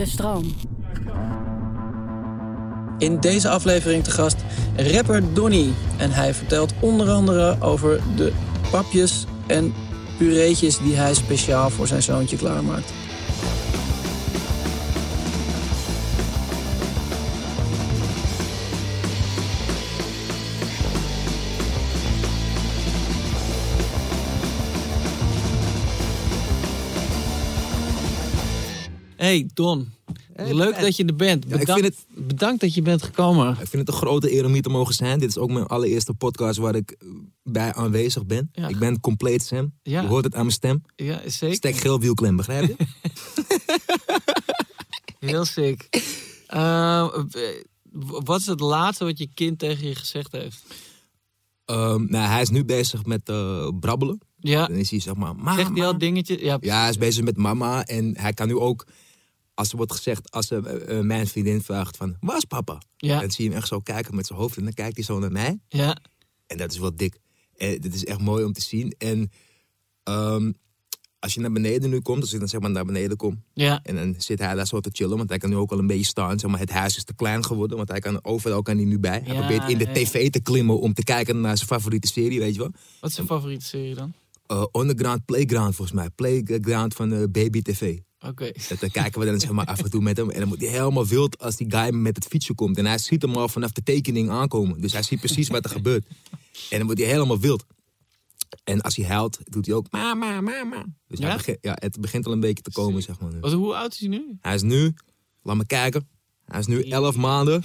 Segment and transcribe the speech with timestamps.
[0.00, 0.54] De stroom.
[2.98, 4.36] In deze aflevering te gast
[4.76, 5.72] rapper Donny.
[5.96, 8.32] En hij vertelt onder andere over de
[8.70, 9.74] papjes en
[10.18, 12.92] pureetjes die hij speciaal voor zijn zoontje klaarmaakt.
[29.30, 29.92] Hey Don,
[30.36, 30.82] leuk Ben.
[30.82, 31.44] dat je er bent.
[31.48, 33.50] Ja, ik Bedankt, vind bedankt dat je bent gekomen.
[33.50, 35.18] Ik vind het een grote eer om hier te mogen zijn.
[35.18, 36.96] Dit is ook mijn allereerste podcast waar ik
[37.42, 38.48] bij aanwezig ben.
[38.52, 38.68] Ja.
[38.68, 39.72] Ik ben compleet Sam.
[39.82, 40.00] Ja.
[40.00, 40.82] Je hoort het aan mijn stem.
[40.96, 41.56] Ja, zeker.
[41.56, 42.76] Stek geel wielklem, begrijp je?
[45.30, 45.88] Heel sick.
[46.46, 47.08] Eh,
[47.82, 50.62] w- wat is het laatste wat je kind tegen je gezegd heeft?
[51.64, 54.20] Ehm, nou, hij is nu bezig met eh, brabbelen.
[54.38, 55.54] Ja, Dan is hij zeg maar, mama.
[55.56, 56.40] zegt hij al dingetjes?
[56.40, 57.84] Ja, Ja, hij is bezig met mama.
[57.84, 58.86] En hij kan nu ook,
[59.60, 62.82] als er wordt gezegd, als eh, eh, mijn vriendin vraagt van, waar is papa?
[62.96, 63.20] Ja.
[63.20, 64.56] Dan zie je hem echt zo kijken met zijn hoofd.
[64.56, 65.58] En dan kijkt hij zo naar mij.
[65.68, 65.96] ja.
[66.46, 67.18] En dat is wel dik.
[67.56, 68.94] En dit is echt mooi om te zien.
[68.98, 69.30] En
[70.02, 70.52] ehm,
[71.18, 73.42] als je naar beneden nu komt, als ik dan zeg maar naar beneden kom.
[73.54, 73.80] ja.
[73.82, 75.86] En dan zit hij daar zo te chillen, want hij kan nu ook al een
[75.86, 76.38] beetje staan.
[76.38, 78.98] Zeg maar, het huis is te klein geworden, want hij kan overal kan hij nu
[78.98, 79.20] bij.
[79.24, 79.92] Hij Ja, probeert in de ja.
[79.92, 82.70] tv te klimmen om te kijken naar zijn favoriete serie, weet je wel.
[83.00, 84.12] Wat is je favoriete serie dan?
[84.52, 86.10] Uh, Underground Playground volgens mij.
[86.10, 87.98] Playground van eh, Baby TV.
[88.26, 88.52] Oké.
[88.68, 90.30] Dat, daar kijken we dan zeg maar, af en toe met hem.
[90.30, 92.78] En dan moet hij helemaal wild als die guy met het fietsje komt.
[92.78, 94.80] En hij ziet hem al vanaf de tekening aankomen.
[94.80, 96.06] Dus hij ziet precies wat er gebeurt.
[96.70, 97.64] En dan wordt hij helemaal wild.
[98.64, 100.84] En als hij huilt, doet hij ook mama, mama.
[101.06, 101.26] Dus Ja?
[101.26, 103.32] hij begint, ja, het begint al een beetje te komen, zeg maar.
[103.32, 103.40] nu.
[103.40, 104.36] Wat, hoe oud is hij nu?
[104.40, 104.94] Hij is nu,
[105.42, 106.08] laat me kijken.
[106.44, 107.62] Hij is nu 11 maanden en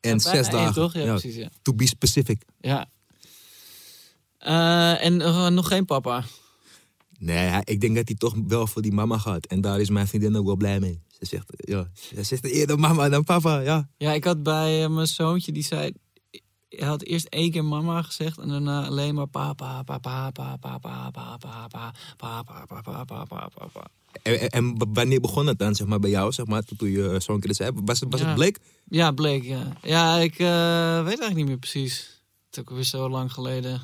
[0.00, 0.74] bijna 6 één, dagen.
[0.74, 0.92] toch?
[0.94, 1.50] Ja, precies, ja.
[1.62, 2.42] To be specific.
[2.60, 2.90] Ja.
[4.38, 5.16] Eh, en
[5.54, 6.24] nog geen papa?
[7.20, 9.46] Nee, ik denk dat hij toch wel voor die mama gaat.
[9.46, 11.02] En daar is mijn vriendin ook wel blij mee.
[11.08, 13.88] Ze zegt, ja, ze zegt eerder mama dan papa, ja.
[13.96, 15.92] Ja, ik had bij eh, mijn zoontje, die zei...
[16.68, 21.08] Hij had eerst één keer mama gezegd en daarna alleen maar papa, papa, papa, papa,
[21.38, 23.86] papa, papa, papa, papa, papa, papa.
[24.22, 27.40] En, en- wanneer begon het dan, zeg maar, bij jou, zeg maar, toen, je zo'n
[27.40, 27.70] keer zei?
[27.84, 28.26] Was, het- was Ja.
[28.26, 28.58] het bleek?
[28.88, 29.76] Ja, bleek, ja.
[29.82, 31.98] Ja, ik eh, weet eigenlijk niet meer precies.
[32.46, 33.80] Het is ook weer zo lang geleden.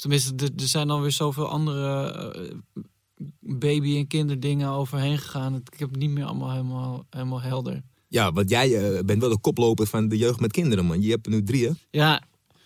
[0.00, 2.54] Tenminste, er, er zijn alweer zoveel andere eh,
[3.40, 5.54] baby- en kinderdingen overheen gegaan.
[5.54, 7.82] Ik heb het niet meer allemaal helemaal, helemaal helder.
[8.08, 11.02] Ja, want jij eh, bent wel de koploper van de jeugd met kinderen, man.
[11.02, 11.72] Je hebt er nu drie, hè?
[11.90, 12.22] Ja,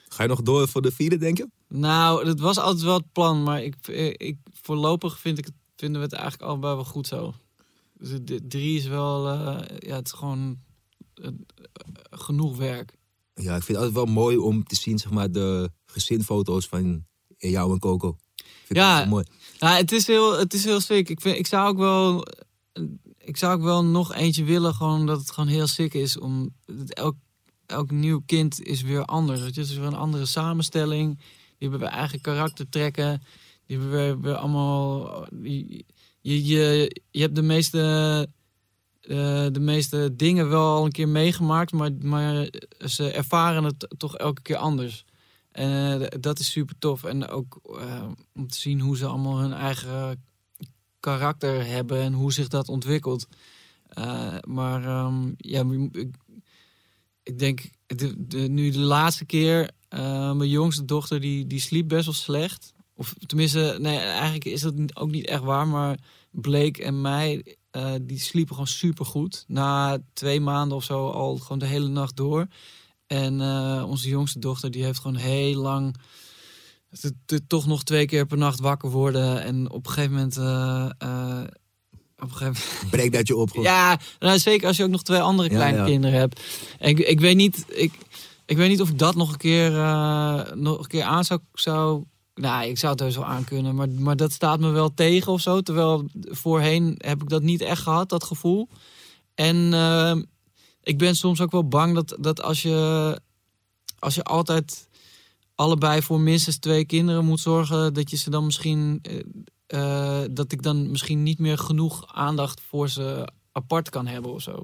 [0.09, 1.49] Ga je nog door voor de vierde, denk je?
[1.69, 3.43] nou, dat was altijd wel het plan.
[3.43, 7.35] Maar ik, eh, ik, voorlopig vind ik vinden we het eigenlijk allebei wel goed zo.
[7.99, 9.29] Dus de- drie is wel,
[9.79, 10.59] ja, het is gewoon
[12.11, 12.97] genoeg werk.
[13.35, 17.05] Ja, ik vind het altijd wel mooi om te zien, zeg maar, de gezinfoto's van
[17.51, 18.17] jou en Coco.
[18.37, 18.99] Ik vind Ja.
[18.99, 19.25] wel mooi.
[19.59, 21.09] Ja, het is heel, het is heel sick.
[21.09, 22.27] Ik, vind, ik zou ook wel,
[23.19, 26.19] ik zou ook wel nog eentje willen, gewoon dat het gewoon heel sick is.
[26.19, 26.55] Om
[26.89, 27.17] elk,
[27.67, 29.41] elk nieuw kind is weer anders.
[29.41, 31.17] Het is weer een andere samenstelling.
[31.19, 33.23] Die hebben weer eigen karaktertrekken.
[33.67, 35.27] Die hebben weer allemaal.
[35.43, 35.85] Je,
[36.21, 37.79] je, je, je hebt de meeste,
[39.01, 44.17] eh, de meeste dingen wel al een keer meegemaakt, maar, maar ze ervaren het toch
[44.17, 45.04] elke keer anders.
[45.55, 47.05] En eh, dat is super tof.
[47.05, 50.25] En ook eh, om te zien hoe ze allemaal hun eigen
[51.01, 53.27] karakter hebben en hoe zich dat ontwikkelt.
[53.89, 56.13] Eh, maar ehm, ja, ik,
[57.23, 62.15] ik denk de, nu de laatste keer, mijn jongste dochter die, die sliep best wel
[62.15, 62.73] slecht.
[62.95, 65.69] Of tenminste, nee, eigenlijk is dat ook niet echt waar.
[65.69, 65.99] Maar
[66.31, 67.57] Blake en mij,
[68.03, 69.45] die sliepen gewoon super goed.
[69.47, 72.47] Na twee maanden of zo al gewoon de hele nacht door.
[73.15, 75.97] En eh, onze jongste dochter die heeft gewoon heel lang
[77.01, 79.43] te- te- toch nog twee keer per nacht wakker worden.
[79.43, 80.37] En op een gegeven moment.
[80.37, 81.43] eh,
[82.19, 83.51] op een gegeven moment Breek dat je op.
[83.53, 85.85] ja, nou, zeker als je ook nog twee andere kleine ja.
[85.85, 86.41] kinderen hebt.
[86.79, 87.93] Ik, ik, weet niet, ik,
[88.47, 89.71] ik weet niet of ik dat nog een keer,
[90.57, 92.05] nog een keer aan zou, zou...
[92.35, 95.41] Nou, ik zou het heus wel aankunnen, maar, maar dat staat me wel tegen of
[95.41, 95.61] zo.
[95.61, 98.69] Terwijl voorheen heb ik dat niet echt gehad, dat gevoel.
[99.35, 100.17] En eh,
[100.85, 103.21] ik ben soms ook wel bang dat, dat als, je,
[103.99, 104.89] als je altijd
[105.55, 107.95] allebei voor minstens twee kinderen moet zorgen...
[107.95, 108.99] dat je ze dan misschien...
[109.03, 109.21] eh,
[109.67, 114.43] eh, dat ik dan misschien niet meer genoeg aandacht voor ze apart kan hebben of
[114.43, 114.63] zo.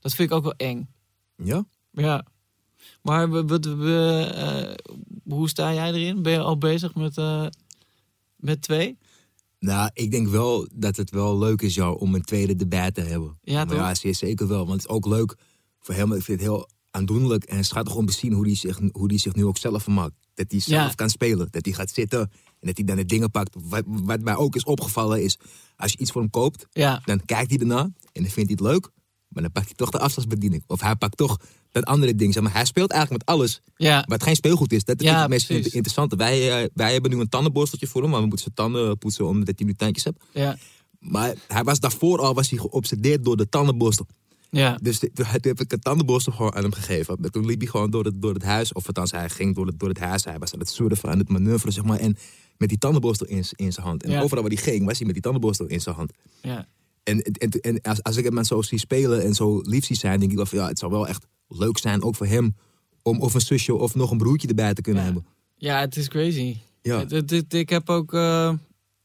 [0.00, 0.88] Dat vind ik ook wel eng.
[1.36, 1.64] Ja?
[1.90, 2.24] Ja.
[3.02, 4.94] Maar we, we, we, eh,
[5.34, 6.22] hoe sta jij erin?
[6.22, 7.16] Ben je al bezig met,
[8.36, 8.98] met twee?
[9.58, 13.00] Nou, ik denk wel dat het wel leuk is jou, om een tweede debat te
[13.00, 13.38] hebben.
[13.42, 13.76] Ja, maar toch?
[13.76, 14.66] ja, zeer zeker wel.
[14.66, 15.36] Want het is ook leuk
[15.86, 16.12] voor hem.
[16.12, 19.18] Ik vind het heel aandoenlijk en schattig om te zien hoe hij zich, hoe die
[19.18, 20.14] zich nu ook zelf vermaakt.
[20.34, 20.94] Dat hij zelf Ja.
[20.94, 21.48] kan spelen.
[21.50, 23.56] Dat hij gaat zitten en dat hij dan de dingen pakt.
[23.62, 25.38] Wat, wat mij ook is opgevallen is,
[25.76, 27.02] als je iets voor hem koopt, Ja.
[27.04, 28.90] dan kijkt hij ernaar en dan vindt hij het leuk.
[29.28, 30.62] Maar dan pakt hij toch de afstandsbediening.
[30.66, 31.36] Of hij pakt toch
[31.70, 32.32] dat andere ding.
[32.32, 34.04] Zeg maar, hij speelt eigenlijk met alles Ja.
[34.08, 34.84] wat geen speelgoed is.
[34.84, 36.16] Dat is Ja, het meest interessante.
[36.16, 38.10] Wij, eh, wij hebben nu een tandenborsteltje voor hem.
[38.10, 40.24] Maar we moeten zijn tanden poetsen omdat hij nu tandjes hebt.
[40.32, 40.56] Ja.
[40.98, 44.06] Maar hij was daarvoor al was hij geobsedeerd door de tandenborstel.
[44.50, 44.78] Ja.
[44.82, 47.16] Dus toen toen heb ik een tandenborstel gewoon aan hem gegeven.
[47.20, 48.72] Maar toen liep hij gewoon door het, door het huis.
[48.72, 50.24] Of althans, hij ging door het, door het huis.
[50.24, 51.98] Hij was aan het surfen, aan het manoeuvren, zeg maar.
[51.98, 52.16] En
[52.56, 54.02] met die tandenborstel in, in zijn hand.
[54.02, 54.20] En Ja.
[54.22, 56.12] overal waar hij ging, was hij met die tandenborstel in zijn hand.
[56.42, 56.66] Ja.
[57.02, 60.18] En, en, en als, als ik hem zo zie spelen en zo lief zie zijn,
[60.18, 62.56] denk ik wel van ja, het zou wel echt leuk zijn, ook voor hem,
[63.02, 65.06] om of een zusje of nog een broertje erbij te kunnen Ja.
[65.12, 65.26] hebben.
[65.56, 66.56] Ja, het is crazy.
[66.82, 66.98] Ja.
[66.98, 68.12] Het- het- het- ik heb ook.
[68.14, 68.52] eh,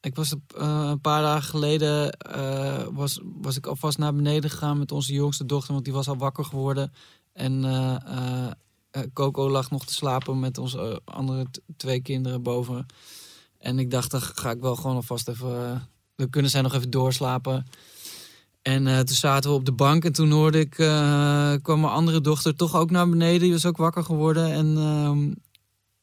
[0.01, 2.12] ik was een- eh, een paar dagen geleden.
[2.12, 5.74] eh, was, was ik alvast naar beneden gegaan met onze jongste dochter.
[5.74, 6.94] Want die was al wakker geworden.
[7.33, 8.51] En eh,
[9.13, 11.45] Coco lag nog te slapen met onze andere
[11.77, 12.86] twee kinderen boven.
[13.57, 15.88] En ik dacht, dan ga ik wel gewoon alvast even.
[16.15, 17.65] dan kunnen zij nog even doorslapen.
[18.62, 20.69] En toen zaten we op de bank en toen hoorde ik,
[21.62, 23.39] kwam mijn andere dochter toch ook naar beneden.
[23.39, 24.51] Die was ook wakker geworden.
[24.51, 25.31] En, ehm,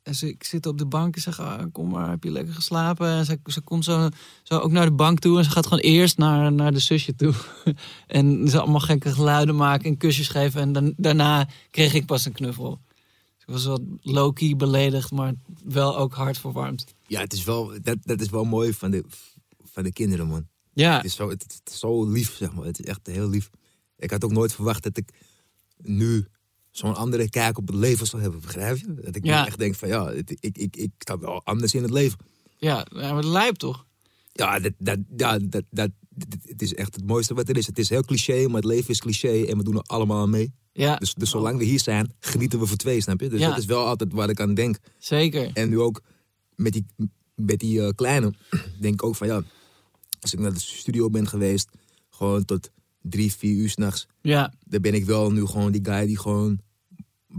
[0.08, 2.54] en ze, ik zit op de bank en zeg, ah, kom maar, heb je lekker
[2.54, 3.08] geslapen?
[3.08, 4.08] En ze, ze komt zo,
[4.42, 7.14] zo ook naar de bank toe en ze gaat gewoon eerst naar, naar de zusje
[7.14, 7.34] toe.
[8.06, 10.60] en ze allemaal gekke geluiden maken en kusjes geven.
[10.60, 12.80] En dan, daarna kreeg ik pas een knuffel.
[13.34, 15.32] Dus ik was wat low-key beledigd, maar
[15.64, 16.94] wel ook hard verwarmd.
[17.06, 19.04] Ja, het is wel, dat, dat is wel mooi van de,
[19.64, 20.46] van de kinderen, man.
[20.72, 22.64] Ja, Het is, zo, het, het is zo lief, zeg maar.
[22.64, 23.50] Het is echt heel lief.
[23.96, 25.10] Ik had ook nooit verwacht dat ik
[25.76, 26.26] nu
[26.78, 28.94] zo'n andere kijk op het leven zou hebben, begrijp je?
[28.94, 29.46] Dat ik Ja.
[29.46, 32.18] echt denk van ja, het- ik, ik, ik sta wel anders in het leven.
[32.56, 33.86] ja, maar lijp toch?
[34.32, 37.66] Ja, dat, dat, ja dat, dat, dat- het is echt het mooiste wat er is.
[37.66, 40.52] Het is heel cliché, maar het leven is cliché en we doen er allemaal mee.
[40.72, 43.28] Ja, Dus, dus zolang we hier zijn, genieten we voor twee, snap je?
[43.28, 43.48] Dus Ja.
[43.48, 44.78] dat is wel altijd waar ik aan denk.
[44.98, 45.50] zeker.
[45.54, 46.02] En nu ook
[46.54, 46.86] met die,
[47.34, 48.32] met die eh, kleine,
[48.80, 49.42] denk ik ook van ja,
[50.20, 51.68] als ik naar de studio ben geweest,
[52.10, 52.70] gewoon tot
[53.02, 56.60] drie, vier uur s'nachts, Ja, dan ben ik wel nu gewoon die guy die gewoon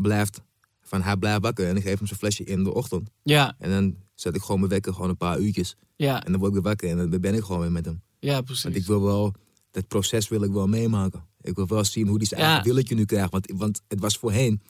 [0.02, 0.42] blijft,
[0.82, 3.10] van hij blijft wakker en ik geef hem zijn flesje in de ochtend.
[3.24, 6.40] ja, En dan zet ik gewoon mijn wekker gewoon een paar uurtjes ja, en dan
[6.42, 8.02] word ik weer wakker en dan ben ik gewoon weer met hem.
[8.20, 8.64] ja, precies.
[8.64, 9.34] Want ik wil wel,
[9.72, 11.24] dat proces wil ik wel meemaken.
[11.42, 12.48] Ik wil wel zien hoe hij zijn Ja.
[12.48, 13.32] eigen willetje nu krijgt.
[13.32, 14.62] Want, want het was voorheen,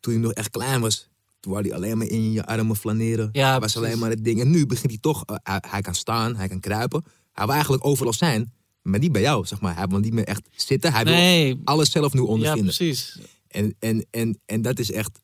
[0.00, 1.08] toen hij nog echt klein was,
[1.40, 3.28] toen wou hij alleen maar in je armen flaneren.
[3.32, 3.76] Ja, was precies.
[3.76, 4.40] alleen maar het ding.
[4.40, 7.04] En nu begint hij toch, eh, hij, hij kan staan, hij kan kruipen.
[7.32, 8.52] Hij wil eigenlijk overal zijn,
[8.82, 9.76] maar niet bij jou, zeg maar.
[9.76, 10.92] Hij wil niet meer echt zitten.
[10.92, 12.64] Hij wil alles zelf nu ja, ondervinden.
[12.64, 13.18] precies.
[13.50, 15.20] En, en, en, en dat is echt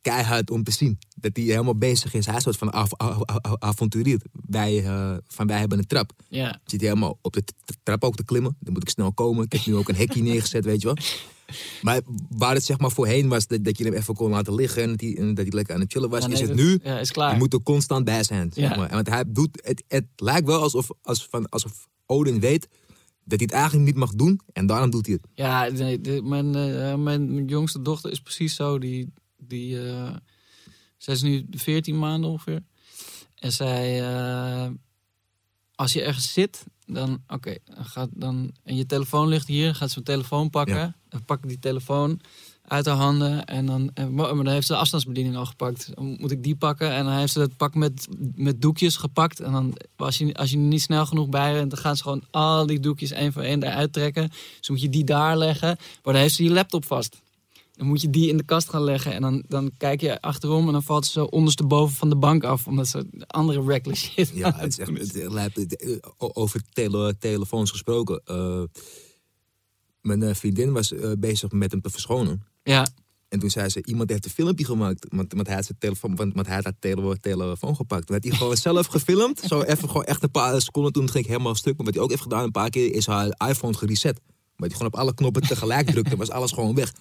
[0.00, 0.98] keihard om te zien.
[1.16, 2.26] Dat hij helemaal bezig is.
[2.26, 4.20] Hij is soort van av av- av- avonturier.
[4.32, 6.12] Wij, eh, van wij hebben een trap.
[6.28, 7.44] Ja, zit hij helemaal op de
[7.82, 8.56] trap ook te klimmen.
[8.60, 9.44] Dan moet ik snel komen.
[9.44, 10.96] Ik heb nu ook een hekje neergezet, weet je wel.
[11.82, 14.82] Maar waar het zeg maar voorheen was dat, dat je hem even kon laten liggen...
[14.82, 16.56] en dat hij, en dat hij lekker aan het chillen was, Ja, nee, is het
[16.56, 16.78] nu...
[16.82, 17.32] Ja, is klaar.
[17.32, 18.76] Je moet er constant bij zijn, zeg Ja.
[18.76, 18.88] maar.
[18.88, 22.68] En Want hij doet, het, het lijkt wel alsof, als van, alsof Odin weet
[23.30, 24.40] dat hij het eigenlijk niet mag doen.
[24.52, 25.30] En daarom doet hij het.
[25.34, 28.78] Ja, nee, de- mijn, eh, mijn, jongste dochter is precies zo.
[28.78, 30.16] Die, die, eh,
[30.96, 32.62] zij is nu 14 maanden ongeveer.
[33.34, 34.70] En zij, eh,
[35.74, 40.00] als je ergens zit, dan, oké, gaat dan, en je telefoon ligt hier, gaat ze
[40.04, 40.76] mijn telefoon pakken.
[40.76, 40.96] Ja.
[41.08, 42.20] Dan pak ik die telefoon
[42.70, 45.90] uit haar handen en dan, en, maar dan heeft ze de afstandsbediening al gepakt.
[45.94, 49.40] Dan moet ik die pakken en dan heeft ze het pak met, met doekjes gepakt.
[49.40, 52.22] En dan, als je, als je niet snel genoeg bij bent, dan gaan ze gewoon
[52.30, 54.28] al die doekjes één voor één eruit trekken.
[54.28, 55.68] Dus dan moet je die daar leggen,
[56.02, 57.20] maar dan heeft ze je laptop vast.
[57.72, 60.66] Dan moet je die in de kast gaan leggen en dan, dan kijk je achterom
[60.66, 62.66] en dan valt ze zo ondersteboven van de bank af.
[62.66, 68.20] Omdat ze andere reckless shit Ja, het is echt het, eh, over tele, telefoons gesproken.
[68.24, 68.62] eh,
[70.00, 72.42] mijn eh, vriendin was eh, bezig met hem te verschonen.
[72.62, 72.86] Ja,
[73.28, 75.06] En toen zei ze, iemand heeft een filmpje gemaakt.
[75.08, 78.06] Want, want hij had zijn telefoon, want, want hij had haar tele, telefoon gepakt.
[78.06, 79.40] Toen had hij gewoon zelf gefilmd.
[79.40, 80.92] Zo even gewoon echt een paar seconden.
[80.92, 81.76] Toen ging ik helemaal stuk.
[81.76, 84.20] Maar wat hij ook heeft gedaan, een paar keer, is haar iPhone gereset.
[84.56, 86.92] Maar hij gewoon op alle knoppen tegelijk drukte, was alles gewoon weg.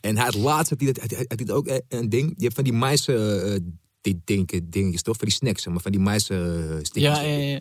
[0.00, 2.32] En hij had laatst, had hij, dat- had, had hij ook eh, een ding.
[2.36, 3.56] Je hebt van die mais, eh,
[4.00, 5.16] die dinken, dingetjes toch?
[5.16, 6.38] Van die snacks, maar van die mais eh,
[6.82, 7.18] stickers.
[7.18, 7.60] ja, ja, ja.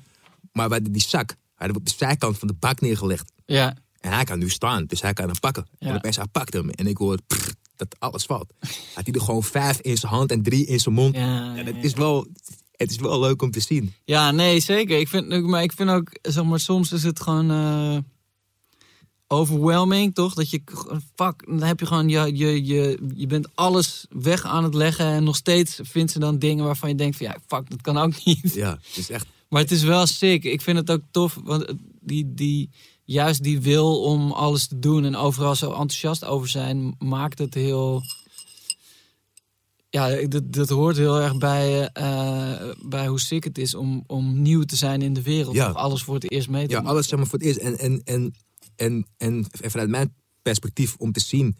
[0.51, 3.31] Maar bij die zak, hij had op de zijkant van de bak neergelegd.
[3.45, 3.75] ja.
[3.99, 5.67] En hij kan nu staan, dus hij kan hem pakken.
[5.79, 5.87] Ja.
[5.89, 8.53] En opeens hij pakt hem en ik hoor prrr, dat alles valt.
[8.93, 11.15] Had hij er gewoon vijf in zijn hand en drie in zijn mond.
[11.15, 11.81] Ja, Ja, ja, dat ja.
[11.81, 12.27] is wel
[12.71, 13.93] het is wel leuk om te zien.
[14.05, 14.99] Ja, nee, zeker.
[14.99, 17.97] Ik vind, maar ik vind ook, zeg maar, soms is het gewoon eh,
[19.27, 20.33] overwhelming, toch?
[20.33, 20.61] Dat je,
[21.15, 25.05] fuck, dan heb je gewoon, je, je, je, je bent alles weg aan het leggen
[25.05, 27.97] en nog steeds vindt ze dan dingen waarvan je denkt van, ja, fuck, dat kan
[27.97, 28.53] ook niet.
[28.53, 29.25] Ja, het is echt...
[29.49, 30.43] Maar het is wel sick.
[30.43, 32.69] Ik vind het ook tof, want het- die, die,
[33.07, 37.53] juist die wil om alles te doen en overal zo enthousiast over zijn, maakt het
[37.53, 38.01] heel.
[39.89, 44.41] Ja, dat, dat hoort heel erg bij, eh, bij hoe sick het is om, om
[44.41, 45.55] nieuw te zijn in de wereld.
[45.55, 45.69] Ja.
[45.69, 46.91] Of alles voor het eerst mee te Ja, maken.
[46.91, 47.59] alles zeg maar voor het eerst.
[47.59, 48.33] En, en, en,
[48.75, 51.57] en, en vanuit mijn perspectief om te zien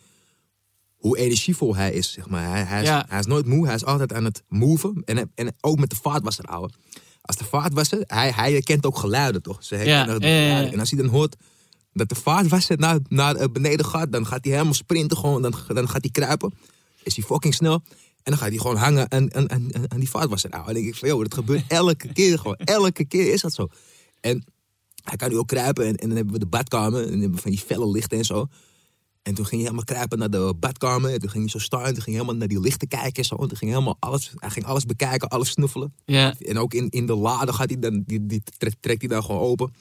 [0.96, 2.50] hoe energievol hij is, zeg maar.
[2.50, 3.06] Hij, hij, is, Ja.
[3.10, 5.01] hij is nooit moe, hij is altijd aan het moven.
[5.06, 6.75] En, en ook met de vaatwasser houden.
[7.28, 9.64] Als de vaatwasser, hij, hij herkent ook geluiden, toch?
[9.64, 10.46] Ze herkennen Ja, de ja, ja, ja.
[10.46, 10.74] geluiden.
[10.74, 11.36] En als hij dan hoort
[11.94, 15.54] dat de vaatwasser naar, naar eh, beneden gaat, dan gaat hij helemaal sprinten, gewoon, dan,
[15.68, 16.54] dan gaat hij kruipen.
[17.04, 17.74] Is hij fucking snel.
[18.24, 20.50] En dan gaat hij gewoon hangen aan, aan, aan, aan die vaatwasser.
[20.50, 22.56] En dan denk ik van, joh, dat gebeurt elke keer gewoon.
[22.56, 23.68] Elke keer is dat zo.
[24.20, 24.44] En
[25.04, 25.86] hij kan nu ook kruipen.
[25.86, 27.02] En, en dan hebben we de badkamer.
[27.02, 28.48] En dan hebben we van die felle lichten en zo.
[29.28, 31.12] En toen ging hij helemaal kruipen naar de badkamer.
[31.14, 31.80] En toen ging hij zo staan.
[31.86, 33.36] En toen ging hij helemaal naar die lichten kijken en zo.
[33.36, 35.94] En toen ging hij helemaal alles, hij ging alles bekijken, alles snuffelen.
[36.06, 39.24] Ja, En ook in, in de lade gaat hij dan, die, die trekt, hij dan
[39.24, 39.74] gewoon open.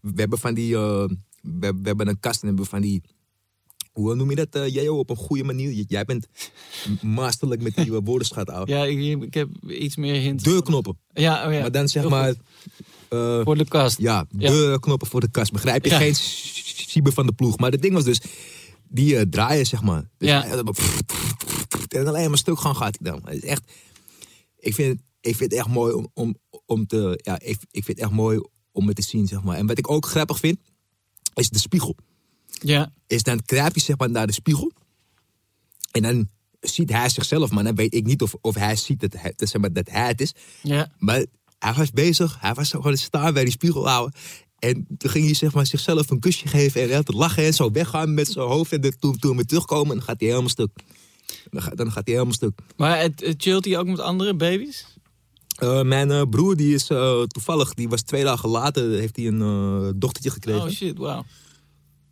[0.00, 1.04] We hebben van die, eh,
[1.42, 3.02] we, we hebben een kast en hebben van die,
[3.92, 5.84] hoe noem je dat, eh Jeo, op een goede manier.
[5.88, 6.26] Jij bent
[7.02, 8.70] masterlijk met die eh, woordenschat, ouwe.
[8.70, 10.44] ja ik, ik heb iets meer hints.
[10.44, 10.98] Deurknoppen.
[11.12, 11.60] Ja, oh ja.
[11.60, 12.34] Maar dan zeg maar,
[13.44, 13.98] Voor de kast.
[13.98, 14.50] ja, Ja.
[14.50, 15.52] deurknoppen voor de kast.
[15.52, 15.90] Begrijp je?
[15.90, 15.98] Ja.
[15.98, 16.14] Geen
[16.88, 17.58] Sieber van de ploeg.
[17.58, 18.20] Maar het ding was dus,
[18.88, 20.08] die eh, draaien, zeg maar.
[20.18, 20.42] Dus Ja.
[20.42, 20.62] hij-
[21.88, 23.20] En alleen maar stuk gaan gaat dan.
[23.24, 23.62] Het is echt,
[24.58, 27.86] ik vind, ik vind het echt mooi om, om, om te, ja, ik, ik vind
[27.86, 28.40] het echt mooi
[28.72, 29.56] om het te zien, zeg maar.
[29.56, 30.58] En wat ik ook grappig vind,
[31.34, 31.96] is de spiegel.
[32.46, 34.72] Ja, Is dan kruip je zeg maar naar de spiegel.
[35.90, 36.28] En dan
[36.60, 39.48] ziet hij zichzelf, maar dan weet ik niet of, of hij ziet dat hij, dat,
[39.48, 40.32] zeg maar, dat hij het is.
[40.62, 40.90] ja.
[40.98, 41.24] Maar
[41.58, 44.20] hij was bezig, hij was gewoon staan bij die spiegel houden.
[44.58, 47.70] En toen ging hij zeg maar, zichzelf een kusje geven en hij lachen en zo
[47.70, 48.72] weggaan met zijn hoofd.
[48.72, 50.70] En de- toen, toen we terugkomen, dan gaat hij helemaal stuk.
[51.50, 52.58] Dan, gaat- dan gaat hij helemaal stuk.
[52.76, 54.86] Maar het, het chillt hij ook met andere baby's?
[55.58, 59.26] Eh, mijn eh, broer, die is eh, toevallig, die was twee dagen later, heeft hij
[59.26, 60.62] een dochtertje gekregen.
[60.62, 61.24] Oh shit, wauw.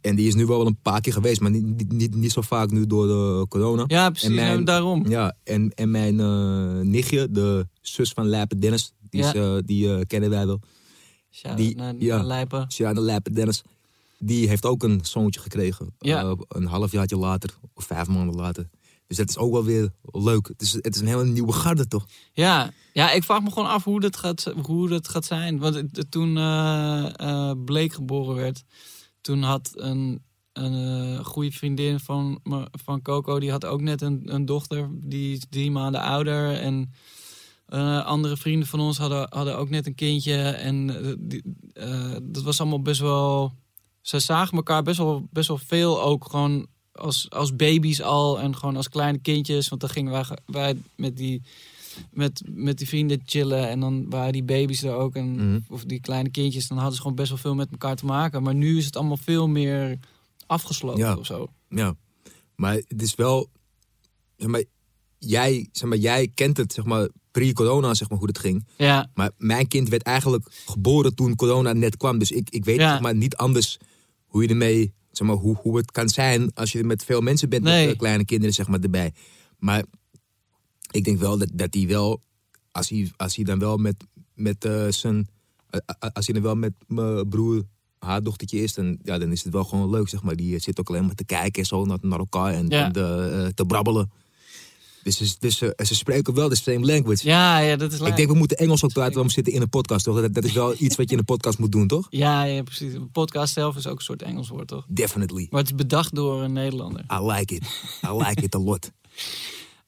[0.01, 2.71] En die is nu wel een paar keer geweest, maar niet, niet, niet, zo vaak
[2.71, 3.85] nu door de corona.
[3.87, 5.09] Ja, precies, En mijn- daarom.
[5.09, 6.17] Ja, en, en mijn
[6.91, 9.61] nichtje, de zus van Lijpen Dennis, die, Ja.
[9.61, 10.61] die kennen wij wel.
[11.57, 12.23] Die- naar, ja.
[12.23, 12.73] Lijpen.
[12.73, 13.63] Sjana Lijpen Dennis,
[14.19, 15.95] die heeft ook een zoontje gekregen.
[15.99, 16.23] Ja.
[16.23, 18.69] Eh, een halfjaartje later, of vijf maanden later.
[19.07, 20.49] Dus dat is ook wel weer leuk.
[20.49, 22.07] Het is, het is een hele nieuwe garde, toch?
[22.33, 22.73] Ja.
[22.93, 25.59] ja, ik vraag me gewoon af hoe dat gaat, hoe dat gaat zijn.
[25.59, 28.65] Want toen eh eh, Blake geboren werd,
[29.21, 32.41] toen had een, een goede vriendin van,
[32.71, 36.53] van Coco, die had ook net een, een dochter, die is drie maanden ouder.
[36.61, 36.93] En
[37.67, 40.37] eh, andere vrienden van ons hadden, hadden ook net een kindje.
[40.43, 41.43] En eh, die,
[41.73, 43.53] eh, dat was allemaal best wel.
[44.01, 48.41] Ze zagen elkaar best wel, best wel veel ook gewoon als, als baby's al.
[48.41, 49.69] En gewoon als kleine kindjes.
[49.69, 51.43] Want dan gingen wij, wij met, die,
[52.11, 53.69] met, met die vrienden chillen.
[53.69, 55.15] En dan waren die baby's er ook.
[55.15, 55.59] En, Mhm.
[55.69, 56.69] Of die kleine kindjes.
[56.69, 58.43] Dan hadden ze gewoon best wel veel met elkaar te maken.
[58.43, 59.99] Maar nu is het allemaal veel meer
[60.47, 61.17] afgesloten Ja.
[61.17, 61.47] of zo.
[61.69, 61.95] Ja.
[62.57, 63.49] Maar het is wel...
[64.37, 64.65] Zeg maar,
[65.19, 67.09] jij, zeg maar, jij kent het, zeg maar,
[67.41, 68.67] pre-corona, zeg maar, hoe het ging.
[68.77, 72.19] Ja, Maar mijn kind werd eigenlijk geboren toen corona net kwam.
[72.19, 73.01] Dus ik, ik weet Ja.
[73.01, 73.79] maar, niet anders
[74.27, 74.95] hoe je ermee...
[75.11, 77.85] Zeg maar, hoe, hoe het kan zijn als je met veel mensen bent Nee.
[77.85, 79.13] met eh, kleine kinderen zeg maar, erbij.
[79.59, 79.85] Maar
[80.91, 82.23] ik denk wel dat, dat hij wel...
[82.73, 83.97] Als hij, als hij dan wel met,
[84.35, 85.29] met eh, zijn...
[85.71, 85.81] eh,
[86.13, 87.63] als hij dan wel met mijn broer,
[87.99, 88.75] haar dochtertje is...
[88.75, 90.37] Dan, ja, dan is het wel gewoon leuk, zeg maar.
[90.37, 92.85] Die zit ook alleen maar te kijken en zo naar, naar elkaar en, Ja.
[92.87, 94.11] en de, te brabbelen.
[95.07, 97.27] Dus, ze- dus ze, ze spreken wel de same language.
[97.29, 98.09] ja, ja dat is leuk.
[98.09, 100.21] Ik denk, we moeten Engels ook praten, we zitten in een podcast, toch?
[100.21, 102.07] Dat, dat is wel iets wat je in een podcast moet doen, toch?
[102.11, 102.95] Ja, ja, precies.
[102.95, 104.85] Een podcast zelf is ook een soort Engels woord, toch?
[104.89, 105.47] Definitely.
[105.51, 107.05] Maar het is bedacht door een Nederlander.
[107.13, 107.63] I like it.
[108.09, 108.91] I like it a lot.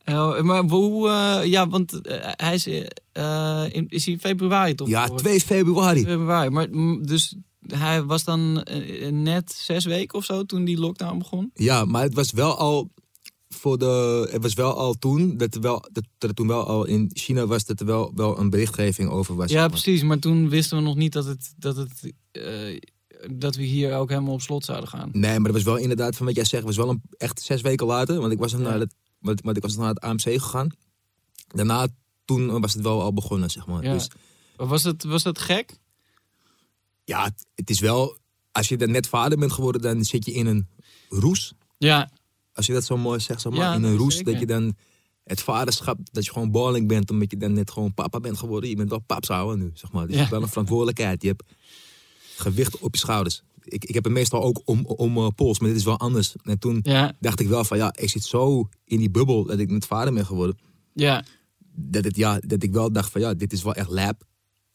[0.04, 4.88] Eh, maar hoe, eh, ja, want eh, hij is, in, is hij in februari toch?
[4.88, 5.22] Ja, geboren?
[5.22, 6.02] 2 februari.
[6.04, 6.50] februari.
[6.50, 7.34] Maar mm, dus
[7.66, 8.66] hij was dan
[9.10, 11.50] net zes weken of zo toen die lockdown begon?
[11.54, 12.90] Ja, maar het was wel al
[13.48, 14.28] voor de.
[14.30, 17.10] Het was wel al toen dat er wel dat, dat er toen wel al in
[17.12, 19.50] China was dat er wel, wel een berichtgeving over was.
[19.50, 20.02] Ja, precies.
[20.02, 22.80] Maar toen wisten we nog niet dat, het, dat, het, eh,
[23.38, 25.08] dat we hier ook helemaal op slot zouden gaan.
[25.12, 27.60] Nee, maar dat was wel inderdaad van wat jij zegt, was wel een, echt zes
[27.60, 28.58] weken later, want ik was Ja.
[28.58, 30.68] naar het, want, want ik was naar het AMC gegaan.
[31.48, 31.88] Daarna
[32.24, 33.82] toen was het wel al begonnen, zeg maar.
[33.84, 33.92] Ja.
[33.92, 34.08] Dus
[34.56, 35.78] Was het, was dat gek?
[37.04, 38.16] ja, het, het is wel.
[38.52, 40.68] Als je dan net vader bent geworden, dan zit je in een
[41.08, 41.52] roes.
[41.78, 42.10] Ja,
[42.58, 44.30] Als je dat zo mooi zegt, zeg maar, Ja, in een roes, zeker.
[44.32, 44.76] dat je dan
[45.24, 48.70] het vaderschap, dat je gewoon balling bent, omdat je dan net gewoon papa bent geworden.
[48.70, 50.02] Je bent wel papsouwer nu, zeg maar.
[50.02, 51.22] Dus je hebt wel een verantwoordelijkheid.
[51.22, 51.42] Je hebt
[52.36, 53.42] gewicht op je schouders.
[53.62, 56.34] Ik, ik heb het meestal ook om, om eh, pols, maar dit is wel anders.
[56.42, 56.80] En toen
[57.20, 60.12] dacht ik wel van, ja, ik zit zo in die bubbel dat ik met vader
[60.14, 60.58] ben geworden.
[60.92, 61.24] ja,
[61.74, 64.22] Dat, het, ja, dat ik wel dacht van, ja, dit is wel echt lab.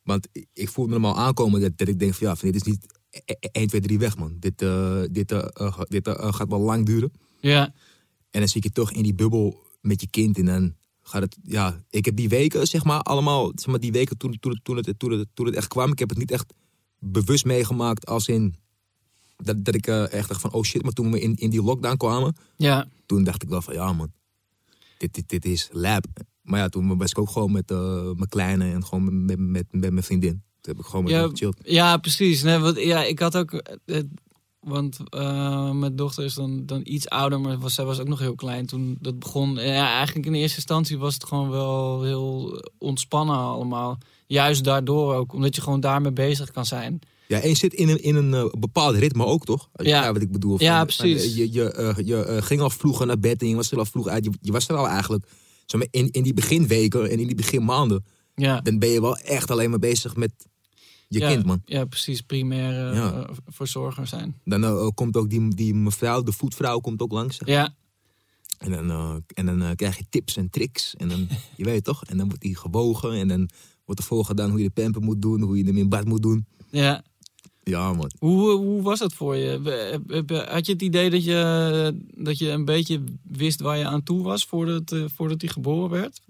[0.03, 2.65] Want ik- ik voelde hem al aankomen dat, dat ik denk van, ja, van, dit
[2.65, 4.35] is niet e- e- 1, 2, 3 weg, man.
[4.39, 7.11] Dit, eh, dit, eh, dit gaat wel lang duren.
[7.49, 7.73] Ja,
[8.31, 10.37] En dan zie ik je toch in die bubbel met je kind.
[10.37, 13.91] En dan gaat het, ja, ik heb die weken, zeg maar, allemaal, zeg maar, die
[13.91, 15.91] weken toen, toen, toen, het, toen, het, toen het echt kwam.
[15.91, 16.53] Ik heb het niet echt
[16.99, 18.55] bewust meegemaakt als in,
[19.37, 20.83] dat, dat ik eh, echt dacht van, oh shit.
[20.83, 22.87] Maar toen we in, in die lockdown kwamen, ja.
[23.05, 24.11] toen dacht ik wel van, ja man,
[24.97, 26.05] dit, dit, dit is lab.
[26.41, 29.65] Maar ja, toen was ik ook gewoon met eh, mijn kleine en gewoon met, met,
[29.71, 30.43] met mijn vriendin.
[30.61, 31.59] Toen heb ik gewoon met Ja, gechilled.
[31.63, 32.41] Ja, precies.
[32.43, 33.63] Nee, want, ja, ik had ook.
[34.65, 38.07] Eh, want eh, mijn dochter is dan, dan iets ouder, maar was, zij was ook
[38.07, 39.55] nog heel klein toen dat begon.
[39.55, 43.97] Ja, eigenlijk in eerste instantie was het gewoon wel heel ontspannen allemaal.
[44.27, 46.99] Juist daardoor ook, omdat je gewoon daarmee bezig kan zijn.
[47.27, 49.69] Ja, en je zit in een, in een eh, bepaald ritme ook, toch?
[49.73, 50.13] Ja.
[50.13, 50.61] wat ik bedoel.
[50.61, 51.21] Ja, Van- precies.
[51.21, 53.71] van, eh, je je, eh, je eh, ging al vroeger naar bed en je was
[53.71, 54.25] er al vroeg uit.
[54.25, 55.25] Je, je was er al eigenlijk.
[55.65, 58.05] Zeg maar, in, in die beginweken en in die beginmaanden,
[58.35, 60.31] Ja, dan ben je wel echt alleen maar bezig met
[61.13, 61.61] je ja, kind, man.
[61.65, 62.21] Ja, precies.
[62.21, 63.13] Primair eh, Ja.
[63.13, 64.35] eh, verzorger zijn.
[64.43, 67.37] Dan eh, komt ook die, die mevrouw, de voetvrouw, komt ook langs.
[67.37, 67.47] zeg.
[67.47, 67.75] Ja,
[68.57, 70.95] En dan, en dan krijg je tips en tricks.
[70.95, 71.27] En dan,
[71.57, 72.03] je weet toch?
[72.05, 73.11] En dan wordt die gewogen.
[73.13, 73.49] En dan
[73.85, 75.41] wordt er voorgedaan hoe je de pamper moet doen.
[75.41, 76.45] Hoe je hem in bad moet doen.
[76.69, 77.03] ja.
[77.65, 78.11] Ja, man.
[78.19, 79.49] Hoe, hoe was dat voor je?
[80.49, 84.23] Had je het idee dat je, dat je een beetje wist waar je aan toe
[84.23, 86.21] was voordat, voordat hij geboren werd?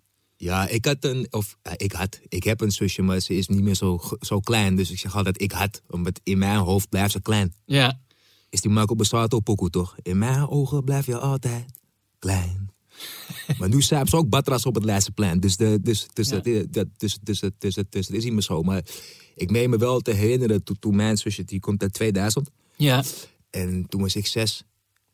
[0.44, 1.28] Ja, ik had een...
[1.30, 2.20] Of eh, ik had...
[2.28, 4.76] Ik heb een zusje, maar ze is niet meer zo, zo klein.
[4.76, 5.82] Dus ik zeg altijd ik had.
[5.90, 7.54] Omdat in mijn hoofd blijft ze klein.
[7.66, 8.00] Ja,
[8.50, 9.96] Is die Marco Bassato pokoe toch?
[10.02, 11.66] In mijn ogen blijf je altijd
[12.20, 12.72] klein.
[13.58, 15.40] maar nu zijn ze ook batras op het Leidseplein.
[15.40, 16.40] Dus, de, dus, dus, Ja.
[16.40, 18.62] dat, dat, dus, dus, dus, dus, dus, dat is niet meer zo.
[18.62, 18.84] Maar
[19.36, 22.50] ik meen me wel te herinneren toen, toen mijn zusje, die komt uit 2000.
[22.76, 23.04] ja,
[23.50, 24.64] En toen was ik zes.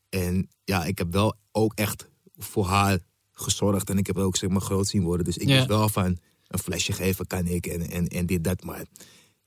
[0.08, 2.98] En ja, ik heb wel ook echt voor haar
[3.40, 3.90] gezorgd.
[3.90, 5.24] En ik heb ook zeg maar groot zien worden.
[5.24, 5.54] Dus ik Ja.
[5.54, 8.64] wist wel van een flesje geven kan ik en, en, en dit, dat.
[8.64, 8.84] Maar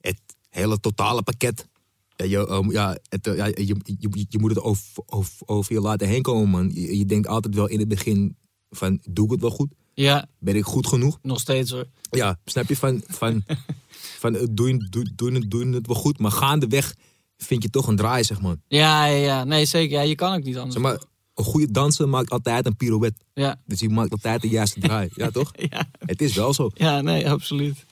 [0.02, 1.68] het hele totale pakket.
[2.16, 5.74] Ja, je, um, ja, het, eh, ja, je, je, je moet het over, over, over
[5.74, 6.70] je laten heen komen, man.
[6.74, 8.36] Je, je denkt altijd wel in het begin
[8.70, 9.74] van, doe ik het wel goed?
[9.94, 11.20] ja, Ben ik goed genoeg?
[11.22, 11.86] nog steeds hoor.
[12.12, 12.76] Ja, snap je?
[12.78, 13.44] Van, van,
[14.24, 16.20] van doe, je- doe, doe, het wel goed?
[16.20, 16.96] Maar gaandeweg
[17.38, 18.56] vind je toch een draai, zeg maar.
[18.68, 19.44] Ja, ja, ja.
[19.44, 19.98] Nee, zeker.
[19.98, 20.74] Ja, je kan ook niet anders.
[20.74, 21.02] Zeg maar,
[21.34, 23.22] een goede danser maakt altijd een pirouette.
[23.34, 25.10] Ja, Dus die maakt altijd de juiste draai.
[25.16, 25.52] Ja, toch?
[25.70, 26.70] ja, Het is wel zo.
[26.74, 27.86] ja, nee, absoluut.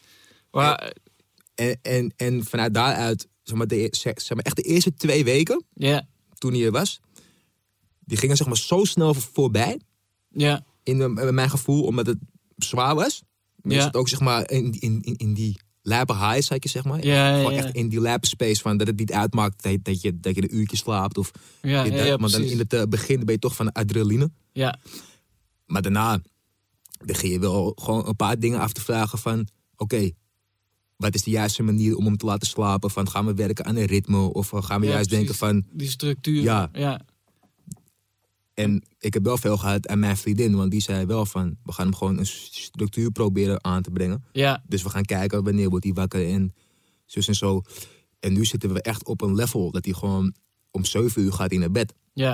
[0.51, 0.93] Maar,
[1.55, 5.23] En, en, en vanuit daaruit, zeg maar, de, e- zeg maar, echt de eerste twee
[5.23, 6.99] weken ja, toen hij er was,
[7.99, 9.79] die gingen zeg maar zo snel voor- voorbij.
[10.29, 12.17] ja, In, in mijn gevoel, omdat het
[12.55, 13.21] zwaar was.
[13.61, 17.05] Maar ook zeg maar in, in, in, in die lijpe highs, had je zeg maar.
[17.05, 17.63] Ja, ja, Gewoon ja.
[17.63, 20.35] echt in die lijpe space van dat het niet uitmaakt dat, je- dat, je, dat
[20.35, 21.17] je een uurtje slaapt.
[21.17, 22.19] Of ja, ja, dat.
[22.19, 24.31] maar dan in het eh, begin ben je toch van adrenaline.
[24.51, 24.79] Ja,
[25.65, 26.21] Maar daarna
[27.05, 29.47] begin je wel gewoon een paar dingen af te vragen van...
[29.75, 30.11] Oké,
[30.95, 32.91] wat is de juiste manier om hem te laten slapen?
[32.91, 34.17] Van gaan we werken aan een ritme?
[34.33, 35.27] Of eh, gaan we juist precies.
[35.27, 35.63] denken van...
[35.77, 36.41] die structuur.
[36.41, 36.69] Ja.
[38.53, 40.55] En ik heb wel veel gehad aan mijn vriendin.
[40.55, 41.57] Want die zei wel van...
[41.63, 44.23] We gaan hem gewoon een structuur proberen aan te brengen.
[44.31, 46.53] ja, Dus we gaan kijken wanneer wordt hij wakker en
[47.05, 47.61] zus en zo.
[48.19, 50.33] En nu zitten we echt op een level dat hij gewoon...
[50.71, 51.93] Om 7 uur gaat hij naar bed.
[52.13, 52.33] ja,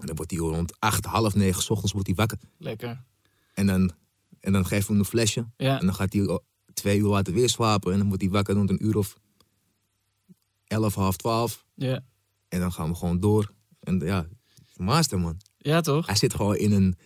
[0.00, 2.38] En dan wordt hij rond 8, half 9 's ochtends wordt hij wakker.
[2.58, 3.04] lekker.
[3.54, 3.92] En dan,
[4.40, 5.46] en dan geven we hem een flesje.
[5.56, 6.40] Ja, En dan gaat hij
[6.74, 7.92] twee uur later weer slapen.
[7.92, 9.18] En dan wordt hij wakker rond een uur of
[10.66, 11.64] elf, half twaalf.
[11.74, 12.04] ja,
[12.48, 13.52] En dan gaan we gewoon door.
[13.80, 14.26] En ja,
[14.76, 15.40] master man.
[15.66, 16.06] Ja, toch?
[16.06, 16.96] Hij zit gewoon in een...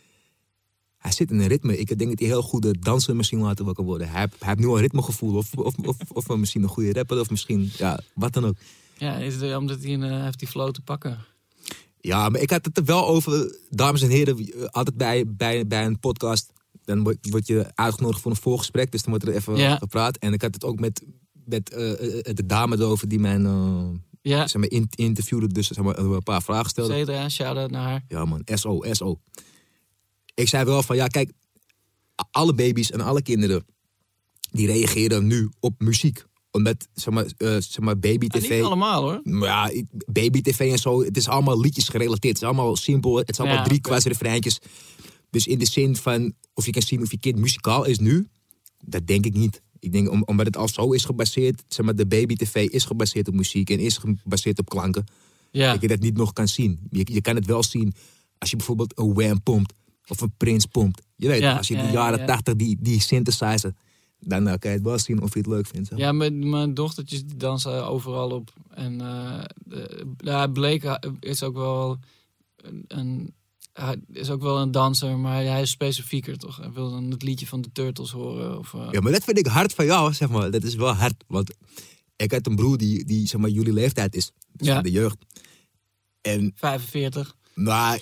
[0.96, 1.79] Hij zit in een ritme.
[1.79, 4.09] Ik denk dat hij heel goede danser misschien laten wakker worden.
[4.09, 5.37] Hij, heeft- hij heeft nu al een ritmegevoel.
[5.37, 7.20] Of, of, of, of misschien een goede rapper.
[7.20, 8.57] Of misschien, ja, wat dan ook.
[8.99, 11.18] Ja, is het, omdat hij een, eh, heeft die flow te pakken.
[12.01, 15.85] Ja, maar ik had het er wel over, dames en heren, altijd bij, bij, bij
[15.85, 16.53] een podcast.
[16.85, 19.77] Dan word, word je uitgenodigd voor een voorgesprek, dus dan wordt er even Ja.
[19.77, 20.16] gepraat.
[20.16, 21.03] En ik had het ook met,
[21.44, 23.42] met eh, eh, de dame erover die mijn
[24.22, 26.94] Ja, zeg maar, in- interviewde, dus zeg maar, een paar vragen stelde.
[26.94, 28.04] Cedra, shout-out naar haar.
[28.09, 29.20] Ja man, SO, SO.
[30.35, 31.33] Ik zei wel van, ja kijk,
[32.30, 33.64] alle baby's en alle kinderen,
[34.50, 36.24] die reageren nu op muziek.
[36.50, 38.50] Omdat, zeg maar, eh, zeg maar baby tv...
[38.50, 39.20] niet allemaal hoor.
[39.22, 42.35] Maar ja, baby tv en zo, het is allemaal liedjes gerelateerd.
[42.35, 43.88] Het is allemaal simpel, het is allemaal Ja, drie oké.
[43.88, 44.59] quasi-refreintjes.
[45.30, 48.28] Dus in de zin van, of je kan zien of je kind muzikaal is nu,
[48.85, 49.62] dat denk ik niet.
[49.80, 52.84] Ik denk, om, omdat het al zo is gebaseerd, zeg maar, de baby tv is
[52.84, 55.04] gebaseerd op muziek en is gebaseerd op klanken,
[55.50, 56.78] Ja, dat je dat niet nog kan zien.
[56.90, 57.92] Je, je kan het wel zien
[58.38, 59.72] als je bijvoorbeeld een Wham pompt.
[60.08, 61.02] Of een Prince pompt.
[61.16, 62.24] Je weet, Ja, als je ja, de ja, jaren ja.
[62.26, 63.74] 80 die, die synthesizer,
[64.20, 65.88] dan eh, kan je het wel zien of je het leuk vindt.
[65.88, 65.98] zeg.
[65.98, 68.52] Ja, mijn, mijn dochtertjes dansen overal op.
[68.70, 71.98] En eh de- ja, Blake is ook wel
[72.56, 73.34] een, een,
[73.72, 76.56] hij is ook wel een danser, maar hij is specifieker toch?
[76.56, 78.59] Hij wil dan het liedje van de Turtles horen.
[78.59, 80.50] Of, eh, Ja, maar dat vind ik hard van jou, zeg maar.
[80.50, 81.24] Dat is wel hard.
[81.26, 81.54] Want
[82.16, 84.30] ik had een broer die, die zeg maar, jullie leeftijd is.
[84.52, 84.74] Dus Ja.
[84.74, 85.16] van de jeugd.
[86.20, 87.37] En, 45.
[87.54, 88.00] nou,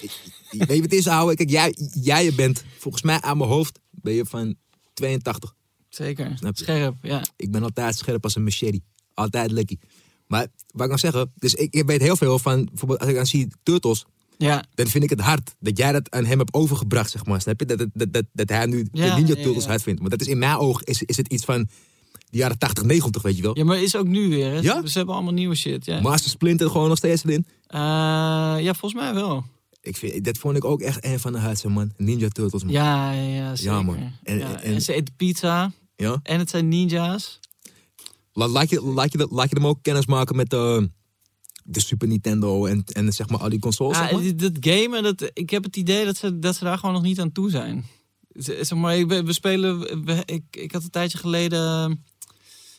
[0.50, 1.34] weet je wat het is, ouwe?
[1.34, 4.54] Kijk, jij, jij bent, volgens mij aan mijn hoofd, ben je van
[4.94, 5.54] 82.
[5.88, 6.38] Zeker.
[6.52, 7.22] Scherp, ja.
[7.36, 8.80] Ik ben altijd scherp als een machete.
[9.14, 9.76] Altijd lekker.
[10.26, 13.14] Maar wat ik kan zeggen, dus ik, ik weet heel veel van, bijvoorbeeld als ik
[13.14, 14.04] dan zie Turtles,
[14.38, 17.40] Ja, dan vind ik het hard dat jij dat aan hem hebt overgebracht, zeg maar.
[17.40, 17.66] Snap je?
[17.66, 19.68] Dat, dat, dat, dat, hij nu Ja, de Ninja ja, Turtles ja.
[19.70, 20.00] hard vindt.
[20.00, 21.68] Maar dat is in mijn oog, is, is het iets van
[22.30, 23.56] de jaren 80, 90, weet je wel.
[23.56, 24.50] ja maar is ook nu weer.
[24.52, 24.58] Hè?
[24.58, 24.86] Ja?
[24.86, 25.84] Ze hebben allemaal nieuwe shit.
[25.84, 27.46] Ja, Master Splinter gewoon nog steeds erin.
[27.66, 27.78] Eh,
[28.60, 29.44] ja volgens mij wel.
[29.80, 31.92] Ik vind, dat vond ik ook echt een van de hardste, man.
[31.96, 32.72] Ninja Turtles, man.
[32.72, 33.84] Ja, ja, ja zeker.
[33.84, 33.96] man.
[33.96, 35.72] En- En, en- en ze eten pizza.
[35.96, 36.20] Ja?
[36.22, 37.40] En het zijn ninja's.
[38.32, 40.82] Laat, laat, je, laat, je, laat je hem ook kennis maken met eh,
[41.70, 44.36] de Super Nintendo en, en zeg maar al die consoles, Ja, zeg maar.
[44.36, 47.20] dat gamen, dat, ik heb het idee dat ze, dat ze daar gewoon nog niet
[47.20, 47.84] aan toe zijn.
[48.40, 52.04] Ze- Zeg maar, we, we spelen, we- ik, ik had een tijdje geleden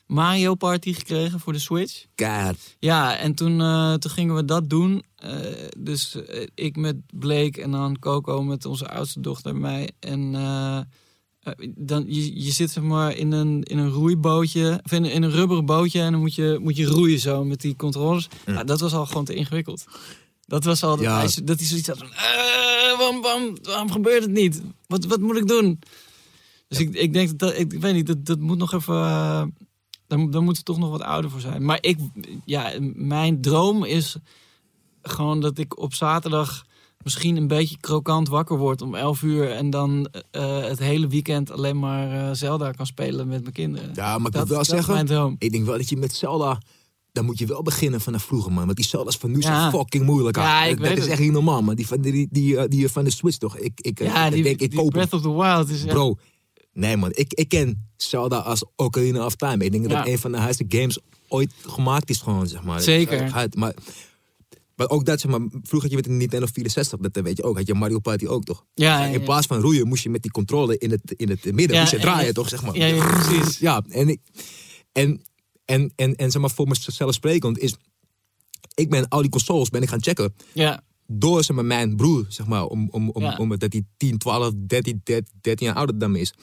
[0.07, 2.05] Mario Party gekregen voor de Switch.
[2.15, 2.75] Keihard.
[2.79, 5.03] Ja, en toen, eh, toen gingen we dat doen.
[5.15, 5.31] Eh,
[5.77, 9.89] dus eh, ik met Blake en dan Coco met onze oudste dochter en mij.
[9.99, 10.83] En eh, eh,
[11.75, 15.31] dan, je, je zit zeg maar in een, in een roeibootje, of in, in een
[15.31, 16.01] rubberen bootje.
[16.01, 18.27] En dan moet je, moet je roeien zo met die controles.
[18.45, 18.53] Ja.
[18.53, 19.85] Ja, dat was al gewoon te ingewikkeld.
[20.45, 24.21] Dat was al, dat, hij, dat hij zoiets had van, eh, waarom, waarom, waarom gebeurt
[24.21, 24.61] het niet?
[24.87, 25.79] Wat, wat moet ik doen?
[26.67, 29.43] Dus ik, ik denk dat, dat, ik weet niet, dat, dat moet nog even, eh,
[30.07, 31.65] daar, daar moeten we toch nog wat ouder voor zijn.
[31.65, 31.99] Maar ik,
[32.45, 34.15] ja, mijn droom is
[35.01, 36.65] gewoon dat ik op zaterdag
[37.03, 39.51] misschien een beetje krokant wakker word om 11 uur.
[39.51, 43.91] En dan eh, het hele weekend alleen maar eh, Zelda kan spelen met mijn kinderen.
[43.93, 46.61] Ja, maar ik dat, moet wel dat zeggen, ik denk wel dat je met Zelda,
[47.11, 48.65] dan moet je wel beginnen vanaf vroeger, man.
[48.65, 49.41] Want die Zelda's van nu Ja.
[49.41, 50.35] zijn fucking moeilijk.
[50.37, 51.75] Ja, ik dat weet dat is echt niet normaal, man.
[51.75, 53.57] Die van, die, die, eh, die van de Switch toch?
[53.57, 54.89] Ik, ik, eh, Ja, ik die, denk, ik die koop.
[54.89, 56.15] Breath of the Wild is echt- Bro,
[56.73, 59.63] nee man, ik, ik ken Zelda als Ocarina of Time.
[59.65, 62.81] Ik denk dat het een van de hardste games ooit gemaakt is gewoon, zeg maar.
[62.81, 63.47] Zeker.
[63.55, 63.73] Maar,
[64.79, 67.43] maar ook dat, zeg maar, vroeger had je met een Nintendo 64, dat weet je
[67.43, 68.65] ook, had je Mario Party ook toch?
[68.73, 71.53] Ja, ja, In plaats van roeien moest je met die controle in het, in het
[71.53, 72.77] midden, moest je en- draaien toch, zeg maar.
[72.77, 73.57] Ja, precies.
[73.57, 74.19] Ja, en, ik,
[74.91, 75.21] en,
[75.65, 77.75] en, en, en zeg maar, voor mezelf sprekend is,
[78.75, 82.25] ik ben al die consoles ben ik gaan checken Ja, door zeg maar, mijn broer,
[82.27, 83.35] zeg maar, om, om, om, Ja.
[83.71, 86.33] hij 10, 12, 13, 13, 13 jaar ouder dan me is.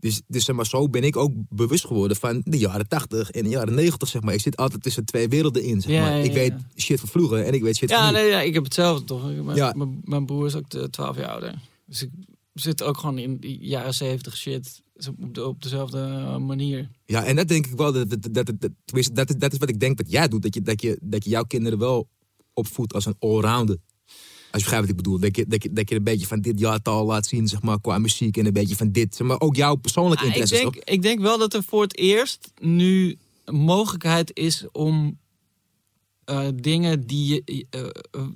[0.00, 3.42] Dus, dus zeg maar, zo ben ik ook bewust geworden van de jaren 80 en
[3.42, 4.34] de jaren 90, zeg maar.
[4.34, 6.16] Ik zit altijd tussen twee werelden in, zeg maar.
[6.16, 8.54] ja, Ik weet shit van vroeger en ik weet shit van ja, nee, ja ik
[8.54, 9.22] heb hetzelfde toch.
[9.42, 9.72] Mijn, Ja.
[9.76, 11.54] mijn, mijn broer is ook de 12 jaar ouder.
[11.86, 12.10] Dus ik
[12.54, 14.82] zit ook gewoon in die jaren 70 shit.
[14.94, 16.90] Dus Op, de, op dezelfde eh, manier.
[17.04, 18.52] Ja, en dat denk ik wel, dat, dat, dat,
[19.12, 20.42] dat, dat is wat ik denk dat jij doet.
[20.42, 22.08] Dat je, dat je, dat je jouw kinderen wel
[22.52, 23.76] opvoedt als een allrounder.
[24.52, 25.18] Als je begrijpt wat ik bedoel.
[25.18, 27.80] Dat je, dat, je, dat je een beetje van dit jaartal laat zien, zeg maar,
[27.80, 28.36] qua muziek.
[28.36, 29.20] En een beetje van dit.
[29.20, 30.94] Maar ook jouw persoonlijke Ah, ik, interesses, denk, toch?
[30.94, 35.18] ik denk wel dat er voor het eerst nu mogelijkheid is om
[36.24, 37.66] eh, dingen die je.
[37.70, 37.84] eh,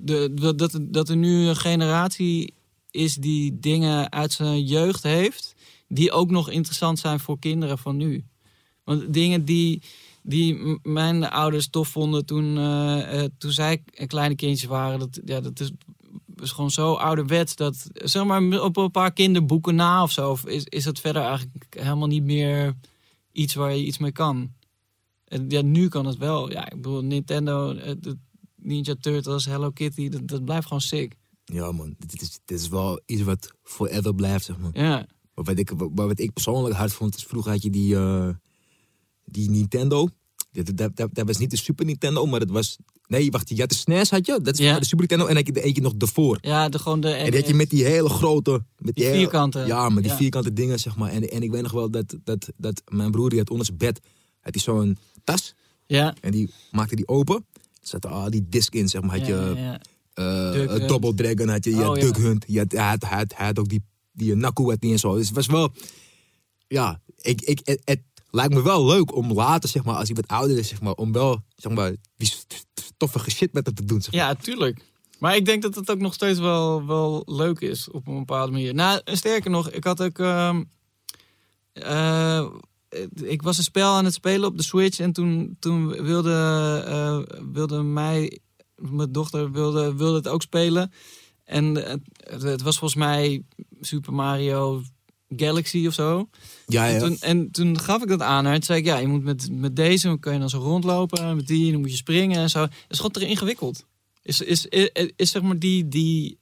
[0.01, 2.53] de, de- dat, dat er nu een generatie
[2.91, 5.53] is die dingen uit zijn jeugd heeft.
[5.87, 8.23] die ook nog interessant zijn voor kinderen van nu.
[8.83, 9.81] Want dingen die,
[10.23, 14.99] die mijn ouders tof vonden toen, eh, toen zij kleine kindjes waren.
[14.99, 15.71] Dat, ja, dat is,
[16.41, 20.63] is gewoon zo ouderwets dat, zeg maar, op een paar kinderboeken na of zo, is,
[20.63, 22.75] is het verder eigenlijk helemaal niet meer
[23.31, 24.53] iets waar je iets mee kan.
[25.25, 26.51] En ja, nu kan het wel.
[26.51, 28.17] Ja, ik bedoel, Nintendo, de
[28.55, 31.15] Ninja Turtles, Hello Kitty, dat, dat blijft gewoon sick.
[31.45, 31.95] Ja, man.
[31.97, 34.71] Dit is, dit is wel iets wat forever blijft, zeg maar.
[34.73, 37.95] Ja, Maar wat ik, wat, wat ik persoonlijk hard vond, is vroeger had je die,
[37.95, 38.29] eh,
[39.25, 40.07] die Nintendo.
[40.55, 42.77] Dat, dat, dat, dat was niet de Super Nintendo, maar dat was...
[43.07, 44.39] Nee, wacht, je had de SNES, had je?
[44.41, 44.79] Dat is Ja.
[44.79, 45.25] de Super Nintendo.
[45.25, 46.37] En dan had je eentje nog ervoor.
[46.41, 47.09] ja de, gewoon de...
[47.09, 48.51] En die had je met die hele grote...
[48.51, 49.67] Met die, Die hele- vierkanten.
[49.67, 50.17] Ja, met die Ja.
[50.17, 51.11] vierkante dingen, zeg maar.
[51.11, 53.77] En, en ik weet nog wel dat, dat, dat mijn broer, die had onder zijn
[53.77, 53.99] bed...
[54.41, 55.53] had hij zo'n tas.
[55.85, 57.45] Ja, En die maakte die open.
[57.53, 59.17] Er zaten al die disc in, zeg maar.
[59.17, 59.79] Had je ja, ja.
[60.13, 60.87] eh, eh.
[60.87, 62.01] Double Dragon, had je, je Oh, had ja.
[62.03, 62.45] Duck Hunt.
[62.47, 64.99] Je had, hij, had, hij, had, hij had ook die, die Naku had die en
[64.99, 65.15] zo.
[65.15, 65.71] Dus het was wel...
[66.67, 68.01] Ja, ik, ik, het, het
[68.35, 70.93] lijkt me wel leuk om later, zeg maar, als hij wat ouder is, zeg maar,
[70.93, 74.01] om wel, zeg maar, die st- st- stoffige shit met hem te doen.
[74.01, 74.21] Zeg maar.
[74.21, 74.85] Ja, tuurlijk.
[75.19, 78.51] Maar ik denk dat het ook nog steeds wel, wel leuk is op een bepaalde
[78.51, 78.73] manier.
[78.73, 80.19] Nou, sterker nog, ik had ook.
[80.19, 80.63] ehm,
[81.73, 82.45] eh,
[83.23, 86.33] ik was een spel aan het spelen op de Switch en toen, toen wilde,
[86.87, 88.39] eh, wilde mij,
[88.75, 90.91] mijn dochter wilde, wilde het ook spelen.
[91.43, 91.75] En
[92.29, 93.43] het was volgens mij
[93.81, 94.81] Super Mario
[95.29, 96.29] Galaxy of zo.
[96.67, 96.99] Ja, En, ja.
[96.99, 98.53] toen, en toen gaf ik dat aan haar.
[98.53, 101.35] Toen zei ik, ja, je moet met, met deze, kan je dan zo rondlopen.
[101.35, 102.59] Met die, dan moet je springen en zo.
[102.59, 103.85] Dat is gewoon te ingewikkeld.
[104.21, 106.37] Is, is, is, is zeg maar die, die,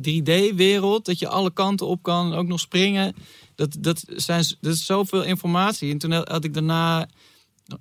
[0.00, 3.14] die 3D-wereld, dat je alle kanten op kan, ook nog springen.
[3.54, 5.90] Dat, dat, zijn, dat is zoveel informatie.
[5.92, 7.08] En toen had ik daarna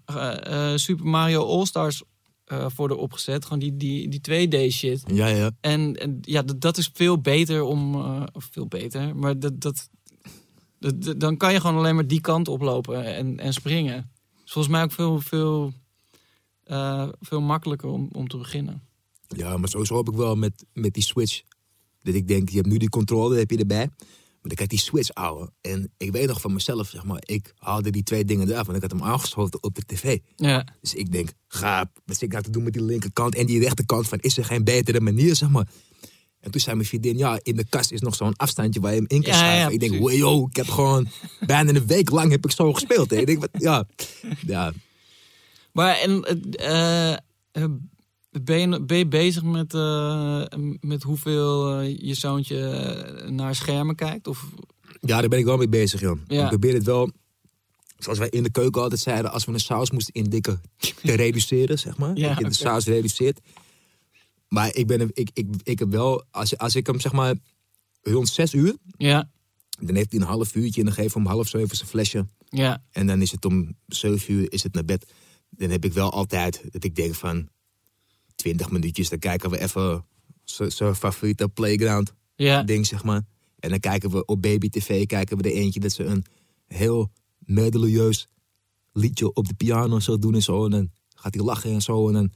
[0.06, 2.04] eh, eh, Super Mario All-Stars
[2.46, 3.44] eh, voor erop gezet.
[3.44, 5.02] Gewoon die, die, die 2D-shit.
[5.14, 5.52] Ja, ja.
[5.62, 7.96] En, en ja, dat, dat is veel beter om.
[8.34, 9.90] of veel beter, maar dat- dat-
[11.18, 14.12] Dan kan je gewoon alleen maar die kant oplopen en, en springen.
[14.46, 15.74] is volgens mij ook veel, veel,
[16.64, 18.82] eh, veel makkelijker om, om te beginnen.
[19.28, 21.42] Ja, maar sowieso heb ik wel met, met die Switch.
[22.02, 23.90] Dat ik denk, je hebt nu die controle, heb je erbij.
[24.48, 25.52] Maar dan kijk die Switch ouwe.
[25.62, 28.66] En ik weet nog van mezelf, zeg maar, ik haalde die twee dingen eraf.
[28.66, 30.20] Want ik had hem aangesloten op de tv.
[30.36, 33.46] Ja, Dus ik denk, ga, wat zit ik nou te doen met die linkerkant en
[33.46, 34.08] die rechterkant?
[34.08, 35.68] Van, is er geen betere manier, zeg maar?
[36.48, 38.98] En toen zei mijn vriendin, ja, in de kast is nog zo'n afstandje waar je
[38.98, 39.62] hem in kan Ja, schuiven.
[39.62, 41.08] ja, ik denk, wow, ik heb gewoon
[41.46, 43.10] bijna een week lang heb ik zo gespeeld.
[43.10, 43.18] Hè.
[43.18, 43.86] Ik denk, wat, ja,
[44.46, 44.74] ja,
[45.72, 47.20] maar en, eh, eh,
[48.42, 50.44] ben, je, ben je bezig met, eh,
[50.80, 54.28] met hoeveel je zoontje naar schermen kijkt?
[54.28, 54.46] Of,
[55.02, 56.20] ja, daar ben ik wel mee bezig, joh.
[56.28, 56.42] Ja.
[56.42, 57.12] Ik probeer het wel,
[57.98, 61.80] zoals wij in de keuken altijd zeiden, als we een saus moesten indikken, te reduceren,
[61.80, 62.18] zeg maar.
[62.18, 63.40] Ja, dat je de saus reduceert.
[64.48, 67.36] Maar ik, ben, ik, ik, ik heb wel, als, als ik hem zeg maar
[68.02, 69.30] rond zes uur, ja,
[69.80, 71.90] dan heeft hij een half uurtje en dan geef ik hem om half zeven zijn
[71.90, 72.26] flesje.
[72.50, 75.14] ja, En dan is het om 7 uur is het naar bed.
[75.50, 77.50] Dan heb ik wel altijd dat ik denk van
[78.36, 80.06] 20 minuutjes, dan kijken we even
[80.44, 82.64] zijn favoriete playground ja.
[82.64, 83.22] ding, zeg maar.
[83.60, 86.26] En dan kijken we op baby tv, kijken we er eentje dat ze een
[86.68, 88.28] heel melodieus
[88.92, 90.66] liedje op de piano zo doen en zo.
[90.66, 92.08] En dan gaat hij lachen en zo.
[92.08, 92.32] En dan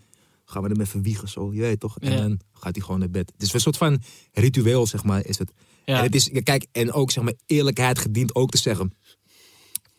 [0.52, 2.00] gaan we hem even wiegen zo, je weet toch.
[2.00, 3.32] En dan gaat hij gewoon naar bed.
[3.34, 5.52] Het is een soort van ritueel, zeg maar, is het.
[5.86, 8.94] En het is, kijk, en ook zeg maar, eerlijkheid gedient ook te zeggen.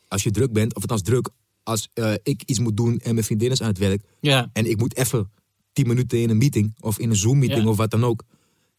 [0.09, 1.29] Als je druk bent, of althans druk,
[1.62, 4.03] als eh, ik iets moet doen en mijn vriendin is aan het werk.
[4.21, 4.51] ja.
[4.53, 5.31] En ik moet even
[5.73, 7.69] tien minuten in een meeting of in een Zoom-meeting Ja.
[7.69, 8.23] of wat dan ook.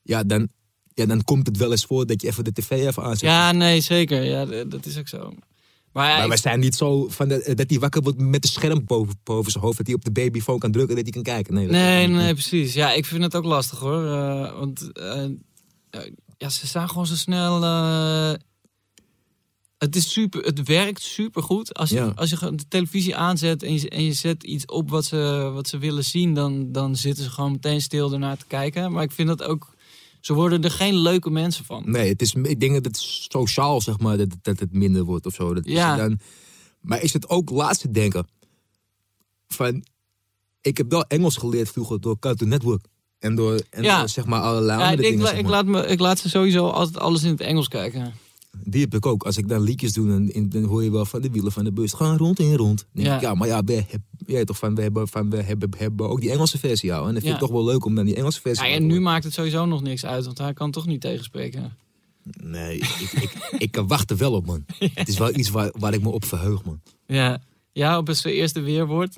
[0.03, 0.49] Ja dan,
[0.93, 3.19] ja, dan komt het wel eens voor dat je even de tv even aanzet.
[3.21, 4.23] Ja, nee, zeker.
[4.23, 5.33] Ja, dat is ook zo.
[5.93, 8.49] Maar, ja, Maar wij zijn niet zo van de- dat hij wakker wordt met een
[8.49, 9.77] scherm boven, boven zijn hoofd.
[9.77, 11.53] Dat hij op de babyfoon kan drukken dat hij kan kijken.
[11.53, 12.73] Nee, dat nee, nee, precies.
[12.73, 14.05] Ja, ik vind het ook lastig hoor.
[14.05, 15.31] Eh, want eh, eh,
[16.37, 17.63] ja, ze staan gewoon zo snel.
[17.63, 18.33] eh,
[19.77, 21.73] het, is super, het werkt super goed.
[21.73, 22.11] Als je, Ja.
[22.15, 25.67] als je de televisie aanzet en je, en je zet iets op wat ze, wat
[25.67, 28.91] ze willen zien, dan, dan zitten ze gewoon meteen stil ernaar te kijken.
[28.91, 29.72] Maar ik vind dat ook.
[30.23, 31.83] Ze worden er geen leuke mensen van.
[31.85, 35.25] Nee, het is, ik denk dat het sociaal, zeg maar, dat, dat het minder wordt
[35.25, 35.53] of zo.
[35.53, 35.95] Dat Ja.
[35.97, 36.19] dan,
[36.81, 38.27] maar is het ook laatste denken
[39.47, 39.83] van...
[40.61, 42.85] Ik heb wel Engels geleerd vroeger door Cartoon Network.
[43.19, 43.99] En door, en Ja.
[43.99, 45.23] door, zeg maar, allerlei Ja, andere ik, dingen.
[45.23, 48.13] la- zeg ik, laat me, ik laat ze sowieso altijd alles in het Engels kijken.
[48.59, 49.23] Die heb ik ook.
[49.23, 51.63] Als ik dan liedjes doe, dan, in- dan hoor je wel van de wielen van
[51.63, 51.93] de bus.
[51.93, 52.85] Gaan rond en rond.
[52.93, 53.15] Ja.
[53.15, 56.09] ik, ja, maar ja, we, heb, weet toch van, we, hebben, van, we hebben, hebben
[56.09, 56.89] ook die Engelse versie.
[56.89, 56.97] Ja.
[56.97, 57.33] En dat vind Ja.
[57.33, 59.65] ik toch wel leuk om dan die Engelse versie Ja, en nu maakt het sowieso
[59.65, 61.77] nog niks uit, want hij kan toch niet tegenspreken.
[62.41, 64.65] Nee, ik, ik, ik kan wachten wel op, man.
[64.93, 66.81] Het is wel iets waar, waar ik me op verheug, man.
[67.07, 69.17] Ja, ja op zijn eerste weerwoord.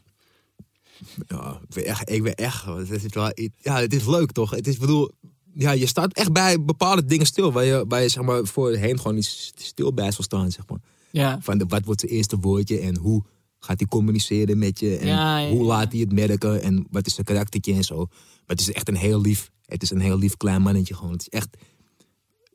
[1.28, 4.50] Ja, ik ben echt, ik ben echt, het is wel, ja, het is leuk toch?
[4.52, 5.12] Het is, bedoel,
[5.58, 8.98] ja, je staat echt bij bepaalde dingen stil, waar je, waar je zeg maar, voorheen
[8.98, 10.80] gewoon niet stil bij zal staan, zeg maar.
[11.12, 13.24] Ja, Van de, wat wordt zijn eerste woordje en hoe
[13.60, 17.06] gaat hij communiceren met je en Ja, ja, hoe laat hij het merken en wat
[17.06, 17.96] is zijn karaktertje en zo.
[17.98, 21.12] Maar het is echt een heel lief, het is een heel lief klein mannetje gewoon.
[21.12, 21.58] Het is echt,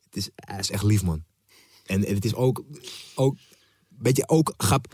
[0.04, 1.24] het is, hij is echt lief, man.
[1.84, 2.64] En, en het is ook,
[3.14, 3.36] ook,
[3.98, 4.92] weet je, ook grap.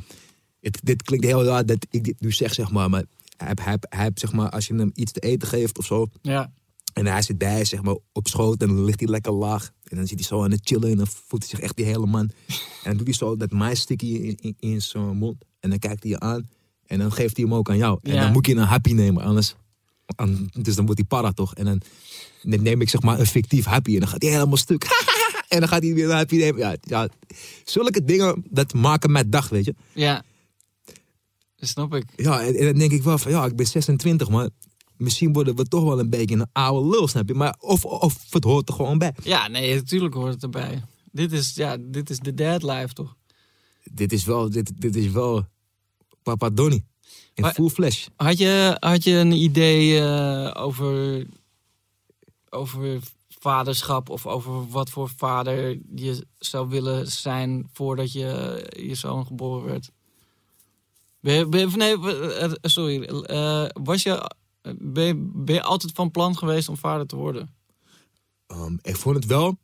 [0.61, 3.05] Het, dit klinkt heel raar dat ik dit nu zeg, zeg maar, maar
[3.37, 6.53] hij, hij, hij, zeg maar, als je hem iets te eten geeft of zo, ja,
[6.96, 9.70] en hij zit bij, zeg maar, op schoot en dan ligt hij lekker laag.
[9.85, 11.85] En dan zit hij zo aan het chillen en dan voelt hij zich echt die
[11.85, 12.30] hele man.
[12.48, 15.44] En dan doet hij zo dat maissticky in, in, in zijn mond.
[15.61, 16.48] En dan kijkt hij je aan
[16.87, 17.98] en dan geeft hij hem ook aan jou.
[18.02, 18.22] En Ja.
[18.22, 19.54] dan moet je een happy nemen, anders...
[20.16, 21.54] an- Dus dan wordt hij para toch?
[21.54, 21.80] En dan,
[22.42, 24.85] dan neem ik zeg maar een fictief happy en dan gaat hij helemaal stuk.
[25.48, 26.61] en dan gaat hij weer een happy nemen.
[26.61, 27.09] Ja, ja,
[27.64, 29.74] zulke dingen, dat maken mijn dag, weet je.
[29.94, 30.24] ja.
[31.56, 32.04] Dat snap ik.
[32.16, 34.48] Ja, en, en dan denk ik wel van, ja, ik ben 26, maar
[34.98, 37.35] misschien worden we toch wel een beetje een oude lul, snap je?
[37.35, 39.14] Maar of, of het hoort er gewoon bij.
[39.22, 40.82] Ja, nee, natuurlijk hoort het erbij.
[41.12, 43.16] Dit is, ja, dit is de dad life, toch?
[43.85, 45.46] Dit is wel, dit, dit is wel
[46.22, 46.85] Papa Donny.
[47.35, 48.06] In Maar- full flash.
[48.16, 51.26] Had je, had je een idee eh, over,
[52.50, 59.26] over vaderschap of over wat voor vader je zou willen zijn voordat je je zoon
[59.26, 59.90] geboren werd?
[61.20, 63.02] Ben je, ben je- nee, eh, sorry.
[63.02, 64.30] eh, was je,
[64.79, 67.55] ben, je, ben je altijd van plan geweest om vader te worden?
[68.46, 69.59] Ehm, ik vond het wel.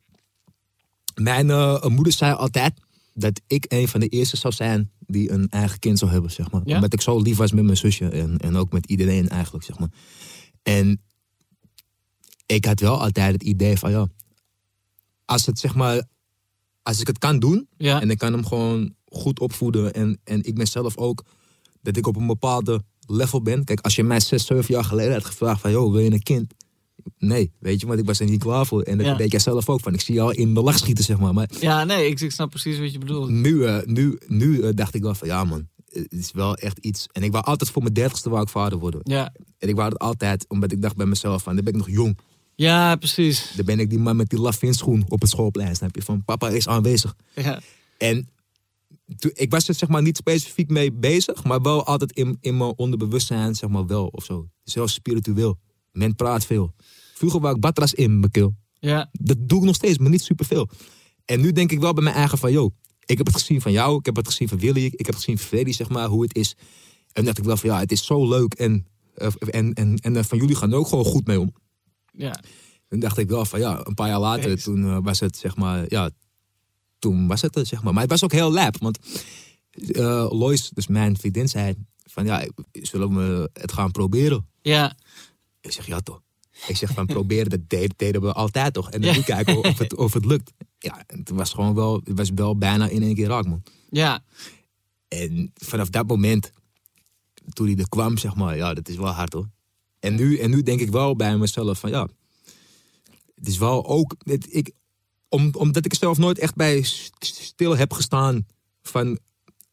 [1.15, 2.79] Mijn eh, moeder zei altijd
[3.13, 6.51] dat ik een van de eerste zou zijn die een eigen kind zou hebben, zeg
[6.51, 6.61] maar.
[6.65, 6.75] Ja?
[6.75, 9.79] Omdat ik zo lief was met mijn zusje en, en ook met iedereen eigenlijk, zeg
[9.79, 9.89] maar.
[10.63, 11.01] En
[12.45, 14.07] ik had wel altijd het idee van, ja,
[15.25, 16.03] als het zeg maar,
[16.81, 18.01] als ik het kan doen Ja.
[18.01, 21.23] en ik kan hem gewoon goed opvoeden en, en ik ben zelf ook
[21.81, 23.63] dat ik op een bepaalde level ben.
[23.63, 26.23] Kijk, als je mij zes, zeven jaar geleden had gevraagd van, joh, wil je een
[26.23, 26.53] kind?
[27.17, 28.81] Nee, weet je, want ik was er niet klaar voor.
[28.81, 29.25] En dat Ja.
[29.25, 29.93] jij zelf ook van.
[29.93, 31.33] Ik zie jou in de lach schieten, zeg maar.
[31.33, 33.29] Maar Ja, nee, ik, ik snap precies wat je bedoelt.
[33.29, 36.77] nu, eh, nu, nu eh, dacht ik wel van, ja man, het is wel echt
[36.77, 37.07] iets.
[37.11, 39.01] En ik wou altijd voor mijn dertigste wou ik vader worden.
[39.03, 41.79] Ja, En ik wou het altijd, omdat ik dacht bij mezelf van, dan ben ik
[41.79, 42.17] nog jong.
[42.55, 43.51] ja precies.
[43.55, 46.01] Dan ben ik die man met die lafinschoen op het schoolplein, snap je?
[46.01, 47.15] Van, papa is aanwezig.
[47.35, 47.61] Ja,
[47.97, 48.29] En
[49.33, 52.73] ik was er zeg maar niet specifiek mee bezig, maar wel altijd in, in mijn
[52.75, 54.49] onderbewustzijn, zeg maar wel of zo.
[54.63, 55.59] Heel spiritueel.
[55.91, 56.73] Men praat veel.
[57.13, 58.55] Vroeger wou ik batras in mijn keel.
[58.79, 60.69] ja, Dat doe ik nog steeds, maar niet superveel.
[61.25, 62.71] En nu denk ik wel bij mijn eigen van, yo,
[63.05, 65.15] ik heb het gezien van jou, ik heb het gezien van Willy, ik heb het
[65.15, 66.55] gezien van Freddy, zeg maar, hoe het is.
[67.11, 68.85] En dacht ik wel van, ja, het is zo leuk en,
[69.15, 71.53] eh, en, en, en eh, van jullie gaan er ook gewoon goed mee om.
[72.11, 72.39] ja.
[72.87, 75.55] Toen dacht ik wel van, ja, een paar jaar later, toen eh, was het, zeg
[75.55, 76.09] maar, ja,
[77.03, 77.93] toen was het, er, zeg maar.
[77.93, 78.99] Maar het was ook heel lap, want
[79.91, 84.47] eh Lois, dus mijn vriendin, zei van, ja, zullen we het gaan proberen?
[84.61, 84.95] Ja,
[85.61, 86.21] Ik zeg, ja toch.
[86.67, 88.91] Ik zeg van proberen, dat deden we altijd toch.
[88.91, 89.15] En dan Ja.
[89.15, 90.51] nu kijken of het, of het lukt.
[90.79, 93.63] Ja, het was gewoon wel, het was wel bijna in één keer raak, man.
[93.89, 94.23] ja,
[95.07, 96.51] En vanaf dat moment,
[97.53, 99.49] toen hij er kwam, zeg maar, ja, dat is wel hard hoor.
[99.99, 102.07] En nu, en nu denk ik wel bij mezelf van, ja,
[103.35, 104.71] het is wel ook, het, ik,
[105.33, 108.45] om, omdat ik zelf nooit echt bij st- stil heb gestaan
[108.81, 109.19] van,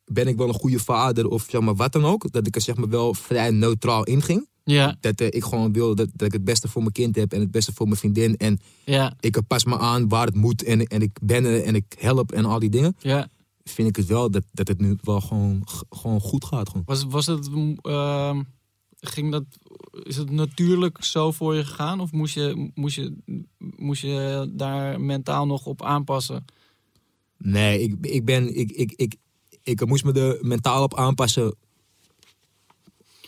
[0.04, 2.32] ben ik wel een goede vader of zeg maar wat dan ook.
[2.32, 4.48] Dat ik er zeg maar wel vrij neutraal in ging.
[4.64, 7.32] ja, Dat eh, ik gewoon wil dat, dat ik het beste voor mijn kind heb
[7.32, 8.36] en het beste voor mijn vriendin.
[8.36, 11.74] En ja, ik pas me aan waar het moet en, en ik ben er en
[11.74, 12.96] ik help en al die dingen.
[12.98, 13.28] ja.
[13.64, 16.68] Vind ik het wel dat, dat het nu wel gewoon, gewoon goed gaat.
[16.68, 16.82] Gewoon.
[16.86, 17.48] Was, was het,
[17.82, 18.42] ehm,
[19.00, 19.44] ging dat,
[20.02, 22.00] is het natuurlijk zo voor je gegaan?
[22.00, 23.16] Of moest je, moest je,
[23.76, 26.44] moest je daar mentaal nog op aanpassen?
[27.36, 28.56] Nee, ik, ik ben.
[28.56, 29.16] Ik, ik, ik,
[29.62, 31.54] ik moest me er mentaal op aanpassen.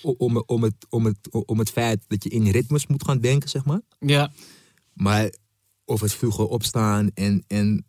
[0.02, 3.48] Om, om, het, om, het, om het feit dat je in ritmes moet gaan denken,
[3.48, 3.80] zeg maar.
[3.98, 4.32] Ja,
[4.92, 5.32] Maar
[5.84, 7.86] of het vroeger opstaan en, en,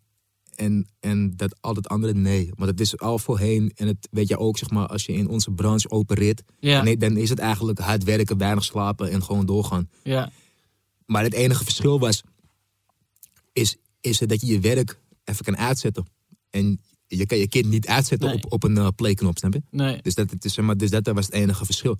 [0.54, 2.50] en, en dat al het andere, nee.
[2.56, 3.72] Want het is al voorheen.
[3.74, 6.42] En het weet je ook, zeg maar, als je in onze branche opereert.
[6.60, 9.88] ja, Nee, dan is het eigenlijk hard werken, weinig slapen en gewoon doorgaan.
[10.02, 10.30] ja,
[11.06, 12.22] Maar het enige verschil was,
[13.52, 16.06] is, is dat je je werk even kan uitzetten.
[16.50, 18.36] En je kan je kind niet uitzetten Nee.
[18.36, 19.62] op, op een eh, playknop, snap je?
[19.70, 21.98] nee, Dus dat, het is, zeg maar, dus dat was het enige verschil.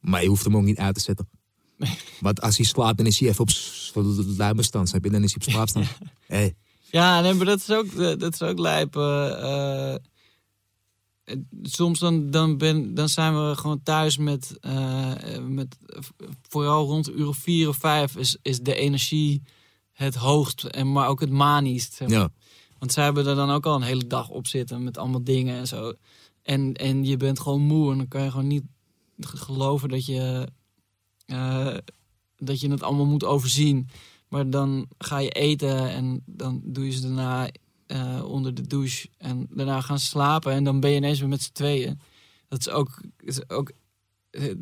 [0.00, 1.28] Maar je hoeft hem ook niet uit te zetten.
[2.20, 3.50] Want als hij slaapt, dan is hij even op
[4.36, 5.10] luimerstand, snap je?
[5.10, 5.86] Dan is hij op slaapstand.
[6.26, 6.54] Hey,
[6.90, 8.96] Ja, nee, maar dat is ook, eh, dat is ook lijp.
[8.96, 10.00] eh, eh,
[11.62, 14.58] soms dan, dan, ben, dan zijn we gewoon thuis met,
[15.48, 15.76] met
[16.48, 19.42] vooral rond uur of vier of vijf is, is de energie
[19.92, 21.94] het hoogst, en maar ook het maniest.
[21.94, 22.18] zeg maar.
[22.18, 22.30] ja.
[22.78, 25.58] Want zij hebben er dan ook al een hele dag op zitten met allemaal dingen
[25.58, 25.92] en zo.
[26.42, 28.64] En, en je bent gewoon moe en dan kan je gewoon niet
[29.20, 30.48] geloven dat je,
[32.36, 33.88] dat je het allemaal moet overzien.
[34.30, 37.48] Maar dan ga je eten en dan doe je ze daarna
[37.86, 39.08] eh, onder de douche.
[39.18, 42.00] En daarna gaan slapen en dan ben je ineens weer met z'n tweeën.
[42.48, 43.00] Dat is ook...
[43.18, 43.72] Is ook
[44.30, 44.54] eh,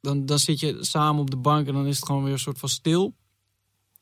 [0.00, 2.38] dan, dan zit je samen op de bank en dan is het gewoon weer een
[2.38, 3.14] soort van stil.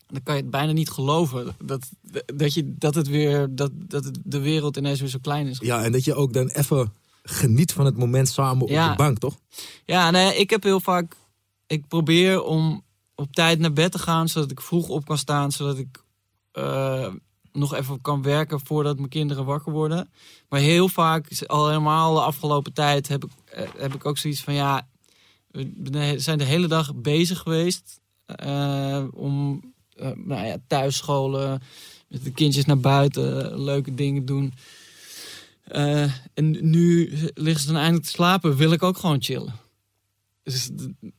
[0.07, 1.89] Dan kan je het bijna niet geloven dat,
[2.35, 5.59] dat, je, dat, het weer, dat, dat het, de wereld ineens weer zo klein is.
[5.59, 8.91] ja, en dat je ook dan even geniet van het moment samen op Ja.
[8.91, 9.39] de bank, toch?
[9.85, 11.17] Ja, nee, ik heb heel vaak.
[11.67, 12.83] Ik probeer om
[13.19, 16.05] op tijd naar bed te gaan, zodat ik vroeg op kan staan, zodat ik
[16.53, 17.13] eh,
[17.53, 20.11] nog even kan werken voordat mijn kinderen wakker worden.
[20.49, 24.43] Maar heel vaak, al helemaal de afgelopen tijd, heb ik, eh, heb ik ook zoiets
[24.43, 24.89] van ja,
[25.51, 29.63] we zijn de hele dag bezig geweest eh, om
[29.97, 31.63] eh, nou ja, thuisscholen,
[32.09, 34.53] met de kindjes naar buiten, leuke dingen doen.
[36.35, 39.68] En nu liggen ze dan eindelijk te slapen, wil ik ook gewoon chillen.
[40.51, 40.71] Dus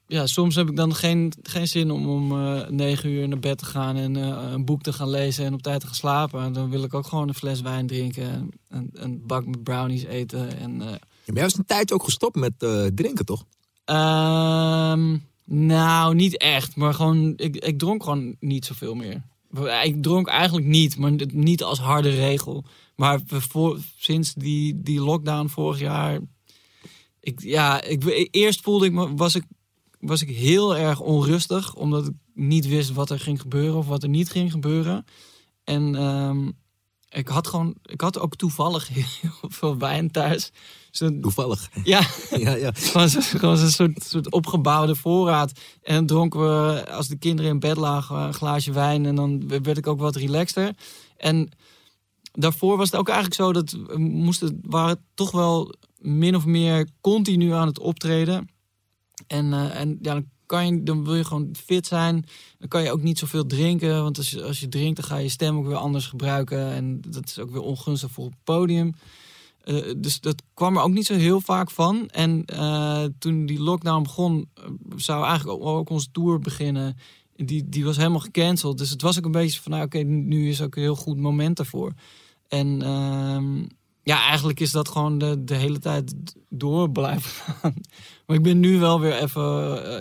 [0.07, 3.57] ja, soms heb ik dan geen, geen zin om om eh, negen uur naar bed
[3.57, 6.41] te gaan en eh, een boek te gaan lezen en op tijd te gaan slapen.
[6.41, 9.63] En dan wil ik ook gewoon een fles wijn drinken en een, een bak met
[9.63, 10.57] brownies eten.
[10.57, 12.53] En, eh, Ja, maar jij was een tijdje ook gestopt met
[12.95, 13.45] drinken, toch?
[13.85, 16.75] Ehm, nou, niet echt.
[16.75, 19.21] Maar gewoon, ik, ik dronk gewoon niet zoveel meer.
[19.83, 22.63] Ik dronk eigenlijk niet, maar niet als harde regel.
[22.95, 26.19] Maar voor, sinds die, die lockdown vorig jaar.
[27.21, 29.43] Ik, ja, ik, eerst voelde ik me, was ik
[29.99, 31.75] was ik heel erg onrustig.
[31.75, 35.05] Omdat ik niet wist wat er ging gebeuren of wat er niet ging gebeuren.
[35.63, 36.49] En ehm,
[37.09, 40.51] ik had gewoon, ik had ook toevallig heel veel wijn thuis.
[40.91, 41.69] Zo, Toevallig.
[41.83, 42.01] ja,
[42.37, 42.71] ja, ja.
[42.73, 45.51] gewoon, zo- gewoon zo'n soort, soort opgebouwde voorraad.
[45.81, 49.05] En dan dronken we, als de kinderen in bed lagen, een glaasje wijn.
[49.05, 50.75] En dan werd ik ook wat relaxter.
[51.17, 51.49] En
[52.31, 56.87] daarvoor was het ook eigenlijk zo dat we moesten, waren toch wel min of meer
[57.01, 58.49] continu aan het optreden.
[59.27, 62.25] En, eh, en ja, dan, kan je, dan wil je gewoon fit zijn.
[62.57, 64.03] Dan kan je ook niet zoveel drinken.
[64.03, 66.71] Want als je, als je drinkt, dan ga je stem ook weer anders gebruiken.
[66.71, 68.93] En dat is ook weer ongunstig voor het podium.
[69.59, 72.07] Eh, dus dat kwam er ook niet zo heel vaak van.
[72.09, 74.49] En eh, toen die lockdown begon,
[74.95, 76.97] zou eigenlijk ook, ook onze tour beginnen.
[77.35, 78.77] Die, die was helemaal gecanceld.
[78.77, 81.17] Dus het was ook een beetje van, nou, oké, nu is ook een heel goed
[81.17, 81.93] moment daarvoor.
[82.47, 83.65] En ehm,
[84.09, 86.13] ja, eigenlijk is dat gewoon de, de hele tijd
[86.49, 87.73] door blijven gaan.
[88.25, 89.41] Maar ik ben nu wel weer even...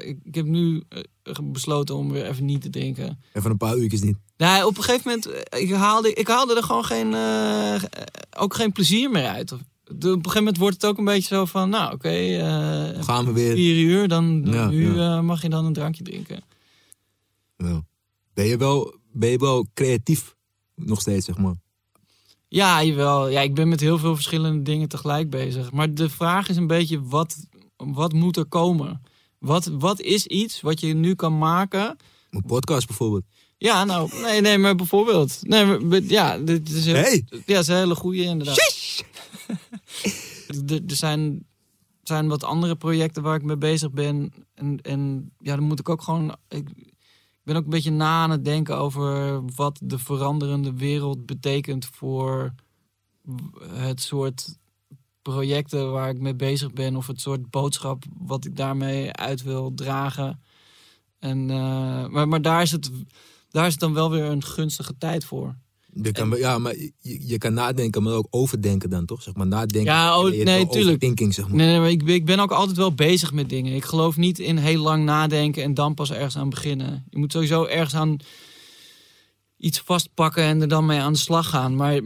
[0.00, 3.20] eh, ik, ik heb nu eh, besloten om weer even niet te drinken.
[3.32, 4.16] Even een paar uurtjes niet.
[4.36, 7.14] Nou, op een gegeven moment, eh, ik haalde, ik haalde er gewoon geen,
[8.38, 9.52] ook geen plezier meer uit.
[9.52, 12.08] Op een gegeven moment wordt het ook een beetje zo van, nou oké,
[13.00, 13.54] Gaan we weer.
[13.54, 15.22] vier uur, dan, Ja, nu ja.
[15.22, 16.40] mag je dan een drankje drinken.
[17.56, 17.82] Ja.
[18.34, 20.36] Ben, je wel, ben je wel creatief
[20.74, 21.54] nog steeds, zeg maar?
[22.48, 23.28] Ja, jawel.
[23.28, 25.72] Ja, ik ben met heel veel verschillende dingen tegelijk bezig.
[25.72, 27.36] Maar de vraag is een beetje, wat,
[27.76, 29.02] wat moet er komen?
[29.38, 31.96] Wat, wat is iets wat je nu kan maken
[32.30, 33.24] Een podcast bijvoorbeeld.
[33.58, 35.38] Ja, nou, nee, nee, maar bijvoorbeeld.
[35.42, 37.24] Nee, maar, ja, dit is heel, Hey!
[37.28, 38.56] ja, het is een hele goede inderdaad.
[40.66, 41.46] er, er zijn,
[42.02, 44.32] zijn wat andere projecten waar ik mee bezig ben.
[44.54, 46.36] En, en ja, dan moet ik ook gewoon.
[46.48, 46.68] Ik
[47.48, 52.54] ben ook een beetje na aan het denken over wat de veranderende wereld betekent voor
[53.68, 54.58] het soort
[55.22, 56.96] projecten waar ik mee bezig ben.
[56.96, 60.42] Of het soort boodschap wat ik daarmee uit wil dragen.
[61.18, 62.90] En, eh, maar, maar daar is het
[63.50, 65.56] daar is het dan wel weer een gunstige tijd voor.
[65.92, 69.22] Je kan, ja, maar je, je kan nadenken, maar ook overdenken dan, toch?
[69.22, 69.92] Zeg maar nadenken.
[69.92, 71.04] Ja, oh, nee, tuurlijk.
[71.32, 71.56] zeg maar.
[71.56, 73.74] Nee, nee maar ik, ben- ik ben ook altijd wel bezig met dingen.
[73.74, 77.04] Ik geloof niet in heel lang nadenken en dan pas ergens aan beginnen.
[77.10, 78.16] Je moet sowieso ergens aan
[79.56, 81.76] iets vastpakken en er dan mee aan de slag gaan.
[81.76, 82.00] Maar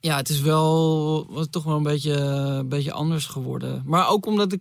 [0.00, 3.82] ja, het is wel wel toch wel een beetje, een beetje anders geworden.
[3.86, 4.60] Maar ook omdat ik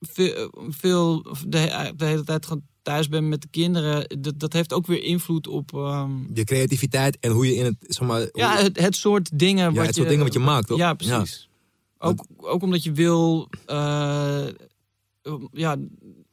[0.00, 4.20] veel, veel de, de hele tijd gewoon thuis ben met de kinderen.
[4.20, 5.74] Dat, dat heeft ook weer invloed op...
[5.74, 8.28] ehm, Je creativiteit en hoe je in het, zeg maar...
[8.32, 10.78] Ja, het, het soort dingen, ja, wat, het je, soort dingen wat je maakt, toch?
[10.78, 11.48] Ja, precies.
[11.98, 13.48] Ook, ook omdat je wil...
[13.66, 14.46] eh,
[15.52, 15.76] ja,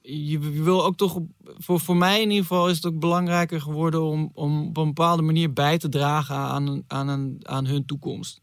[0.01, 1.19] je, je wil ook toch...
[1.43, 4.01] Voor, voor mij in ieder geval is het ook belangrijker geworden...
[4.03, 8.41] om, om op een bepaalde manier bij te dragen aan, aan, een, aan hun toekomst.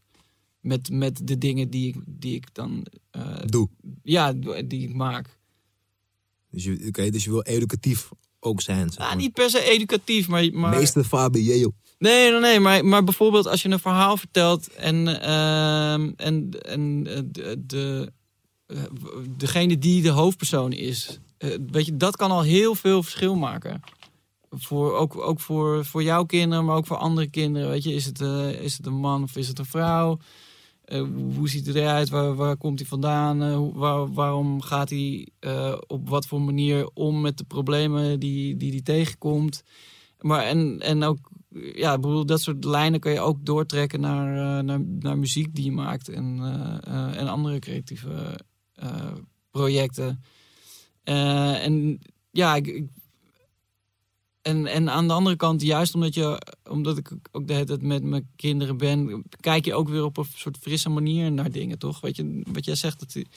[0.59, 2.85] Met, met de dingen die ik, die ik dan...
[3.11, 3.69] eh, Doe.
[4.03, 4.33] ja,
[4.65, 5.41] die ik maak.
[6.53, 9.15] Dus je, oké, dus je wil educatief ook zijn, zeg Ja, maar.
[9.15, 10.49] niet per se educatief, maar...
[10.53, 11.73] maar Meester Fabi Jeo.
[11.97, 12.59] Nee, nee, nee.
[12.59, 18.11] Maar, maar bijvoorbeeld als je een verhaal vertelt en, ehm, en, en eh, de, de,
[18.65, 18.77] eh,
[19.37, 23.81] degene die de hoofdpersoon is, eh, weet je, dat kan al heel veel verschil maken.
[24.49, 27.69] Voor, ook ook voor, voor jouw kinderen, maar ook voor andere kinderen.
[27.69, 28.19] Weet je, is het,
[28.61, 30.19] is het een man of is het een vrouw?
[30.83, 31.01] Eh,
[31.35, 32.09] hoe ziet hij eruit?
[32.09, 33.43] Waar, waar komt hij vandaan?
[33.43, 38.71] Eh, waarom gaat hij eh, op wat voor manier om met de problemen die die,
[38.71, 39.63] die tegenkomt?
[40.19, 41.29] Maar en, en ook,
[41.73, 45.71] ja, bedoel, dat soort lijnen kan je ook doortrekken naar, naar, naar muziek die je
[45.71, 46.39] maakt en,
[47.15, 48.39] en andere creatieve
[49.51, 50.23] projecten.
[51.03, 51.99] En
[52.31, 52.85] ja, ik-
[54.43, 57.81] en, en aan de andere kant, juist omdat, je, omdat ik ook de hele tijd
[57.81, 61.79] met mijn kinderen ben, kijk je ook weer op een soort frisse manier naar dingen,
[61.79, 62.01] toch?
[62.01, 63.27] Weet je, wat jij zegt, dat die,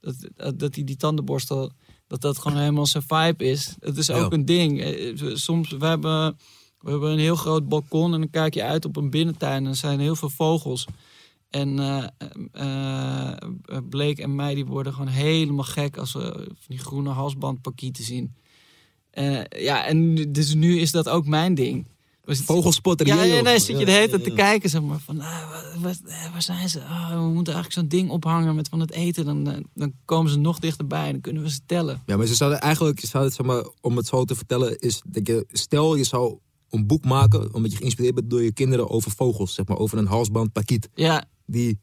[0.00, 1.70] dat, dat die, die tandenborstel,
[2.06, 3.74] dat dat gewoon helemaal zijn vibe is.
[3.80, 4.36] Het is ook Ja.
[4.38, 4.80] een ding.
[4.80, 6.36] Eh, Soms, we hebben,
[6.80, 9.70] we hebben een heel groot balkon en dan kijk je uit op een binnentuin en
[9.70, 10.86] er zijn heel veel vogels.
[11.50, 11.78] En
[12.52, 13.32] eh,
[13.88, 18.34] Blake en mij die worden gewoon helemaal gek als we van die groene halsbandpakieten zien.
[19.16, 21.86] Eh, ja, en dus nu is dat ook mijn ding.
[22.24, 25.50] Vogelspotter ja, ja, nee, zit je de hele tijd te kijken, zeg maar, van, ah,
[25.50, 26.82] wat, wat- eh, waar zijn ze?
[26.82, 29.24] Ah, we moeten eigenlijk zo'n ding ophangen met van het eten.
[29.24, 32.02] Dan, eh, dan komen ze nog dichterbij en dan kunnen we ze tellen.
[32.06, 35.02] Ja, maar ze zouden eigenlijk, ze zouden, zeg maar, om het zo te vertellen, is
[35.06, 36.38] dat je, stel je zou
[36.70, 39.98] een boek maken, omdat je geïnspireerd bent door je kinderen over vogels, zeg maar, over
[39.98, 41.78] een halsband pakiet, Ja, die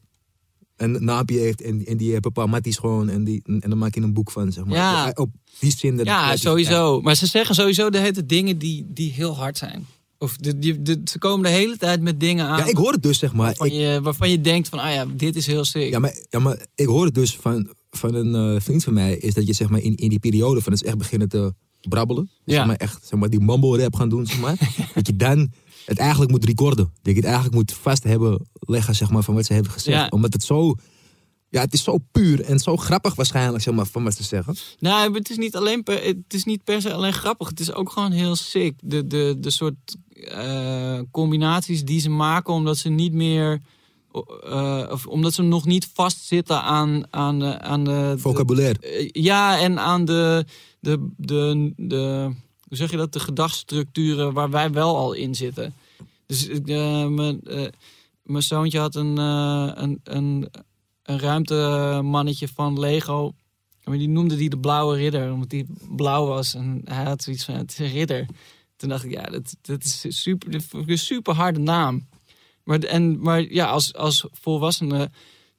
[0.84, 3.78] een naampje heeft en, en die heeft een paar matties gewoon en, die, en dan
[3.78, 4.76] maak je een boek van, zeg maar.
[4.76, 5.12] Ja.
[5.14, 5.96] Op die zin.
[5.96, 7.00] dat- ja is- sowieso.
[7.00, 9.86] Maar ze zeggen sowieso de hele dingen die, die heel hard zijn.
[10.18, 12.92] Of de, die, de, ze komen de hele tijd met dingen aan Ja, ik hoor
[12.92, 13.46] het dus, zeg maar.
[13.46, 15.90] waarvan, Ik, je, waarvan je denkt van, ah ja, dit is heel sick.
[15.90, 19.16] ja, maar, ja, maar ik hoor het dus van, van een eh, vriend van mij
[19.16, 21.54] is dat je zeg maar in, in die periode van het echt beginnen te
[21.88, 22.24] brabbelen.
[22.24, 22.54] Dus Ja.
[22.54, 24.56] zeg maar echt zeg maar, die mumble rap gaan doen, zeg maar.
[24.94, 25.52] dat je dan
[25.84, 26.84] het eigenlijk moet recorden.
[26.84, 29.96] Dat je het eigenlijk moet vast hebben leggen zeg maar, van wat ze hebben gezegd.
[29.98, 30.06] Ja.
[30.10, 30.74] Omdat het zo,
[31.48, 34.54] ja, het is zo puur en zo grappig waarschijnlijk zeg maar, van wat ze zeggen.
[34.78, 37.48] Nou, maar het is niet alleen per, het is niet per se alleen grappig.
[37.48, 38.74] Het is ook gewoon heel sick.
[38.82, 43.60] De, de, de soort eh, combinaties die ze maken, omdat ze niet meer.
[44.44, 48.78] eh, of omdat ze nog niet vastzitten aan, aan, de, aan de, de- Vocabulaire.
[48.78, 50.44] eh, ja, en aan de,
[50.80, 52.30] de, de, de,
[52.76, 55.74] zeg je dat, de gedachtstructuren waar wij wel al in zitten.
[56.26, 57.66] Dus eh, mijn, eh,
[58.22, 60.48] mijn zoontje had een, eh, een, een,
[61.02, 63.34] een ruimtemannetje van Lego.
[63.84, 65.66] Maar die noemde die de blauwe ridder, omdat die
[65.96, 66.54] blauw was.
[66.54, 68.26] En hij had zoiets van, het is een ridder.
[68.76, 72.06] Toen dacht ik, ja, dat, dat is super, een super harde naam.
[72.64, 75.10] Maar, en, maar ja, als, als volwassene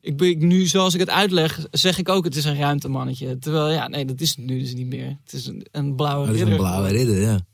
[0.06, 3.38] ik ben ik nu, zoals ik het uitleg, zeg ik ook het is een ruimtemannetje.
[3.40, 5.18] Terwijl, ja, nee, dat is het nu dus niet meer.
[5.24, 6.66] Het is een, een blauwe Dat is een ridder.
[6.66, 7.46] blauwe ridder, ja.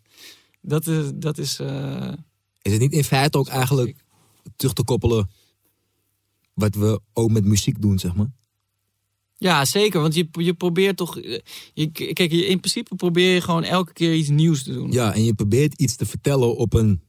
[0.61, 2.11] Dat is, dat is eh,
[2.61, 3.95] Is het niet in feite ook eigenlijk
[4.55, 5.29] terug te koppelen
[6.53, 8.31] wat we ook met muziek doen, zeg maar?
[9.37, 10.01] ja, zeker.
[10.01, 11.17] Want je, je probeert toch...
[11.19, 11.39] eh,
[11.73, 14.91] Je, kijk, in principe probeer je gewoon elke keer iets nieuws te doen.
[14.91, 17.01] Ja, en je probeert iets te vertellen op een,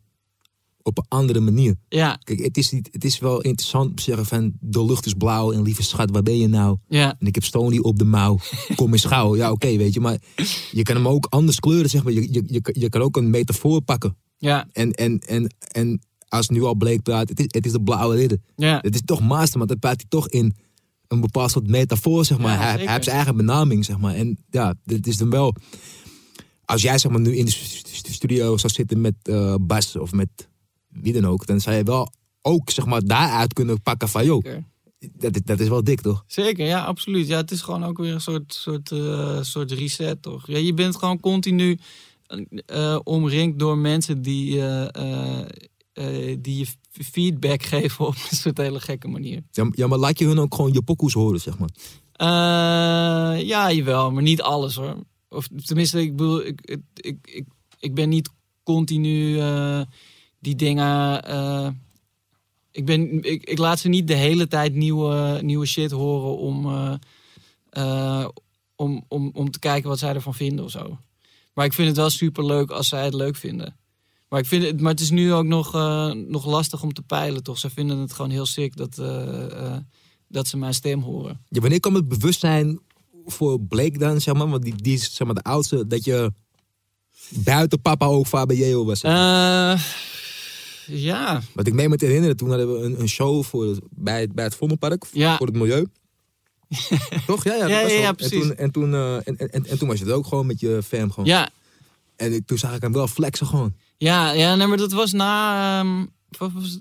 [0.82, 1.74] op een andere manier.
[1.88, 5.06] Ja, Kijk, het is, niet, het is wel interessant om te zeggen van de lucht
[5.06, 6.76] is blauw en lieve schat, waar ben je nou?
[6.88, 8.38] ja, En ik heb Stony op de mouw,
[8.76, 9.36] kom eens gauw.
[9.36, 10.18] Ja, oké, weet je, maar
[10.72, 12.12] je kan hem ook anders kleuren, zeg maar.
[12.12, 14.16] Je, je, je, kan- je kan ook een metafoor pakken.
[14.36, 17.82] ja, En, en, en, en als nu al bleek praat, het is, het is de
[17.82, 18.38] blauwe ridder.
[18.56, 18.78] ja.
[18.82, 20.54] Het is toch master, want dat praat hij toch in
[21.08, 22.52] een bepaald soort metafoor, zeg maar.
[22.58, 24.14] Ja, hij, heeft zijn eigen benaming, zeg maar.
[24.14, 25.54] En ja, dit is dan wel...
[26.64, 29.96] Als jij zeg maar nu in de stu- stu- studio zou zitten met eh, Bas
[29.96, 30.28] of met
[30.92, 31.46] wie dan ook...
[31.46, 32.12] dan zou je wel
[32.42, 34.24] ook zeg maar daaruit kunnen pakken van...
[34.24, 34.44] joh,
[35.12, 36.24] dat, is- dat is wel dik, toch?
[36.26, 37.26] Zeker, ja, absoluut.
[37.26, 40.46] Ja, het is gewoon ook weer een soort, soort, eh, soort reset, toch?
[40.46, 41.78] Ja, je bent gewoon continu
[42.66, 44.88] eh, omringd door mensen die, eh,
[45.40, 45.46] eh,
[45.92, 49.42] eh, die je feedback geven op een soort hele gekke manier.
[49.50, 51.70] Ja, ja, maar laat je hun ook gewoon je pokoes horen, zeg maar.
[52.12, 54.96] Eh, ja, jawel, maar niet alles hoor.
[55.28, 56.60] Of tenminste, ik bedoel, ik,
[56.94, 57.44] ik, ik,
[57.78, 58.30] ik, ben niet
[58.62, 59.80] continu eh,
[60.42, 61.24] die dingen.
[61.24, 61.68] eh,
[62.70, 66.66] ik, ben, ik, ik laat ze niet de hele tijd nieuwe, nieuwe shit horen om,
[66.66, 66.94] eh,
[67.70, 68.28] eh,
[68.76, 70.98] om, om, om te kijken wat zij ervan vinden of zo.
[71.54, 73.76] Maar ik vind het wel super leuk als zij het leuk vinden.
[74.28, 75.72] Maar, ik vind het, maar het is nu ook nog,
[76.14, 77.58] nog lastig om te peilen, toch?
[77.58, 78.94] Ze vinden het gewoon heel sick dat,
[80.28, 81.40] dat ze mijn stem horen.
[81.48, 82.80] Ja, wanneer kwam het bewustzijn
[83.26, 84.48] voor Blake dan, zeg maar?
[84.48, 86.32] Want die, die is zeg maar de oudste, dat je
[87.28, 89.00] buiten papa ook Fabio was.
[89.00, 90.10] zeg maar.
[90.94, 94.44] Ja, Wat ik mee moet herinneren, toen hadden we een, een show voor, bij, bij
[94.44, 95.36] het Vondelpark Ja.
[95.36, 95.86] voor het milieu.
[97.26, 97.44] Toch?
[97.44, 98.40] Ja, ja, Ja, ja, ja, En precies.
[98.40, 100.80] toen, en, toen, eh, en, en, en toen was je het ook gewoon met je
[100.84, 101.10] fam.
[101.12, 101.28] Gewoon.
[101.28, 101.50] ja,
[102.16, 103.74] En ik, toen zag ik hem wel flexen gewoon.
[103.96, 105.84] ja, ja nee, maar dat was na.
[106.38, 106.78] wat was,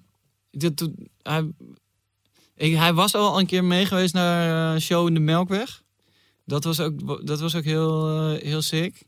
[0.52, 0.90] dat,
[1.22, 1.52] hij,
[2.56, 5.82] ik, hij was al een keer mee geweest naar eh, een show in de Melkweg.
[6.46, 9.04] Dat was ook, dat was ook heel, eh, heel sick.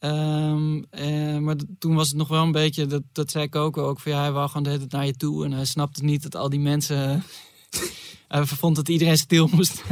[0.00, 3.76] Ehm, eh, maar toen was het nog wel een beetje, dat, dat zei ik ook,
[3.76, 5.44] ook van ja, hij wou gewoon de hele tijd naar je toe.
[5.44, 7.24] En hij snapte niet dat al die mensen.
[8.28, 9.82] hij vond dat iedereen stil moest.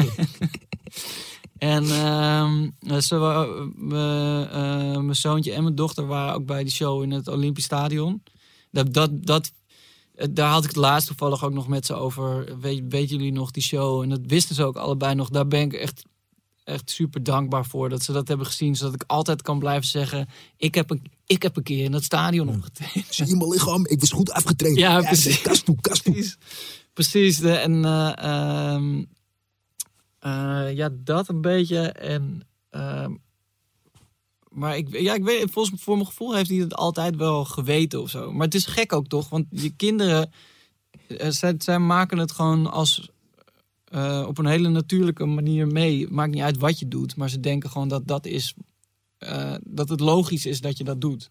[1.59, 2.68] en ehm,
[3.74, 7.64] me- eh, mijn zoontje en mijn dochter waren ook bij die show in het Olympisch
[7.64, 8.22] Stadion.
[8.70, 9.52] Dat, dat, dat,
[10.14, 12.59] eh, daar had ik het laatst toevallig ook nog met ze over.
[12.61, 14.02] Weet, weten jullie nog die show?
[14.02, 15.28] En dat wisten ze ook allebei nog.
[15.28, 16.04] Daar ben ik echt,
[16.68, 18.76] echt super dankbaar voor dat ze dat hebben gezien.
[18.76, 22.02] Zodat ik altijd kan blijven zeggen: ik heb een, ik heb een keer in dat
[22.02, 23.04] stadion opgetreden.
[23.10, 23.86] Zie je mijn lichaam?
[23.86, 24.78] Ik was goed afgetraind.
[24.78, 25.42] Ja, precies.
[25.42, 26.12] Kast toe, kast toe.
[26.12, 26.38] Precies.
[26.92, 27.38] Precies.
[27.38, 29.04] De, en eh, ehm,
[30.18, 31.78] eh, ja, dat een beetje.
[31.92, 33.14] En, ehm,
[34.48, 38.02] maar ik, ja, ik weet, volgens voor mijn gevoel heeft hij het altijd wel geweten
[38.02, 38.32] of zo.
[38.32, 39.28] Maar het is gek ook toch?
[39.28, 40.32] Want je kinderen,
[41.08, 43.10] eh, zij, zij maken het gewoon als.
[43.91, 46.09] Eh, op een hele natuurlijke manier mee.
[46.11, 48.55] Maakt niet uit wat je doet, maar ze denken gewoon dat dat is.
[49.18, 51.30] eh, dat het logisch is dat je dat doet.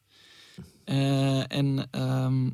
[0.83, 2.45] Eh, en ehm,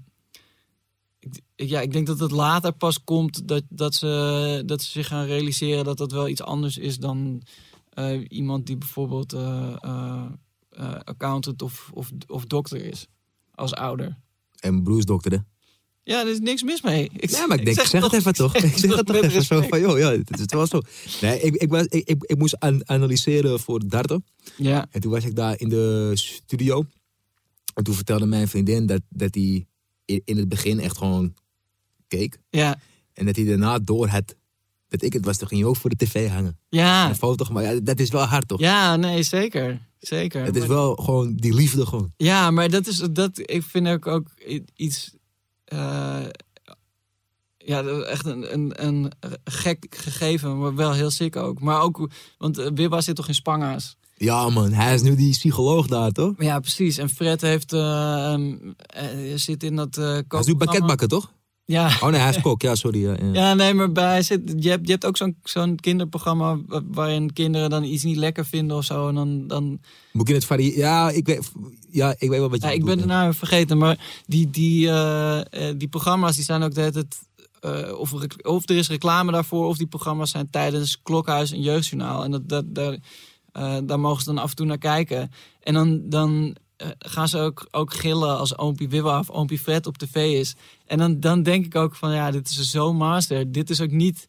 [1.20, 5.08] ik, ja, ik denk dat het later pas komt dat, dat, ze, dat ze zich
[5.08, 7.44] gaan realiseren dat dat wel iets anders is dan
[8.28, 9.36] iemand die bijvoorbeeld
[11.04, 13.08] accountant of, of, of dokter is
[13.52, 14.18] als ouder.
[14.60, 15.38] En broersdokter, hè?
[16.04, 17.10] Ja, er is niks mis mee.
[17.14, 18.56] Ik, Ja, maar ik denk, zeg, het toch- even toch.
[18.56, 20.82] Ik zeg het toch even zo van, joh, ja, het is wel zo.
[21.22, 24.26] Nee, ik, ik, was, ik, ik, ik moest an- analyseren voor darten.
[24.58, 26.86] Ja, En toen was ik daar in de studio.
[27.74, 29.68] En toen vertelde mijn vriendin dat, dat hij
[30.06, 31.34] in, in het begin echt gewoon
[32.08, 32.38] keek.
[32.50, 32.80] ja,
[33.14, 34.36] En dat hij daarna door had
[34.88, 36.58] weet ik het was, dan ging je ook voor de tv hangen.
[36.70, 38.60] Ja, Een foto, maar ja, dat is wel hard toch?
[38.60, 39.88] ja nee, zeker.
[40.00, 40.44] Zeker.
[40.44, 42.14] Het is wel gewoon die liefde gewoon.
[42.18, 43.40] Ja, maar dat is dat.
[43.50, 44.28] Ik vind ook ook
[44.76, 45.14] iets.
[45.74, 46.30] Eh,
[47.58, 49.12] ja, echt een, een, een
[49.44, 51.60] gek gegeven, maar wel heel sick ook.
[51.60, 53.98] Maar ook, want eh, Wibba zit toch in Spanga's?
[54.16, 56.34] Ja man, hij is nu die psycholoog daar toch?
[56.38, 56.98] Ja, precies.
[56.98, 58.36] En Fred heeft, eh,
[59.36, 60.66] zit in dat eh Hij is nu kookprogramma.
[60.66, 61.32] pakketbakken toch?
[61.66, 61.88] Ja.
[62.02, 63.02] Oh nee, hij is kok, ja sorry.
[63.04, 63.34] Ja, ja.
[63.34, 67.34] Ja, nee, maar bij zit, je, hebt, je hebt ook zo'n zo'n kinderprogramma wa- waarin
[67.34, 69.08] kinderen dan iets niet lekker vinden of zo.
[69.08, 69.80] En dan, dan
[70.12, 70.78] Moet je het variëren?
[70.78, 71.52] Ja, ik weet,
[71.92, 74.88] ja, ik weet wel wat je Ja, ik ben de naam vergeten, maar die, die,
[74.90, 77.20] eh, eh, die programma's die zijn ook de hele tijd,
[77.60, 77.98] eh,
[78.44, 82.24] of, er is reclame daarvoor, of die programma's zijn tijdens Klokhuis en Jeugdjournaal.
[82.24, 82.98] En dat, dat, daar,
[83.86, 85.32] daar mogen ze dan af en toe naar kijken.
[85.62, 86.56] En dan, dan
[86.98, 90.56] gaan ze ook, ook gillen als Oompie Wibba of Oompie Fred op tv is.
[90.86, 93.52] En dan, dan denk ik ook van, ja, dit is zo master.
[93.52, 94.28] Dit is ook niet...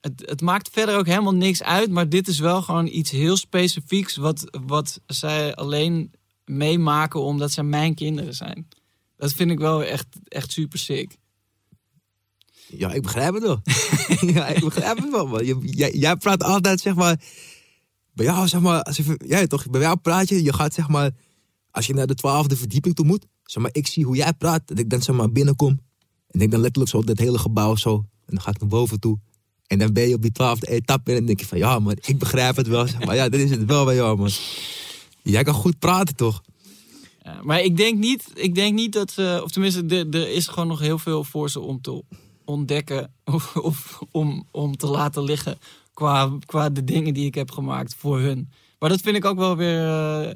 [0.00, 3.36] Het, het maakt verder ook helemaal niks uit, maar dit is wel gewoon iets heel
[3.36, 6.12] specifieks wat, wat zij alleen
[6.44, 8.68] meemaken omdat ze mijn kinderen zijn.
[9.16, 11.16] Dat vind ik wel echt, echt super sick.
[12.68, 13.60] Ja, ik begrijp het wel.
[14.34, 17.20] ja, ik begrijp het wel, jij, jij praat altijd, zeg maar...
[18.12, 18.82] Bij jou, zeg maar...
[18.82, 21.10] Als je, jij toch, bij jou praat je, je gaat, zeg maar...
[21.76, 23.26] Als je naar de twaalfde verdieping toe moet...
[23.44, 25.80] Zeg maar, ik zie hoe jij praat, dat ik dan, zeg maar, binnenkom.
[26.28, 27.94] En ik dan letterlijk zo, dat hele gebouw zo.
[27.96, 29.18] En dan ga ik naar boven toe.
[29.66, 31.58] En dan ben je op die twaalfde etappe en dan denk je van...
[31.58, 32.86] Ja, man, ik begrijp het wel.
[33.04, 34.30] Maar, ja, dat is het wel bij jou, man.
[35.22, 36.42] Jij kan goed praten, toch?
[37.42, 40.68] Maar ik denk niet, ik denk niet dat ze, of tenminste, er, er is gewoon
[40.68, 42.02] nog heel veel voor ze om te
[42.44, 45.58] ontdekken of, of om, om te laten liggen
[45.94, 48.50] qua, qua de dingen die ik heb gemaakt voor hun.
[48.78, 50.34] Maar dat vind ik ook wel weer, eh,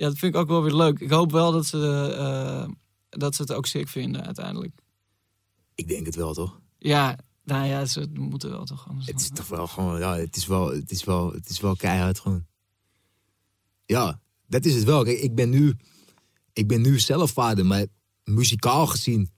[0.00, 1.00] ja, dat vind ik ook wel weer leuk.
[1.00, 2.68] Ik hoop wel dat ze, eh,
[3.08, 4.74] dat ze het ook sick vinden uiteindelijk.
[5.74, 6.60] Ik denk het wel, toch?
[6.78, 9.06] Ja, nou ja, ze moeten wel toch anders.
[9.06, 11.76] Het is toch wel gewoon, ja, het is wel, het is wel, het is wel
[11.76, 12.46] keihard gewoon.
[13.86, 15.04] Ja, dat is het wel.
[15.04, 15.76] Kijk, ik ben nu,
[16.52, 17.86] ik ben nu zelf vader, maar
[18.24, 19.30] muzikaal gezien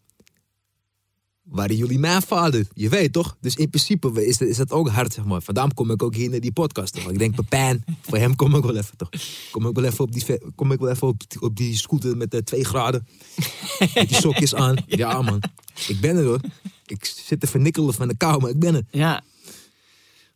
[1.52, 2.66] waren jullie mijn vader.
[2.74, 3.36] Je weet toch?
[3.40, 5.42] Dus in principe is dat, is dat ook hard, zeg maar.
[5.42, 6.94] Vandaar kom ik ook hier naar die podcast.
[6.94, 7.10] Toch?
[7.10, 9.08] Ik denk, Pepijn, voor hem kom ik wel even, toch?
[9.50, 12.30] Kom ik wel even op die, kom ik wel even op, op die scooter met
[12.30, 13.06] de twee graden.
[13.94, 14.76] Met die sokjes aan.
[14.86, 15.42] Ja, man.
[15.88, 16.40] Ik ben er, hoor.
[16.86, 18.84] Ik zit te vernikkelen van de kou, maar ik ben er.
[18.90, 19.22] Ja.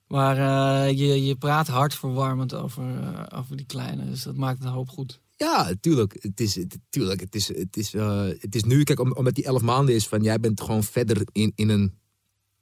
[0.07, 4.71] Maar eh, je, je praat hartverwarmend over, eh, over die kleine, dus dat maakt een
[4.71, 5.21] hoop goed.
[5.37, 6.17] Ja, tuurlijk.
[6.21, 6.59] Het is,
[6.89, 9.95] tuurlijk, het is, het is, eh, het is nu, kijk, om- omdat die elf maanden
[9.95, 11.99] is, van jij bent gewoon verder in, in een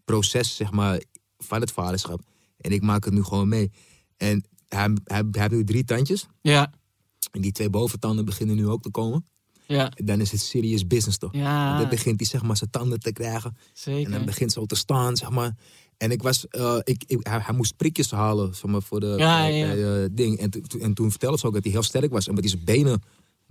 [0.04, 1.00] proces, zeg maar,
[1.38, 2.20] van het vaderschap.
[2.56, 3.70] En ik maak het nu gewoon mee.
[4.16, 6.26] En hij, hij, hij heeft nu drie tandjes.
[6.40, 6.72] Ja,
[7.30, 9.26] En die twee boventanden beginnen nu ook te komen.
[9.66, 11.32] ja, En dan is het serious business toch?
[11.34, 13.50] ja, Dan begint hij zeg maar zijn tanden te krijgen.
[13.50, 14.10] En zeker.
[14.10, 15.56] dan begint zo te staan, zeg maar.
[15.96, 19.14] En ik was, eh, ik, ik, hij, hij moest prikjes halen zeg maar, voor de
[19.18, 19.66] Ja, bij- ja.
[19.66, 20.38] bij, eh, ding.
[20.38, 22.28] En, to- en toen vertelde ze ook dat hij heel sterk was.
[22.28, 23.02] Omdat hij zijn benen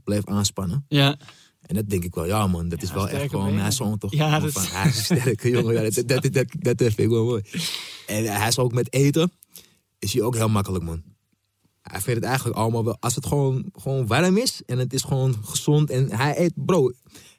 [0.04, 0.86] bleef aanspannen.
[0.88, 1.18] Ja,
[1.62, 4.14] En dat denk ik wel, ja man, dat is wel echt gewoon zoon toch?
[4.14, 7.00] Ja, dat- van, hij is een sterke jongen, ja, dat, dat, dat, dat, dat vind
[7.00, 7.42] ik wel mooi.
[8.08, 9.32] En hij is ook met eten,
[10.00, 11.04] is hij ook heel makkelijk man.
[11.82, 15.02] Hij vindt het eigenlijk allemaal wel, als het gewoon, gewoon warm is en het is
[15.02, 15.90] gewoon gezond.
[15.90, 16.92] En hij eet, bro,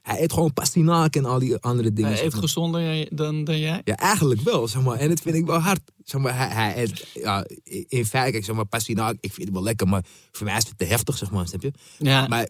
[0.04, 2.10] hij eet gewoon pastinaak en al die andere dingen.
[2.10, 2.42] hij zeg eet maar.
[2.42, 3.80] gezonder dan, dan jij?
[3.84, 4.98] Ja, eigenlijk wel, zeg maar.
[4.98, 5.80] En dat vind ik wel hard.
[6.04, 7.46] Zeg maar, hij, hij eet, ja,
[7.88, 10.78] in feite, zeg maar, pastinaak, ik vind het wel lekker, maar voor mij is het
[10.78, 11.72] te heftig, zeg maar, snap je?
[11.98, 12.48] Ja, Maar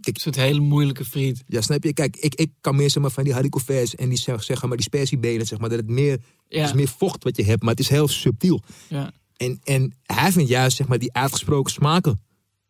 [0.00, 1.42] het is een hele moeilijke friet.
[1.46, 1.92] Ja, snap je?
[1.92, 4.82] Kijk, ik, ik kan meer zeg maar, van die haricots en die zeg, maar, die
[4.86, 7.80] spersiebenen, zeg maar, dat het meer, het is meer vocht wat je hebt, maar het
[7.80, 8.62] is heel subtiel.
[8.88, 12.20] ja, En, en hij vindt juist, zeg maar, die uitgesproken smaken,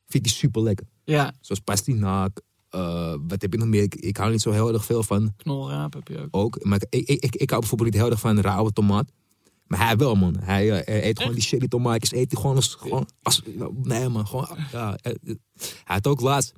[0.06, 0.86] vindt hij super lekker.
[1.04, 1.34] ja.
[1.40, 3.82] Zoals pastinaak, eh, wat heb ik nog meer?
[3.82, 6.28] Ik, ik hou niet zo heel erg veel van, knolraap heb je ook.
[6.30, 6.64] ook.
[6.64, 9.10] Maar ik, ik, ik, ik hou bijvoorbeeld niet heel erg van rauwe tomaat.
[9.66, 10.36] Maar hij wel, man.
[10.40, 13.42] Hij eh, hij eet gewoon die cherry tomaatjes, eet hij gewoon als, gewoon als,
[13.82, 14.96] nee man, gewoon, ja.
[14.96, 15.34] eh, eh.
[15.84, 16.52] Hij had ook laatst,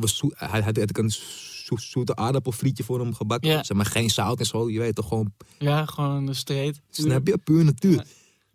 [0.00, 3.50] was zoet, hij had, had ik een zo- zoete aardappelfrietje voor hem gebakken.
[3.50, 3.62] Ja.
[3.64, 6.80] Zeg maar geen zout en zo, je weet toch gewoon, Ja, gewoon een street.
[6.90, 7.94] snap je, puur natuur.
[7.94, 8.04] Ja.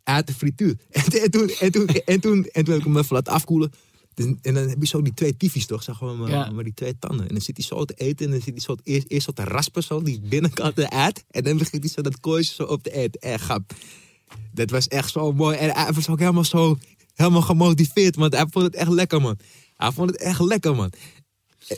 [0.03, 0.76] Uit de frituur.
[0.91, 3.72] En, en, toen, en, toen, en, toen, en toen heb ik hem even laten afkoelen.
[4.18, 6.49] Dus- En dan heb je zo die twee tyfies toch, zeg gewoon maar, Ja.
[6.51, 7.28] maar die twee tanden.
[7.28, 9.32] En dan zit hij zo te eten en dan zit hij zo eerst, eerst zo
[9.32, 11.24] te raspen, zo die binnenkant eruit.
[11.30, 13.22] En dan begint hij zo dat kooisje zo op te eten.
[13.22, 13.74] Echt grap.
[14.53, 15.57] Dat was echt zo mooi.
[15.57, 16.78] En hij was ook helemaal zo,
[17.13, 19.38] helemaal gemotiveerd, want hij vond het echt lekker, man.
[19.76, 20.91] Hij vond het echt lekker, man.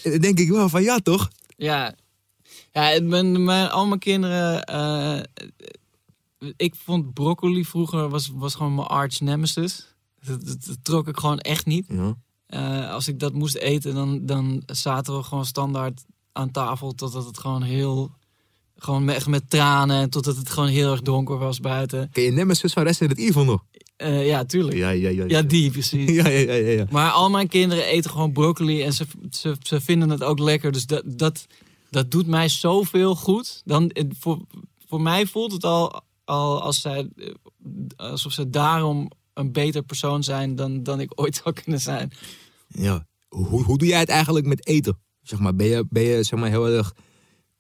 [0.04, 1.30] En dan denk ik wel van, ja toch?
[1.58, 1.96] Ja,
[2.72, 4.64] ja mijn, mijn, al mijn kinderen.
[4.64, 5.22] eh,
[6.56, 9.94] ik vond broccoli vroeger was, was gewoon mijn arch nemesis.
[10.26, 11.86] Dat, dat- dat trok ik gewoon echt niet.
[11.90, 12.16] Ja.
[12.50, 17.26] Eh, als ik dat moest eten, dan, dan zaten we gewoon standaard aan tafel totdat
[17.26, 18.12] het gewoon heel
[18.76, 22.10] Gewoon met, echt met tranen, totdat het gewoon heel erg donker was buiten.
[22.12, 23.64] Ken je Nemesis van Resident Evil nog?
[23.96, 24.78] Eh, ja, tuurlijk.
[24.78, 25.42] Ja, Ja, ja, ja.
[25.42, 26.10] die precies.
[26.20, 26.86] Ja, ja, ja, ja, ja.
[26.90, 30.72] Maar al mijn kinderen eten gewoon broccoli en ze, ze, ze vinden het ook lekker.
[30.72, 31.48] Dus dat, dat,
[31.90, 33.62] dat doet mij zoveel goed.
[33.66, 34.40] Dan, eh, voor,
[34.88, 37.10] voor mij voelt het al, al als zij,
[37.96, 42.12] alsof ze daarom een beter persoon zijn dan, dan ik ooit zou kunnen zijn.
[42.68, 43.08] Ja.
[43.28, 45.00] Hoe, hoe doe jij het eigenlijk met eten?
[45.22, 46.94] Zeg maar, ben je, ben je zeg maar, heel erg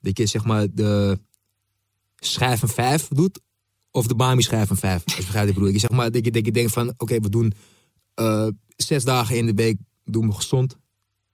[0.01, 1.19] dat je zeg maar, de
[2.15, 3.39] schijf van vijf doet?
[3.91, 5.03] Of de bami schijf van vijf?
[5.05, 5.79] Als je begrijpt wat ik bedoel.
[5.79, 7.53] Zeg maar, dat, je, dat je denkt van, oké, we doen
[8.13, 10.77] eh, zes dagen in de week doen we gezond.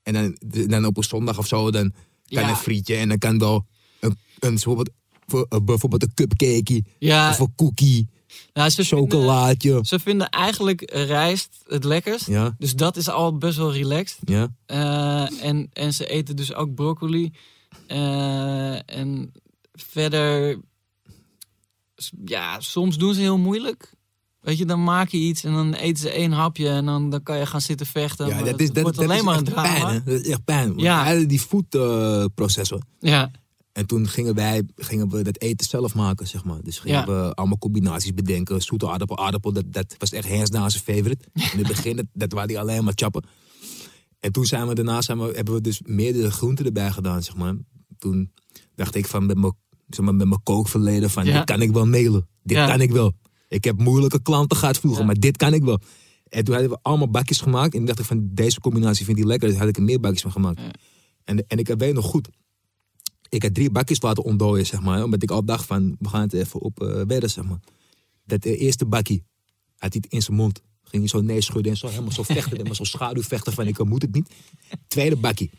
[0.04, 0.38] En dan,
[0.68, 2.50] dan op een zondag of zo, dan kan Ja.
[2.50, 3.66] een frietje en dan kan wel
[4.00, 4.90] een, een, bijvoorbeeld,
[5.28, 8.10] voor- eh, bijvoorbeeld een cupcake Ja, of een cookie,
[8.54, 9.80] nou, ze, vinden, chocolaatje.
[9.82, 12.28] ze vinden eigenlijk rijst het lekkerst.
[12.28, 14.18] Ja, Dus dat is al best wel relaxed.
[14.26, 14.48] ja.
[14.66, 17.32] Eh, en, en ze eten dus ook broccoli.
[17.88, 19.32] Eh, en
[19.74, 20.60] verder,
[22.26, 23.94] ja, soms doen ze heel moeilijk.
[24.42, 27.24] Weet je, dan maak je iets en dan eten ze één hapje en dan, dan
[27.24, 28.28] kan je gaan zitten vechten.
[28.28, 29.80] Ja, dat is, dat, wordt dat alleen is maar een drama.
[29.80, 29.86] pijn.
[29.94, 30.04] Hè?
[30.04, 30.78] Dat is echt pijn.
[30.78, 31.14] Ja.
[31.16, 32.82] die voedprocessor.
[33.00, 33.32] ja,
[33.76, 36.62] En toen gingen wij gingen we dat eten zelf maken, zeg maar.
[36.64, 37.06] Dus gingen Ja.
[37.06, 38.62] we allemaal combinaties bedenken.
[38.62, 41.26] Zoete aardappel, aardappel, dat, dat was echt hands down zijn favorite.
[41.54, 43.24] In het begin, dat, dat waren die alleen maar chappen.
[44.20, 47.36] En toen zijn we daarna zijn we, hebben we dus meerdere groenten erbij gedaan, zeg
[47.36, 47.56] maar.
[47.98, 48.32] Toen
[48.76, 49.54] dacht ik van met mijn,
[49.90, 51.34] zeg maar, met mijn kookverleden van, Ja.
[51.38, 52.28] dit kan ik wel mailen.
[52.44, 52.68] Dit Ja.
[52.68, 53.14] kan ik wel.
[53.48, 55.80] Ik heb moeilijke klanten gehad vroeger, maar dit kan ik wel.
[56.30, 57.72] En toen hadden we allemaal bakjes gemaakt.
[57.72, 59.50] En toen dacht ik van, deze combinatie vind ik lekker.
[59.50, 60.62] Dus had ik er meer bakjes van gemaakt.
[61.24, 62.30] En, en ik weet nog goed.
[63.30, 65.04] Ik had drie bakjes laten ontdooien, zeg maar.
[65.04, 67.60] Omdat ik al dacht van, we gaan het even op eh wedden, zeg maar.
[68.26, 69.22] Dat eh, eerste bakje
[69.78, 70.62] had hij in zijn mond.
[70.84, 72.52] Ging hij zo nee schudden en zo helemaal zo vechten.
[72.58, 74.30] helemaal zo schaduwvechten van, ik moet het niet.
[74.88, 75.50] Tweede bakje.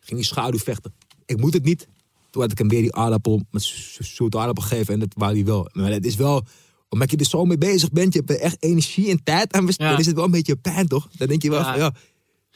[0.00, 0.94] Ging hij schaduwvechten.
[1.26, 1.88] Ik moet het niet.
[2.30, 4.94] Toen had ik hem weer die aardappel, met zo- zoete aardappel gegeven.
[4.94, 5.68] En dat wou hij wel.
[5.72, 6.44] Maar het is wel,
[6.88, 8.12] omdat je er zo mee bezig bent.
[8.14, 9.86] Je hebt echt energie en tijd aan besteed.
[9.88, 9.98] Ja.
[9.98, 11.08] Is het wel een beetje pijn, toch?
[11.16, 11.70] Dan denk je wel Ja.
[11.70, 11.94] van, ja...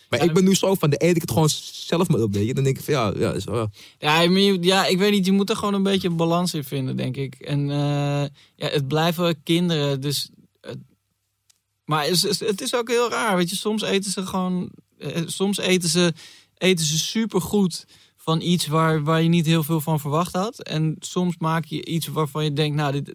[0.08, 2.34] Maar Ja, ik ben nu zo van, de eet ik het gewoon zelf maar op,
[2.34, 2.54] weet je.
[2.54, 3.70] Dan denk ik van, ja, ja, is wel...
[3.98, 6.96] Ja, je- ja, ik weet niet, je moet er gewoon een beetje balans in vinden,
[6.96, 7.34] denk ik.
[7.34, 8.24] En eh,
[8.56, 10.30] ja, het blijven kinderen, dus...
[10.60, 10.72] eh,
[11.84, 13.56] maar het is, het is ook heel raar, weet je.
[13.56, 14.70] Soms eten ze gewoon...
[14.98, 16.12] eh, soms eten ze,
[16.56, 17.84] eten ze supergoed
[18.16, 20.62] van iets waar, waar je niet heel veel van verwacht had.
[20.62, 23.12] En soms maak je iets waarvan je denkt, nou, dit...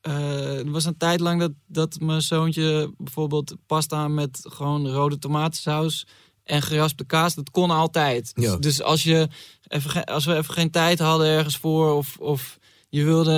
[0.00, 5.18] eh, er was een tijd lang dat, dat mijn zoontje bijvoorbeeld pasta met gewoon rode
[5.18, 6.06] tomatensaus
[6.44, 8.32] en geraspte kaas, dat kon altijd.
[8.34, 8.56] Ja.
[8.56, 9.28] Dus als, je
[9.68, 13.32] even, als we even geen tijd hadden ergens voor of, of je, wilde,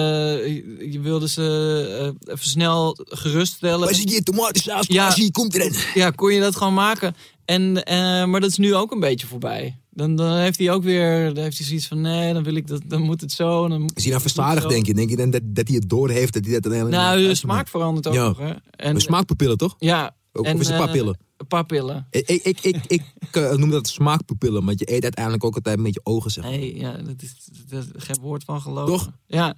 [0.90, 3.84] je wilde ze eh, even snel geruststellen.
[3.84, 4.86] Waar zit je tomatensaus?
[4.86, 5.12] Ja.
[5.16, 5.30] Ja.
[5.30, 5.74] komt erin.
[5.94, 7.14] Ja, kon je dat gewoon maken.
[7.45, 9.78] En, eh, maar dat is nu ook een beetje voorbij.
[9.90, 12.66] Dan, dan heeft hij ook weer dan heeft hij zoiets van nee, dan wil ik
[12.66, 13.68] dat, dan moet het zo.
[13.68, 14.95] Dan Is hij nou verzadigd, denk je?
[14.95, 16.32] Denk je dan dat, dat hij het door heeft?
[16.32, 18.28] Dat hij dat alleen Nou, de smaak verandert ook Ja.
[18.28, 18.38] nog.
[18.38, 18.53] Hè?
[18.70, 19.74] En, Een smaakpupillen, toch?
[19.78, 20.16] Ja.
[20.32, 21.18] Of en, is het eh, papillen?
[21.36, 22.07] Een paar pillen.
[22.11, 25.78] Ik, ik, ik, ik, ik eh, noem dat smaakpupillen, want je eet uiteindelijk ook altijd
[25.78, 26.53] met je ogen, zeg maar.
[26.53, 28.88] Nee, ja, dat is, dat is geen woord van geloof.
[28.88, 29.11] Toch?
[29.26, 29.55] Ja.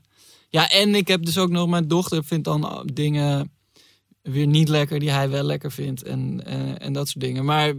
[0.49, 1.69] Ja, en ik heb dus ook nog...
[1.69, 3.51] Mijn dochter vindt dan dingen
[4.25, 6.03] weer niet lekker die hij wel lekker vindt.
[6.03, 7.45] En, eh, en dat soort dingen.
[7.45, 7.73] Maar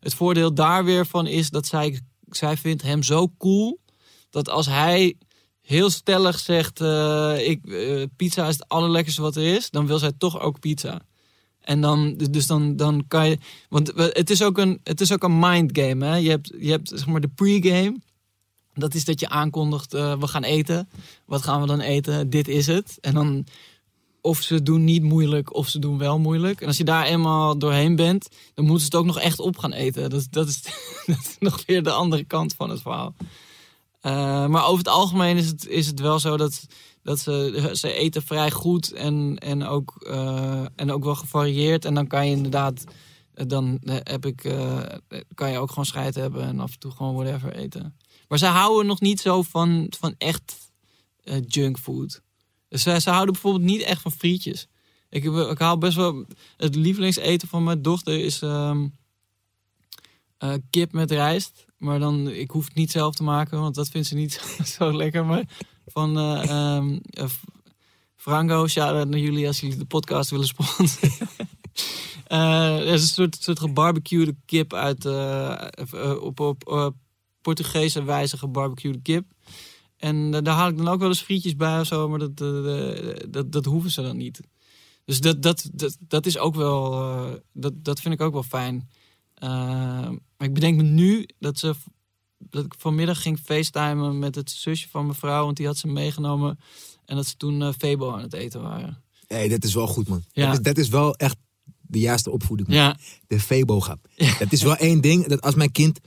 [0.00, 3.78] het voordeel daar weer van is dat zij, zij vindt hem zo cool...
[4.30, 5.16] dat als hij
[5.62, 6.80] heel stellig zegt...
[6.80, 9.70] eh, ik, eh, pizza is het allerlekkerste wat er is...
[9.70, 11.00] dan wil zij toch ook pizza.
[11.60, 13.38] En dan, dus dan, dan kan je.
[13.68, 16.06] Want het is ook een, het is ook een mindgame.
[16.06, 16.16] Hè?
[16.16, 18.00] Je hebt, je hebt zeg maar de pregame.
[18.74, 20.88] Dat is dat je aankondigt: we gaan eten.
[21.26, 22.30] Wat gaan we dan eten?
[22.30, 22.98] Dit is het.
[23.00, 23.46] En dan.
[24.20, 26.60] Of ze doen niet moeilijk, of ze doen wel moeilijk.
[26.60, 29.58] En als je daar eenmaal doorheen bent, dan moeten ze het ook nog echt op
[29.58, 30.10] gaan eten.
[30.10, 30.62] Dat, dat, is,
[31.38, 33.14] nog weer de andere kant van het verhaal.
[34.00, 36.66] Eh, maar over het algemeen is het, is het wel zo dat,
[37.02, 41.84] dat ze, ze eten vrij goed en, en, ook, eh, en ook wel gevarieerd.
[41.84, 42.84] En dan kan je inderdaad,
[43.34, 44.54] eh, dan heb ik,
[45.34, 47.96] kan je ook gewoon scheid hebben en af en toe gewoon whatever eten.
[48.28, 50.72] Maar ze houden nog niet zo van, van echt
[51.46, 52.22] junkfood.
[52.70, 54.68] Dus ze, ze houden bijvoorbeeld niet echt van frietjes.
[55.08, 56.24] Ik, ik haal best wel.
[56.56, 58.86] Het lievelingseten van mijn dochter is ehm,
[60.38, 61.66] eh, kip met rijst.
[61.78, 64.40] Maar dan, ik hoef het niet zelf te maken, want dat vindt ze niet
[64.78, 65.26] zo lekker.
[65.26, 65.44] Maar
[65.86, 66.16] van
[68.16, 71.10] Franco, shout-out naar jullie als jullie de podcast willen sponsoren.
[72.26, 75.04] Er is een soort, soort kip uit,
[76.20, 76.86] op, op eh,
[77.40, 79.24] Portugese wijze gebarbecuede kip.
[80.00, 82.40] En eh, daar haal ik dan ook wel eens frietjes bij of zo, maar dat,
[82.40, 84.40] eh, dat, dat hoeven ze dan niet.
[85.04, 88.42] Dus dat, dat, dat, dat is ook wel, eh, dat, dat vind ik ook wel
[88.42, 88.88] fijn.
[89.34, 89.48] Eh,
[90.08, 91.74] maar ik bedenk me nu dat ze
[92.38, 95.44] dat ik vanmiddag ging facetimen met het zusje van mijn vrouw.
[95.44, 96.58] Want die had ze meegenomen.
[97.04, 99.02] En dat ze toen eh, Febo aan het eten waren.
[99.26, 100.24] Hé, dat is wel goed, man.
[100.32, 100.46] Ja.
[100.46, 101.36] Dat, is, dat is wel echt
[101.90, 102.72] de juiste opvoeding.
[102.72, 104.08] Ja, De Febo-grap.
[104.38, 106.00] Dat is wel één ding, dat als mijn kind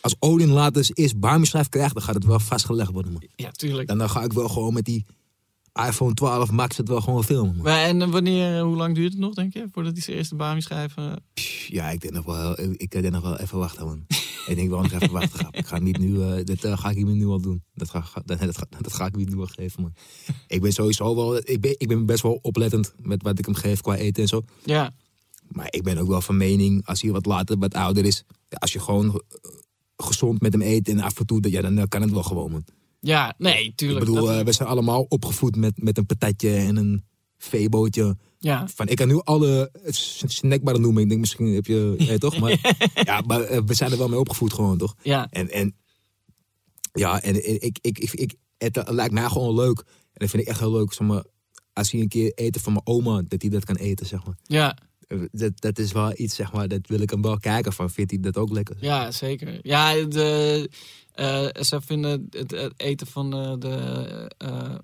[0.00, 3.22] als Odin later eens eerst barmieschrijf krijgt, dan gaat het wel vastgelegd worden, man.
[3.36, 3.88] ja tuurlijk.
[3.88, 5.04] Dan, dan ga ik wel gewoon met die
[5.86, 7.64] iPhone 12 Max het wel gewoon filmen, man.
[7.64, 9.68] Maar en eh, wanneer, eh, hoe lang duurt het nog, denk je?
[9.72, 11.24] Voordat hij zijn eerste baan schrijven?
[11.34, 14.06] Pff, Ja, ik denk nog wel, ik denk nog wel even wachten, man.
[14.46, 15.38] ik denk wel nog even wachten.
[15.38, 15.56] grap.
[15.56, 17.62] Ik ga niet nu, eh, dit eh, ga ik niet nu al doen.
[17.74, 19.94] Dat ga, dat, dat, ga, dat ga ik niet nu al geven, man.
[20.46, 23.54] Ik ben sowieso wel, ik ben, ik ben best wel oplettend met wat ik hem
[23.54, 24.42] geef qua eten en zo.
[24.64, 24.94] Ja,
[25.50, 28.72] Maar ik ben ook wel van mening, als hij wat later, wat ouder is, als
[28.72, 29.50] je gewoon eh,
[29.96, 32.64] gezond met hem eet en af en toe, ja, dan kan het wel gewoon, man.
[33.00, 34.04] ja nee, Ik tuurlijk.
[34.04, 37.04] bedoel, dat- eh, we zijn allemaal opgevoed met, met een patatje en een
[37.38, 38.16] veebootje.
[38.38, 41.02] ja, Van, ik kan nu alle s- snackbaren noemen.
[41.02, 42.38] Ik denk, misschien heb je, ja, toch?
[42.38, 44.94] Maar, ja, maar eh, we zijn er wel mee opgevoed gewoon, toch?
[45.02, 45.74] ja, En, en
[46.92, 49.78] ja, en ik, ik, ik, ik, ik- het lijkt mij gewoon leuk.
[49.78, 49.86] En
[50.26, 51.24] dat vind ik echt heel leuk, zeg maar,
[51.72, 54.36] als hij een keer eten van mijn oma, dat hij dat kan eten, zeg maar.
[54.42, 54.76] ja,
[55.32, 57.90] Dat, dat is wel iets, zeg maar, dat wil ik hem wel kijken van.
[57.90, 58.76] Vindt hij dat ook lekker?
[58.80, 59.58] ja, zeker.
[59.62, 60.70] Ja, de,
[61.12, 64.74] eh, ze vinden het, het eten van de, de, eh,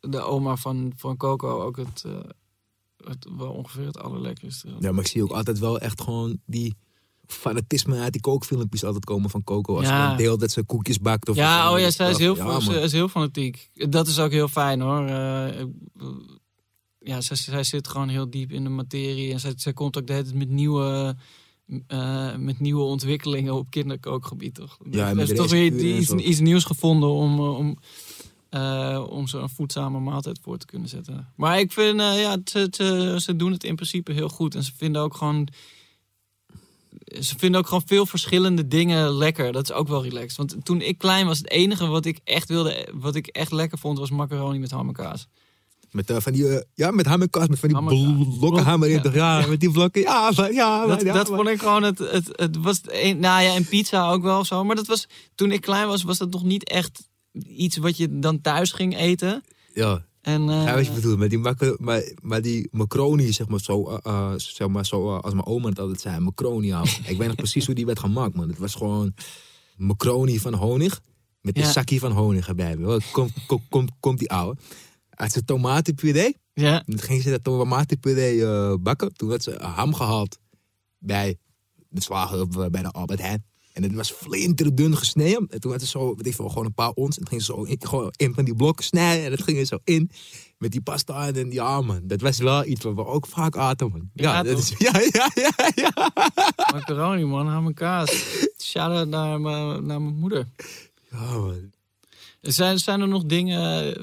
[0.00, 2.18] de oma van, van Coco ook het, eh,
[3.04, 4.68] het, wel ongeveer het allerlekkerste.
[4.80, 6.74] Ja, maar ik zie ook altijd wel echt gewoon die
[7.26, 9.76] fanatisme uit die kookfilmpjes altijd komen van Coco.
[9.76, 10.02] Als Ja.
[10.02, 11.28] ze dan deelt dat ze koekjes bakt.
[11.28, 13.70] Of Ja, oh ja, zij is heel, Ja, ze is heel fanatiek.
[13.74, 15.06] Dat is ook heel fijn hoor.
[15.06, 15.64] Eh,
[17.04, 19.32] ja, zij, zij zit gewoon heel diep in de materie.
[19.32, 21.16] En zij, zij komt ook de hele tijd met nieuwe,
[21.86, 24.54] eh, met nieuwe ontwikkelingen op kinderkookgebied.
[24.54, 24.78] Toch?
[24.90, 25.72] Ja, en er met is toch weer
[26.18, 27.78] iets, nieuws gevonden om, eh, om,
[28.48, 31.28] eh, om zo'n voedzame maaltijd voor te kunnen zetten.
[31.36, 34.54] Maar ik vind, ja, ze, ze, ze doen het in principe heel goed.
[34.54, 35.48] En ze vinden ook gewoon
[37.20, 39.52] ze vinden ook gewoon veel verschillende dingen lekker.
[39.52, 40.36] Dat is ook wel relaxed.
[40.36, 43.78] Want toen ik klein was, het enige wat ik echt wilde, wat ik echt lekker
[43.78, 45.28] vond, was macaroni met ham en kaas.
[45.92, 48.88] Met eh, van die, eh, ja, met ham en kaas, met van die blokken hammer
[48.88, 48.94] in.
[48.94, 49.00] Ja.
[49.02, 49.14] toch?
[49.14, 50.00] Ja, met die blokken.
[50.02, 52.80] Ja, ja, Dat, ja, dat vond ik gewoon het, het, het was
[53.16, 54.64] nou ja, en pizza ook wel zo.
[54.64, 57.08] Maar dat was, toen ik klein was, was dat nog niet echt
[57.46, 59.42] iets wat je dan thuis ging eten.
[59.74, 61.18] Ja, En, eh, ja, wat je bedoelt.
[61.18, 65.08] Maar die, maca- maar, maar die macaroni, zeg maar, zo, eh, eh, zeg maar, zo
[65.16, 66.72] eh, als mijn oma het altijd zei, macaroni.
[67.06, 68.48] ik weet nog precies hoe die werd gemaakt, man.
[68.48, 69.14] Het was gewoon
[69.76, 71.00] macaroni van honig,
[71.40, 72.78] met een zakje van honig erbij.
[72.78, 74.56] Wel, Komt kom, kom, komt die ouwe.
[75.22, 76.36] Uit zijn tomatenpuree.
[76.54, 79.14] ja, En toen ging ze dat tomatenpuree eh bakken.
[79.14, 80.38] Toen werd ze ham gehaald
[80.98, 81.36] bij
[81.88, 83.44] de slager eh, bij de Albert Heijn.
[83.72, 85.46] En het was flinterdun gesneden.
[85.50, 87.16] En toen werd het zo, weet ik veel, gewoon een paar ons.
[87.18, 89.24] En toen ging ze zo in, gewoon in van die blokken snijden.
[89.24, 90.10] En dat ging er zo in.
[90.58, 92.00] Met die pasta en ja man.
[92.06, 94.10] Dat was wel iets wat we ook vaak aten man.
[94.14, 96.10] Ja, Ja, dat is, ja, ja, ja, ja.
[96.72, 98.24] macaroni man, ham en kaas.
[98.62, 100.48] Shout-out naar, mijn- naar mijn moeder.
[101.10, 101.71] Ja man.
[102.42, 103.94] Zijn, zijn er nog dingen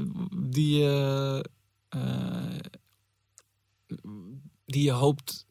[0.51, 1.45] die je,
[1.89, 2.55] eh,
[4.65, 5.45] die je hoopt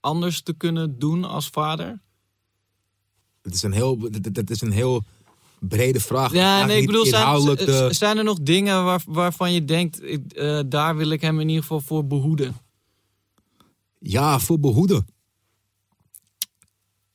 [0.00, 2.00] anders te kunnen doen als vader?
[3.42, 3.98] Het is een heel,
[4.32, 5.04] dat, is een heel
[5.60, 6.32] brede vraag.
[6.32, 7.26] Ja, nee, ik bedoel, zijn,
[7.66, 11.40] de- zijn er nog dingen waar, waarvan je denkt, ik, eh, daar wil ik hem
[11.40, 12.56] in ieder geval voor behoeden?
[13.98, 15.06] Ja, voor behoeden.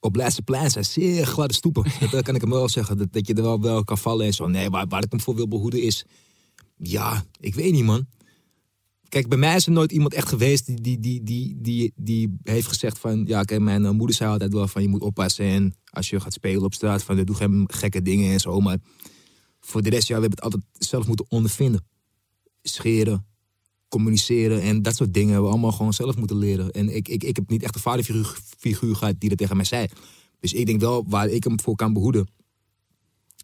[0.03, 1.83] Op Leidseplein zijn zeer gladde stoepen.
[2.11, 2.97] Dat kan ik hem wel zeggen.
[2.97, 4.47] Dat, dat je er wel wel kan vallen en zo.
[4.47, 6.05] Nee, waar, waar ik hem voor wil behoeden is...
[6.77, 8.05] Ja, ik weet niet, man.
[9.09, 12.37] Kijk, bij mij is er nooit iemand echt geweest die, die, die, die, die, die
[12.43, 13.25] heeft gezegd van...
[13.25, 15.45] Ja, kijk, mijn eh, moeder zei altijd wel van je moet oppassen.
[15.45, 18.59] En als je gaat spelen op straat, van doe geen gekke dingen en zo.
[18.59, 18.77] Maar
[19.59, 21.85] voor de rest, ja, we hebben het altijd zelf moeten ondervinden.
[22.61, 23.25] Scheren,
[23.91, 26.71] communiceren en dat soort dingen hebben we allemaal gewoon zelf moeten leren.
[26.71, 29.65] En ik, ik, ik heb niet echt een vaderfiguur figuur gehad die dat tegen mij
[29.65, 29.87] zei.
[30.39, 32.27] Dus ik denk wel, waar ik hem voor kan behoeden,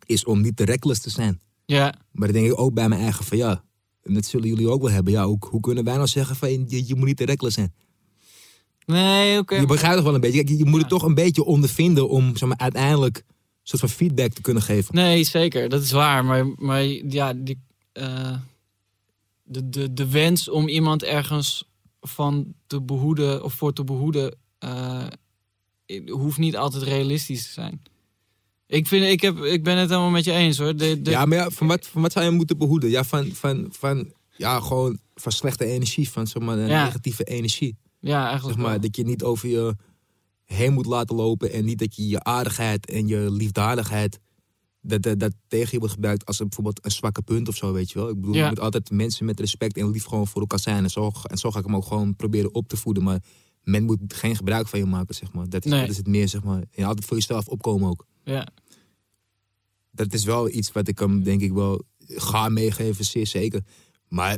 [0.06, 1.40] is om niet te reckless te zijn.
[1.66, 3.64] Ja, Maar dan denk ik ook bij mijn eigen van ja,
[4.04, 5.14] en dat zullen jullie ook wel hebben.
[5.14, 7.74] Ja, hoe, hoe kunnen wij nou zeggen van je, je moet niet te reckless zijn?
[8.86, 9.56] nee, oké.
[9.56, 10.44] Je begrijpt toch wel een beetje.
[10.44, 13.24] Kijk, je moet het toch een beetje ondervinden om zeg maar, uiteindelijk een
[13.64, 14.96] soort van feedback te kunnen geven.
[14.96, 16.26] Nee, zeker, dat is waar.
[16.26, 17.60] Maar, maar ja, die,
[17.92, 18.36] eh,
[19.48, 21.70] de, de, de wens om iemand ergens
[22.02, 25.08] van te behoeden of voor te behoeden, eh,
[26.08, 27.82] hoeft niet altijd realistisch te zijn.
[28.68, 30.76] Ik, vind, ik, heb, ik ben het helemaal met je eens hoor.
[30.76, 32.90] De, de, Ja, maar ja, van, wat, van wat zou je moeten behoeden?
[32.90, 36.84] Ja, van, van, van, ja, gewoon van slechte energie, van zeg maar, Ja.
[36.86, 37.78] negatieve energie.
[38.00, 38.82] ja, eigenlijk Zeg maar, wel.
[38.82, 39.76] dat je niet over je
[40.46, 44.20] heen moet laten lopen en niet dat je je aardigheid en je liefdadigheid
[44.88, 47.74] dat, dat, dat tegen je wordt gebruikt als een, bijvoorbeeld een zwakke punt of zo,
[47.74, 48.10] weet je wel.
[48.10, 48.44] Ik bedoel, Ja.
[48.44, 50.84] je moet altijd mensen met respect en lief gewoon voor elkaar zijn.
[50.84, 53.04] En zo, en zo ga ik hem ook gewoon proberen op te voeden.
[53.04, 53.24] Maar
[53.64, 55.50] men moet geen gebruik van je maken, zeg maar.
[55.50, 55.82] Dat is, Nee.
[55.82, 56.64] dat is het meer, zeg maar.
[56.72, 58.06] En altijd voor jezelf opkomen ook.
[58.24, 58.48] Ja.
[59.92, 63.62] dat is wel iets wat ik hem denk ik wel ga meegeven, zeer zeker.
[64.08, 64.38] Maar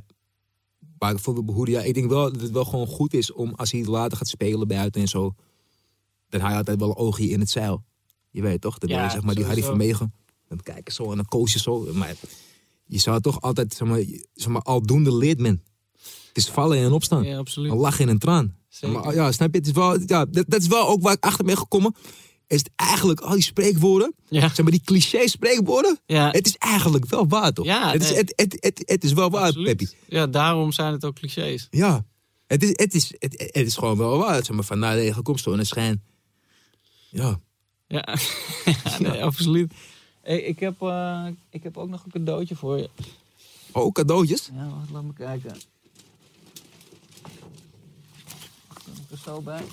[0.98, 3.72] waar ik voor ja, ik denk wel dat het wel gewoon goed is om als
[3.72, 5.36] hij later gaat spelen buiten en zo,
[6.30, 7.84] dan hij altijd wel een oogje in het zeil.
[8.30, 8.76] Je weet toch?
[8.80, 9.64] Je, Ja, zeg maar die Harry.
[9.64, 10.14] Vermegen.
[10.50, 11.88] Dan kijken zo en dan coach je zo.
[11.94, 12.16] Maar
[12.86, 15.64] je zou toch altijd, zeg maar, zeg maar aldoende leert men.
[16.28, 17.24] Het is vallen en opstaan.
[17.24, 17.72] Ja, absoluut.
[17.72, 18.56] Een lach en een traan.
[18.70, 19.00] Zeker.
[19.00, 19.58] Maar, ja, snap je?
[19.58, 21.96] Het is wel, ja, dat, dat is wel ook waar ik achter ben gekomen.
[22.48, 24.40] Is het eigenlijk al die spreekwoorden, Ja.
[24.40, 26.00] zeg maar die cliché spreekwoorden.
[26.06, 26.32] Ja.
[26.32, 27.66] Het is eigenlijk wel waar, toch?
[27.66, 29.54] Ja, het, is, het, het, het, het is wel waar.
[29.54, 29.88] Peppy.
[30.08, 31.68] Ja, daarom zijn het ook clichés.
[31.70, 32.06] Ja.
[32.48, 34.46] Het is, het, is, het, het is gewoon wel waar.
[34.46, 36.04] Zeg maar, van na komt zo en schijn.
[37.10, 37.40] Ja.
[37.88, 38.08] Ja,
[38.84, 39.74] ja nee, absoluut.
[40.22, 42.90] Hey, ik, heb, eh, ik heb ook nog een cadeautje voor je.
[43.72, 44.50] Oh, cadeautjes?
[44.54, 45.52] Ja, wacht, laat me kijken.
[48.68, 49.64] Kom ik er zo bij?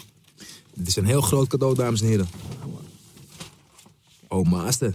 [0.75, 2.29] Dit is een heel groot cadeau, dames en heren.
[4.29, 4.95] Oh, master.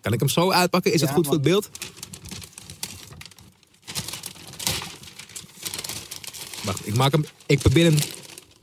[0.00, 0.92] Kan ik hem zo uitpakken?
[0.92, 1.68] Is het goed voor het beeld?
[6.64, 7.24] Wacht, ik maak hem.
[7.46, 7.98] Ik probeer hem.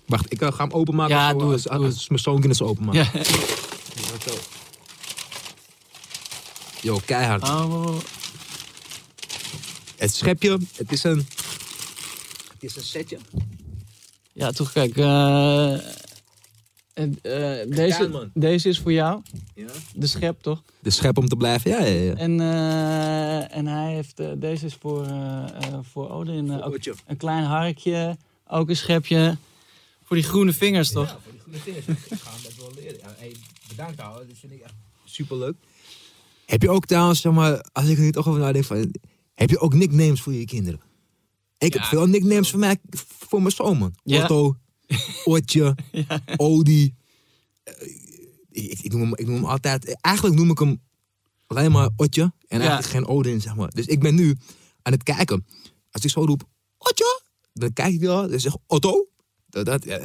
[0.06, 1.16] Wacht, ik eh, ga hem openmaken.
[1.16, 2.97] Ja, doe als, het, doe als, als mijn zoontje het openmaakt.
[2.97, 3.22] Ja.
[6.82, 7.43] Yo, keihard.
[7.43, 7.95] Oh,
[9.97, 11.28] Het schepje, het is een.
[12.53, 13.18] Het is een setje.
[14.34, 14.97] ja, toch, kijk.
[14.97, 19.22] eh, eh, deze, deze is voor jou.
[19.56, 19.68] Ja.
[19.93, 20.62] De schep, toch?
[20.80, 22.14] De schep om te blijven, ja, ja, ja.
[22.14, 25.08] En, eh, en hij heeft, deze is voor,
[25.91, 26.64] voor Odin.
[26.64, 29.38] ook een klein harkje, ook een schepje.
[30.06, 31.08] Voor die groene vingers, toch?
[31.10, 31.86] Ja, voor die goede vingers.
[31.88, 32.99] Ik ga hem best wel leren.
[32.99, 33.36] Ja, hey,
[33.68, 34.74] bedankt ouwe, dat vind ik echt
[35.06, 35.56] superleuk.
[36.45, 38.93] Heb je ook trouwens, zeg maar, als ik er nu toch over nadenk, van,
[39.34, 40.82] heb je ook nicknames voor je kinderen?
[41.58, 41.88] Ik heb Ja.
[41.88, 42.78] veel nicknames voor mij,
[43.20, 43.95] voor mijn zoon, man.
[44.03, 44.22] Ja.
[44.24, 44.56] Otto,
[45.26, 45.76] Otje,
[46.38, 46.93] Odi.
[47.64, 47.74] Eh,
[48.51, 50.82] Ik, ik, noem hem, ik noem hem altijd, eigenlijk noem ik hem
[51.47, 53.70] alleen maar Otje en eigenlijk geen Odin, zeg maar.
[53.70, 54.38] Dus ik ben nu
[54.82, 55.45] aan het kijken.
[55.91, 56.43] Als ik zo roep,
[56.78, 57.22] Otje,
[57.53, 59.08] dan kijk ik al, dan zeg ik Otto.
[59.56, 59.99] Dat, dat, ja,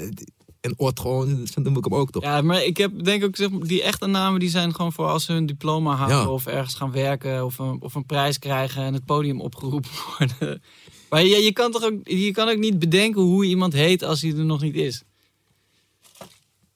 [0.60, 2.22] en Ot gewoon, dan noem ik hem ook toch.
[2.22, 5.06] Ja, maar ik heb denk ook, zeg maar, die echte namen die zijn gewoon voor
[5.06, 6.28] als ze hun diploma halen Ja.
[6.28, 10.62] of ergens gaan werken of een, of een prijs krijgen en het podium opgeroepen worden.
[11.08, 14.20] Maar je, je, kan toch ook, je kan ook niet bedenken hoe iemand heet als
[14.22, 15.02] hij er nog niet is.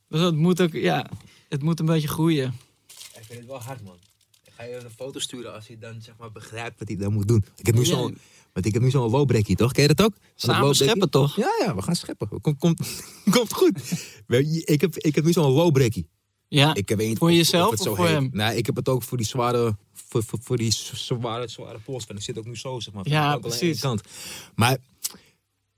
[0.08, 1.06] Dus het moet ook, ja,
[1.48, 2.54] het moet een beetje groeien.
[3.14, 3.96] Ik vind het wel hard, man.
[4.56, 7.28] Ga je een foto sturen als je dan zeg maar begrijpt wat hij dan moet
[7.28, 7.44] doen.
[7.56, 8.18] Ik heb nu zo'n,
[8.52, 9.72] want ik heb nu zo'n lowbreakie, toch?
[9.72, 10.14] Ken je dat ook?
[10.34, 11.36] Samen scheppen toch?
[11.36, 12.28] Ja, ja, we gaan scheppen.
[12.40, 12.80] Komt, komt,
[13.30, 13.80] komt goed.
[14.64, 16.08] Ik, heb, ik heb nu zo'n lowbreakie.
[16.48, 18.14] Ja, Ik weet Voor of- jezelf of het of zo voor heet.
[18.14, 18.28] hem?
[18.32, 22.10] Nee, ik heb het ook voor die zware, voor, voor, voor die zware, zware post.
[22.10, 23.08] Ik zit ook nu zo, zeg maar.
[23.08, 23.80] Ja, precies.
[23.80, 24.00] Kant.
[24.54, 24.76] Maar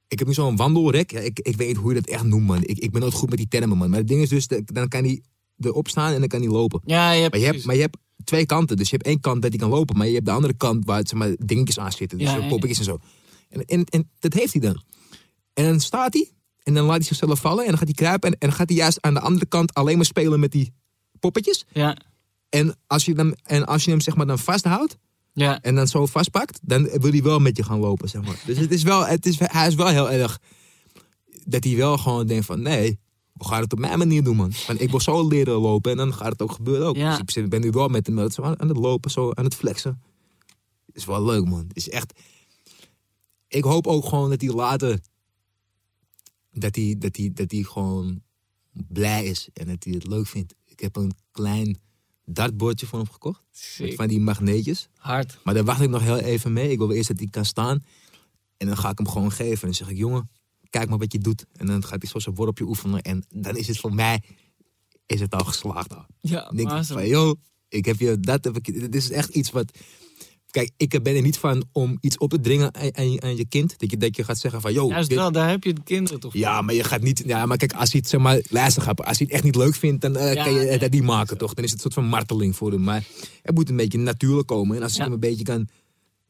[0.08, 1.10] ik heb nu zo'n wandelrek.
[1.10, 2.62] Ja, ik, ik weet niet hoe je dat echt noemt, man.
[2.62, 3.90] Ik, ik ben nooit goed met die termen, man.
[3.90, 5.20] Maar het ding is dus, dan kan hij
[5.60, 6.80] erop staan en dan kan hij lopen.
[6.84, 7.64] ja je hebt, Maar je, hebt, precies.
[7.66, 8.76] maar je hebt twee kanten.
[8.76, 9.96] Dus je hebt één kant dat hij kan lopen.
[9.96, 12.18] Maar je hebt de andere kant waar het, zeg maar, dingetjes aan zitten.
[12.18, 12.98] Dus Ja, poppetjes en zo.
[13.48, 14.82] En, en, en dat heeft hij dan.
[15.54, 16.30] En dan staat hij.
[16.62, 17.62] En dan laat hij zichzelf vallen.
[17.62, 18.30] En dan gaat hij kruipen.
[18.30, 20.72] En, en dan gaat hij juist aan de andere kant alleen maar spelen met die
[21.20, 21.64] poppetjes.
[21.72, 21.96] ja,
[22.48, 24.98] En als je, dan, en als je hem zeg maar dan vasthoudt.
[25.32, 26.58] ja, En dan zo vastpakt.
[26.62, 28.42] Dan wil hij wel met je gaan lopen, zeg maar.
[28.46, 30.40] Dus het is wel, het is, hij is wel heel erg...
[31.44, 32.62] Dat hij wel gewoon denkt van...
[32.62, 32.98] Nee,
[33.36, 34.52] we gaan het op mijn manier doen, man.
[34.66, 35.90] Want ik wil zo leren lopen.
[35.90, 36.96] En dan gaat het ook gebeuren ook.
[36.96, 37.18] Ja.
[37.18, 39.10] Dus ik ben nu wel met hem zo aan het lopen.
[39.10, 40.02] Zo aan het flexen.
[40.92, 41.66] is wel leuk, man.
[41.72, 42.20] Is echt...
[43.48, 44.98] Ik hoop ook gewoon dat hij later...
[46.52, 48.22] Dat hij, dat hij, dat hij gewoon
[48.72, 49.48] blij is.
[49.52, 50.54] En dat hij het leuk vindt.
[50.64, 51.78] Ik heb een klein
[52.24, 53.42] dartbordje voor hem gekocht.
[53.96, 54.88] Van die magneetjes.
[54.96, 55.38] hard.
[55.44, 56.70] Maar daar wacht ik nog heel even mee.
[56.70, 57.84] Ik wil eerst dat hij kan staan.
[58.56, 59.60] En dan ga ik hem gewoon geven.
[59.60, 60.30] En dan zeg ik, jongen,
[60.76, 61.44] kijk maar wat je doet.
[61.56, 63.02] En dan gaat hij zo zijn worpje oefenen.
[63.02, 64.22] En dan is het voor mij,
[65.06, 66.06] is het al geslaagd al.
[66.20, 67.00] Ja, Dan denk ik awesome.
[67.00, 67.34] van, joh,
[67.68, 69.78] ik heb je, dat heb ik, dit is echt iets wat...
[70.50, 73.36] Kijk, ik ben er niet van om iets op te dringen aan, aan, je, aan
[73.36, 73.78] je kind.
[73.78, 74.90] Dat je, dat je gaat zeggen van, joh...
[74.90, 77.22] Juist dit- wel, daar heb je de kinderen toch ja, maar je gaat niet.
[77.26, 79.74] Ja, maar kijk, als hij het zeg maar luister als hij het echt niet leuk
[79.74, 81.54] vindt, dan eh, Ja, kan je nee, het niet maken, toch?
[81.54, 82.82] Dan is het een soort van marteling voor hem.
[82.82, 83.04] Maar
[83.42, 84.76] het moet een beetje natuurlijk komen.
[84.76, 85.04] En als je Ja.
[85.04, 85.68] hem een beetje kan.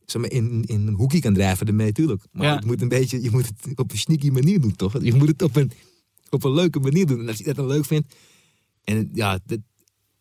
[0.06, 2.22] Zeg maar, in, in een hoekje kan drijven, ermee natuurlijk.
[2.32, 2.54] Maar Ja.
[2.54, 5.02] het moet een beetje, je moet het op een sneaky manier doen, toch?
[5.02, 5.70] Je moet het op een,
[6.30, 7.20] op een leuke manier doen.
[7.20, 8.14] En als hij dat dan leuk vindt.
[8.84, 9.58] En ja, dat,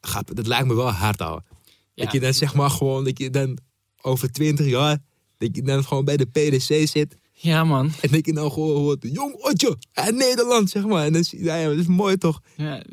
[0.01, 1.45] gaat, dat lijkt me wel hard houden.
[1.93, 2.03] Ja.
[2.03, 3.57] Dat je dan zeg maar gewoon, dat je dan
[4.01, 4.97] over twintig jaar,
[5.37, 7.17] dat je dan gewoon bij de PDC zit.
[7.31, 7.91] Ja, man.
[8.01, 11.05] En dat je dan gewoon hoort, jong Otje, uit Nederland, zeg maar.
[11.05, 12.41] En dan, ja, ja, dat is mooi toch?
[12.55, 12.83] Ja,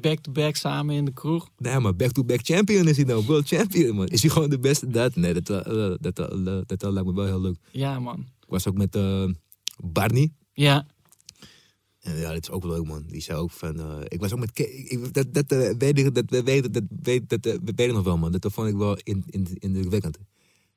[0.00, 1.48] back-to-back samen in de kroeg.
[1.58, 4.06] Nee, maar back-to-back champion is hij nou, world champion, man.
[4.06, 5.16] Is hij gewoon de beste dat?
[5.16, 7.56] Nee, dat, eh, dat, dat, dat, dat lijkt me wel heel leuk.
[7.70, 8.18] Ja, man.
[8.20, 9.24] Ik was ook met eh,
[9.84, 10.32] Barney.
[10.52, 10.86] Ja,
[12.00, 13.04] En ja, dat is ook wel leuk, man.
[13.06, 13.78] Die zei ook van...
[13.80, 14.58] eh, ik was ook met...
[14.58, 17.72] Ik- ik- dat, dat, eh, weet ik, dat, we weten, dat, weet, dat, eh, we
[17.76, 18.32] weten nog wel, man.
[18.32, 20.18] Dat vond ik wel in, in, indrukwekkend.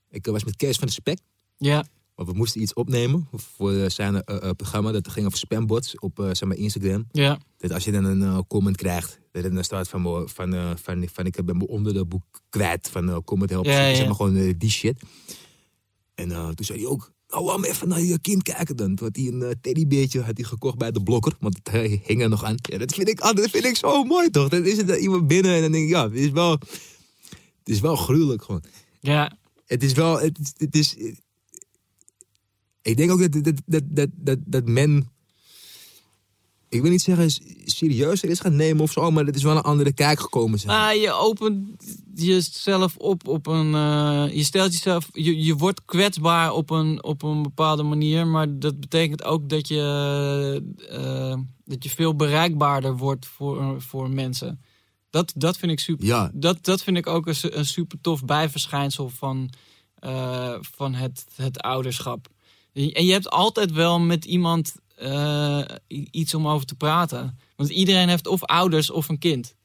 [0.09, 1.19] Ik eh, was met Kees van de Spek.
[1.57, 1.85] Ja,
[2.17, 4.91] Want we moesten iets opnemen voor eh, zijn eh, eh, programma.
[4.91, 7.07] Dat ging over spambots op zeg maar Instagram.
[7.11, 11.25] ja, Dat als je dan een comment krijgt, dat dan staat van, van, van, van,
[11.25, 13.65] ik ben me onder de boek kwijt van comment help.
[13.65, 15.01] Ja, ja, Zeg maar gewoon die shit.
[16.15, 18.95] En toen zei hij ook, nou laat me even naar je kind kijken dan.
[18.95, 22.21] Toen had hij een eh, teddybeertje had hij gekocht bij de blokker, want het hing
[22.21, 22.55] er nog aan.
[22.61, 24.49] Ja, dat vind ik, ah, dat vind ik zo mooi toch.
[24.49, 27.79] Dan is er iemand binnen en dan denk ik, ja, het is wel, het is
[27.79, 28.63] wel gruwelijk gewoon.
[28.99, 29.37] ja.
[29.65, 30.95] Het is wel, het is
[32.87, 35.09] ik denk ook dat, dat, dat, dat, dat, dat men,
[36.69, 37.29] ik wil niet zeggen
[37.65, 40.59] serieuzer is gaan nemen of zo, maar het is wel een andere kijk gekomen.
[40.59, 40.67] Zeg.
[40.71, 40.89] maar.
[40.93, 41.67] Ah, je opent
[42.15, 43.73] jezelf op op een.
[43.75, 45.09] eh, je stelt jezelf.
[45.11, 48.27] Je, je wordt kwetsbaar op een, op een bepaalde manier.
[48.27, 50.63] Maar dat betekent ook dat je.
[50.89, 51.35] eh,
[51.65, 54.61] dat je veel bereikbaarder wordt voor, voor mensen.
[55.09, 56.05] Dat, dat vind ik super.
[56.05, 59.49] Ja, Dat, dat vind ik ook een, een super tof bijverschijnsel van,
[59.95, 62.27] eh, van het, het ouderschap.
[62.77, 65.63] En je hebt altijd wel met iemand eh,
[66.11, 67.39] iets om over te praten.
[67.55, 69.55] Want iedereen heeft of ouders of een kind.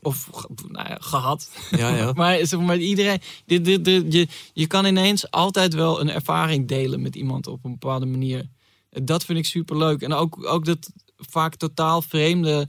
[0.00, 0.28] Of
[0.68, 1.50] nou ja, gehad.
[1.70, 2.12] ja, ja.
[2.16, 6.68] maar, zeg maar iedereen, dit, dit, dit- je, je kan ineens altijd wel een ervaring
[6.68, 8.48] delen met iemand op een bepaalde manier.
[8.90, 10.02] Dat vind ik super leuk.
[10.02, 12.68] En ook, ook dat vaak totaal vreemde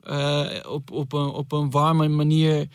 [0.00, 2.68] eh, op, op, een, op een warme manier.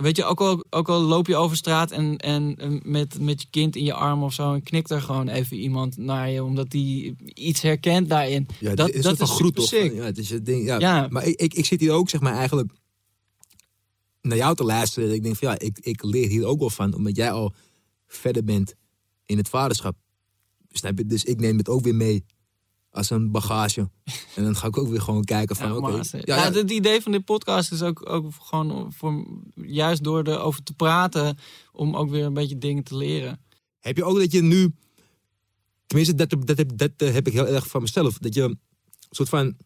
[0.00, 3.46] Weet je, ook al, ook al loop je over straat en, en met, met je
[3.50, 4.54] kind in je arm of zo.
[4.54, 8.46] En knikt er gewoon even iemand naar je, omdat die iets herkent daarin.
[8.60, 9.70] ja dat- is dat een is van groet toch?
[9.70, 10.78] Ja, het is het ding, ja.
[10.78, 11.06] Ja.
[11.10, 12.70] Maar ik, ik, ik zit hier ook zeg maar eigenlijk
[14.22, 15.12] naar jou te luisteren.
[15.14, 17.54] Ik denk van ja, ik, ik leer hier ook wel van, omdat jij al
[18.06, 18.74] verder bent
[19.26, 19.96] in het vaderschap.
[20.70, 21.06] Snap je?
[21.06, 22.24] Dus ik neem het ook weer mee
[22.90, 23.90] als een bagage.
[24.36, 25.90] En dan ga ik ook weer gewoon kijken van Ja, oké.
[25.98, 30.04] eh, ja, ja, ja, Het idee van dit podcast is ook, ook gewoon voor, juist
[30.04, 31.38] door erover te praten,
[31.72, 33.40] om ook weer een beetje dingen te leren.
[33.80, 34.74] Heb je ook dat je nu,
[35.86, 38.58] tenminste dat, dat, heb, dat eh, heb ik heel erg van mezelf, dat je een
[39.10, 39.56] soort van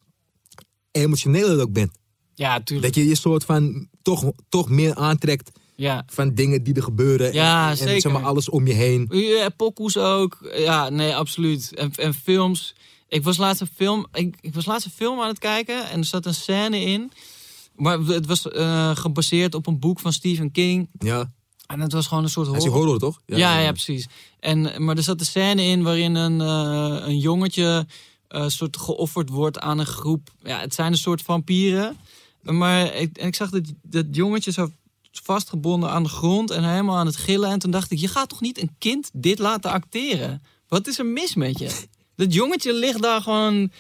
[0.91, 1.99] emotioneler ook bent.
[2.35, 2.95] Ja, tuurlijk.
[2.95, 6.05] Dat je je soort van toch, toch meer aantrekt Ja.
[6.07, 7.33] van dingen die er gebeuren.
[7.33, 9.07] Ja, en, en zeg maar alles om je heen.
[9.11, 10.39] Ja, pokoes ook.
[10.57, 11.75] Ja, nee, absoluut.
[11.75, 12.75] En, en films.
[13.09, 14.07] Ik was laatst een film.
[14.12, 17.12] Ik, ik was laatst een film aan het kijken en er zat een scène in.
[17.74, 20.88] Maar het was eh, gebaseerd op een boek van Stephen King.
[20.98, 21.32] Ja,
[21.66, 22.90] En het was gewoon een soort hij is die horror.
[22.90, 23.38] horror toch?
[23.38, 24.07] Ja, ja, precies.
[24.40, 27.86] En, maar er zat een scène in waarin een, eh, een jongetje
[28.28, 30.30] eh, soort geofferd wordt aan een groep.
[30.42, 31.96] Ja, het zijn een soort vampieren.
[32.42, 34.70] Maar ik, en ik zag dat, dat jongetje zo
[35.22, 37.50] vastgebonden aan de grond en helemaal aan het gillen.
[37.50, 40.42] En toen dacht ik, je gaat toch niet een kind dit laten acteren?
[40.68, 41.86] Wat is er mis met je?
[42.17, 43.71] Dat jongetje ligt daar gewoon,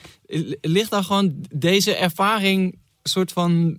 [0.60, 3.78] ligt daar gewoon deze ervaring soort van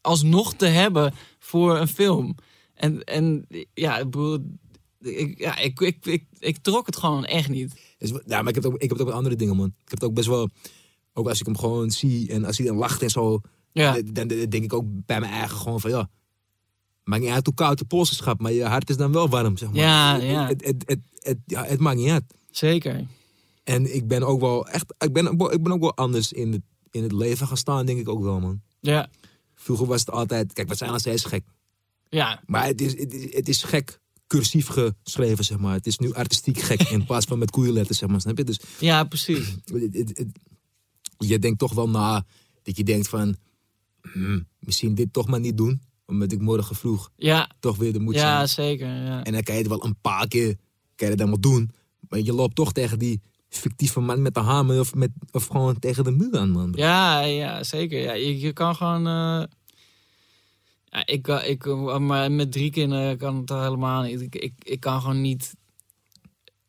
[0.00, 2.34] alsnog te hebben voor een film.
[2.74, 4.06] En, en ja, ik
[5.36, 7.80] ja, ik, ik, ik, ik trok het gewoon echt niet.
[8.26, 9.66] Ja, maar ik heb, het ook, ik heb het ook met andere dingen, man.
[9.66, 10.48] Ik heb het ook best wel...
[11.12, 13.40] Ook als ik hem gewoon zie en als hij dan lacht en zo...
[13.72, 16.08] Ja, Dan, denk ik ook bij mijn eigen gewoon van ja...
[17.04, 19.68] Maakt niet uit hoe koud je polsenschap, maar je hart is dan wel warm, zeg
[19.68, 19.78] maar.
[19.78, 20.46] Ja, ja.
[20.46, 22.24] Het, het, het, het, ja, het maakt niet uit.
[22.50, 23.06] zeker.
[23.70, 24.94] En ik ben ook wel echt...
[24.98, 27.98] Ik ben, ik ben ook wel anders in het, in het leven gaan staan, denk
[27.98, 28.62] ik ook wel, man.
[28.80, 29.08] Ja,
[29.54, 30.52] Vroeger was het altijd...
[30.52, 31.44] Kijk, we zijn nog steeds gek.
[32.08, 35.74] ja, Maar het is, het is, het is gek cursief geschreven, zeg maar.
[35.74, 38.20] Het is nu artistiek gek in plaats van met koeienletters, zeg maar.
[38.20, 38.44] Snap je?
[38.44, 39.48] Dus ja, precies.
[39.64, 40.38] het- het- het-
[41.18, 42.24] je denkt toch wel na
[42.62, 43.36] dat je denkt van...
[44.12, 45.82] hmm, misschien dit toch maar niet doen.
[46.06, 48.48] Omdat ik morgen vroeg Ja, toch weer er moet ja zijn.
[48.48, 48.86] zeker.
[48.88, 49.24] Ja.
[49.24, 50.56] En dan kan je het wel een paar keer
[50.94, 51.70] kan je het dan wel doen.
[52.08, 53.20] Maar je loopt toch tegen die
[53.58, 54.80] fictieve man met de hamer...
[54.80, 56.72] of, met, of gewoon tegen de muur aan, man.
[56.76, 58.00] Ja, ja, zeker.
[58.00, 59.06] Ja, je, je kan gewoon.
[59.06, 59.42] eh,
[60.84, 64.20] ja, ik, kan- ik, eh, maar met drie kinderen kan het helemaal niet.
[64.20, 65.54] Ik, ik, ik kan gewoon niet.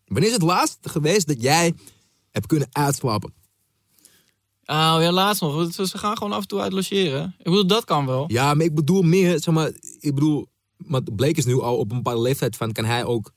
[0.05, 1.73] Wanneer is het laatst geweest dat jij
[2.31, 3.33] hebt kunnen uitslapen?
[4.65, 5.73] Oh ja, laatst nog.
[5.73, 7.35] Ze ze gaan gewoon af en toe uit logeren.
[7.37, 8.23] Ik bedoel, dat kan wel.
[8.31, 10.47] Ja, maar ik bedoel meer, zeg maar, ik bedoel,
[10.77, 13.31] maar Blake is nu al op een bepaalde leeftijd van, kan hij ook,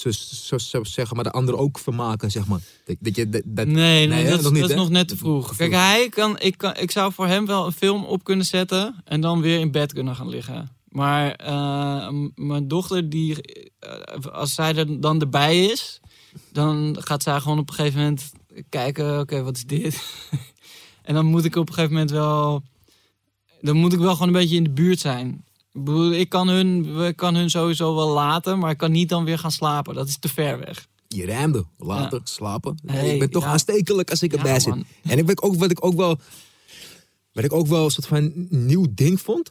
[0.00, 2.60] zo, zo, zo zeggen maar, de anderen ook vermaken, zeg maar.
[2.84, 4.30] Dat, dat je, dat, Nee, nee, hè?
[4.30, 5.56] dat, Nog niet, dat is nog net te vroeg.
[5.56, 9.02] Kijk, hij kan, ik, kan, ik zou voor hem wel een film op kunnen zetten
[9.04, 10.76] en dan weer in bed kunnen gaan liggen.
[10.88, 13.42] Maar eh, mijn dochter, die,
[13.78, 16.00] eh, als zij er dan erbij is,
[16.52, 18.32] dan gaat zij gewoon op een gegeven moment
[18.68, 20.02] kijken, oké, wat is dit?
[21.02, 22.62] en dan moet ik op een gegeven moment wel,
[23.60, 25.44] dan moet ik wel gewoon een beetje in de buurt zijn.
[26.12, 29.38] Ik kan hun, ik kan hun sowieso wel laten, maar ik kan niet dan weer
[29.38, 29.94] gaan slapen.
[29.94, 30.88] Dat is te ver weg.
[31.08, 31.64] Je rijmde.
[31.78, 32.24] Later, Ja.
[32.24, 32.78] slapen.
[32.86, 33.48] Hey, ik ben toch ja.
[33.48, 34.74] aanstekelijk als ik Ja, erbij zit.
[34.74, 34.84] man.
[35.02, 36.18] En ik ben ook, wat ik ook wel...
[37.32, 39.50] Wat ik ook wel een soort van nieuw ding vond.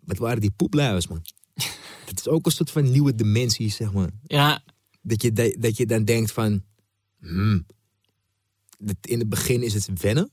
[0.00, 1.22] Dat waren die poepluiers, man.
[2.06, 4.10] Dat is ook een soort van nieuwe dimensie, zeg maar.
[4.26, 4.62] Ja,
[5.00, 6.62] Dat je, dat, dat je dan denkt van...
[7.20, 7.66] Hmm,
[9.00, 10.30] in het begin is het wennen.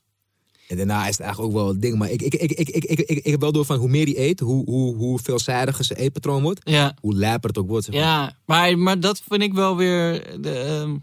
[0.70, 1.98] En daarna is het eigenlijk ook wel een ding.
[1.98, 4.06] Maar ik, ik, ik, ik, ik, ik, ik, ik heb wel door van hoe meer
[4.06, 6.70] die eet, hoe, hoe, hoe veelzijdiger zijn eetpatroon wordt.
[6.70, 6.96] ja.
[7.02, 7.86] Hoe lijper het ook wordt.
[7.86, 8.04] Zeg maar.
[8.04, 10.42] Ja, maar, maar dat vind ik wel weer.
[10.42, 10.98] De, ehm,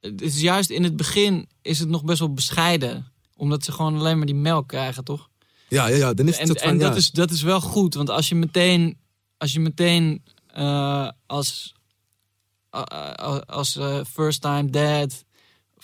[0.00, 3.12] het is juist in het begin is het nog best wel bescheiden.
[3.36, 5.28] Omdat ze gewoon alleen maar die melk krijgen, toch?
[5.68, 7.94] Ja, ja, ja, dan is het En, van, en dat, is, dat is wel goed.
[7.94, 8.98] Want als je meteen,
[9.36, 11.74] als, je meteen eh, als,
[12.70, 13.78] eh, eh, als
[14.12, 15.24] first time dad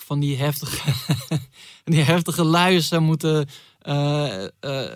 [0.09, 0.93] van die heftige,
[1.91, 3.47] die heftige luiers zou moeten,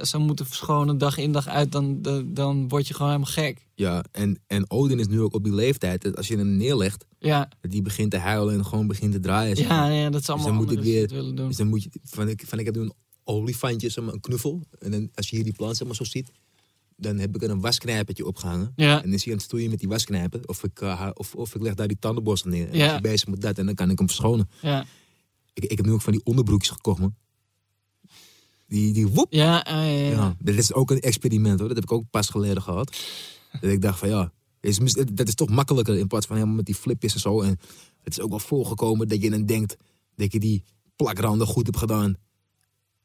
[0.03, 3.67] zou moeten verschonen dag in dag uit, dan, dan, dan word je gewoon helemaal gek.
[3.75, 6.03] Ja, en, en Odin is nu ook op die leeftijd.
[6.03, 9.21] Dat als je hem neerlegt, Ja, dat die begint te huilen en gewoon begint te
[9.21, 9.57] draaien.
[9.57, 9.93] zeg maar.
[9.93, 11.47] ja, ja dat is allemaal dan moet ik weer- willen doen.
[11.49, 12.93] Dus dan moet je, van ik, van ik heb nu een
[13.25, 14.63] olifantje, zeg maar, een knuffel.
[14.79, 16.31] En dan, als je hier die plant zeg maar, zo ziet,
[16.97, 18.73] dan heb ik er een wasknijpertje opgehangen.
[18.77, 20.41] Ja, En dan is hij aan het stoeien met die wasknijper.
[20.47, 22.69] Of ik, eh, of, of ik leg daar die tandenborstel neer.
[22.71, 22.91] En Ja.
[22.91, 24.49] hij bezig met dat en dan kan ik hem verschonen.
[24.61, 24.85] ja,
[25.53, 27.15] Ik, ik heb nu ook van die onderbroekjes gekocht, man.
[28.67, 29.33] Die, die woep.
[29.33, 30.11] ja, ja, ja, ja.
[30.11, 31.69] Ja, dit is ook een experiment hoor.
[31.69, 32.97] Dat heb ik ook pas geleden gehad.
[33.61, 34.79] dat ik dacht van ja, is,
[35.13, 37.41] dat is toch makkelijker in plaats van helemaal met die flipjes en zo.
[37.41, 37.59] En
[38.03, 39.77] het is ook wel voorgekomen dat je dan denkt
[40.17, 40.65] dat je die
[40.97, 42.17] plakranden goed hebt gedaan.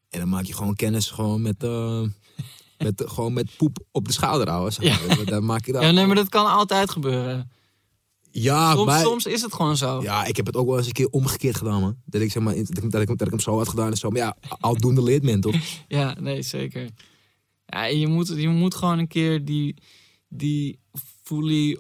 [0.10, 2.02] En dan maak je gewoon kennis gewoon met, eh,
[2.78, 4.74] met, gewoon met poep op de schouder houden.
[4.74, 5.26] Zeg maar.
[5.26, 5.82] Dan maak je dat.
[5.82, 7.52] Ja, nee, maar dat kan altijd gebeuren.
[8.32, 10.02] Ja, Soms, maar, soms is het gewoon zo.
[10.02, 11.96] ja, ik heb het ook wel eens een keer omgekeerd gedaan, man.
[12.06, 13.98] Dat ik zeg maar, dat ik, dat ik, dat ik hem zo had gedaan en
[13.98, 14.10] zo.
[14.10, 15.56] Maar ja, aldoende leert men toch?
[15.88, 16.90] Ja, nee, zeker.
[17.66, 19.76] Ja, je moet, je moet gewoon een keer die,
[20.30, 20.80] die
[21.24, 21.80] fully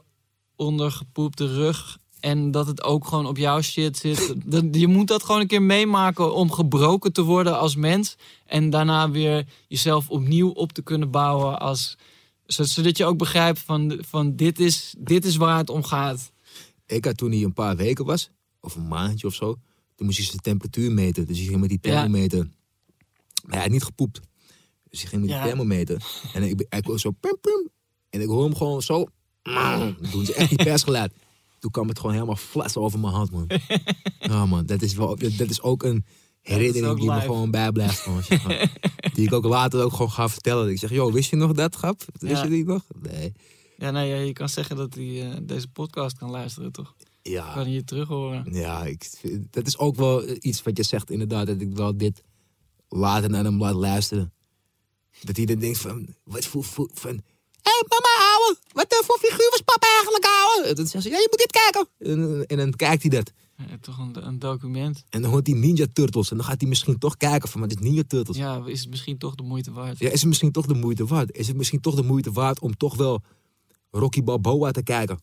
[0.56, 1.98] ondergepoepte rug...
[2.20, 4.34] en dat het ook gewoon op jouw shit zit.
[4.46, 8.16] Dat, je moet dat gewoon een keer meemaken om gebroken te worden als mens...
[8.46, 11.98] en daarna weer jezelf opnieuw op te kunnen bouwen als...
[12.48, 16.32] zo- Zodat je ook begrijpt van, van dit, is, dit is waar het om gaat.
[16.88, 19.56] Ik had toen hij een paar weken was, of een maandje of zo,
[19.96, 21.26] toen moest je zijn temperatuur meten.
[21.28, 21.90] Dus je ging met die Ja.
[21.92, 22.50] thermometer.
[23.44, 24.20] Maar hij had niet gepoept.
[24.90, 25.46] Dus je ging met die Ja.
[25.46, 26.04] thermometer.
[26.34, 27.70] En ik, ik hoor zo pum pum.
[28.10, 29.06] En ik hoor hem gewoon zo.
[30.12, 31.14] Doen ze echt die persgeluid.
[31.60, 33.48] Toen kwam het gewoon helemaal flas over mijn hand, man.
[34.20, 36.06] Ja, man, dat is, wel, dat, is ook een
[36.42, 38.00] herinnering ook die me gewoon bijblijft.
[38.00, 38.72] Gewoon, maar.
[39.14, 40.70] die ik ook later ook gewoon ga vertellen.
[40.70, 42.06] Ik zeg, joh, wist je nog dat, grap?
[42.20, 42.44] Wist Ja.
[42.44, 42.84] je die nog?
[43.02, 43.34] Nee.
[43.78, 46.96] Ja, nee, ja, je kan zeggen dat hij eh, deze podcast kan luisteren, toch?
[47.22, 47.54] Ja.
[47.54, 48.54] Kan je terug horen.
[48.54, 49.10] Ja, ik,
[49.50, 51.48] dat is ook wel iets wat je zegt inderdaad.
[51.48, 52.24] Dat ik wel dit
[52.90, 54.34] later naar hem laat luisteren.
[55.22, 57.22] Dat hij dan denkt van, wat voor, voor van...
[57.62, 60.70] Hé hey, mama, ouwe, wat eh, voor figuur was papa eigenlijk, ouwe?
[60.70, 61.88] En dan zegt ze, ja, je moet dit kijken.
[61.98, 63.32] En, en dan kijkt hij dat.
[63.58, 65.04] Ja, toch een, een document.
[65.10, 66.32] En dan hoort hij Ninja Turtles.
[66.32, 68.38] En dan gaat hij misschien toch kijken van, wat is Ninja Turtles?
[68.38, 68.56] Ja.
[68.56, 70.02] Ja, is het misschien toch de moeite waard?
[70.02, 71.32] is het misschien toch de moeite waard?
[71.32, 73.22] Is het misschien toch de moeite waard om toch wel
[73.92, 75.20] Rocky Balboa te kijken?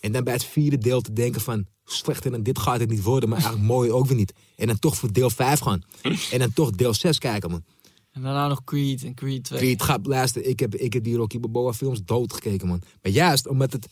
[0.00, 3.02] En dan bij het vierde deel te denken van, slechter dan dit gaat het niet
[3.02, 4.32] worden, maar eigenlijk mooi ook weer niet.
[4.56, 5.82] En dan toch voor deel 5 gaan.
[6.30, 7.64] En dan toch deel 6 kijken, man.
[8.12, 9.58] En daarna nog Creed en Creed 2.
[9.58, 10.48] Creed gaat luisteren.
[10.48, 12.82] Ik heb, ik heb die Rocky Balboa films doodgekeken, man.
[13.02, 13.86] Maar juist omdat het,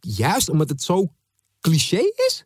[0.00, 1.12] juist omdat het zo
[1.60, 2.44] cliché is,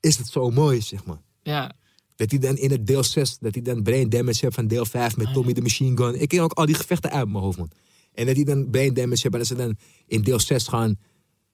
[0.00, 1.20] is het zo mooi, zeg maar.
[1.42, 1.76] Ja,
[2.16, 4.84] Dat hij dan in het deel 6, dat hij dan brain damage heeft van deel
[4.84, 6.20] 5 met Tommy de Machine Gun.
[6.20, 7.70] Ik ken ook al die gevechten uit mijn hoofd, man.
[8.16, 9.76] En dat hij dan brain damage heeft en dat ze dan
[10.06, 10.96] in deel 6 gaan,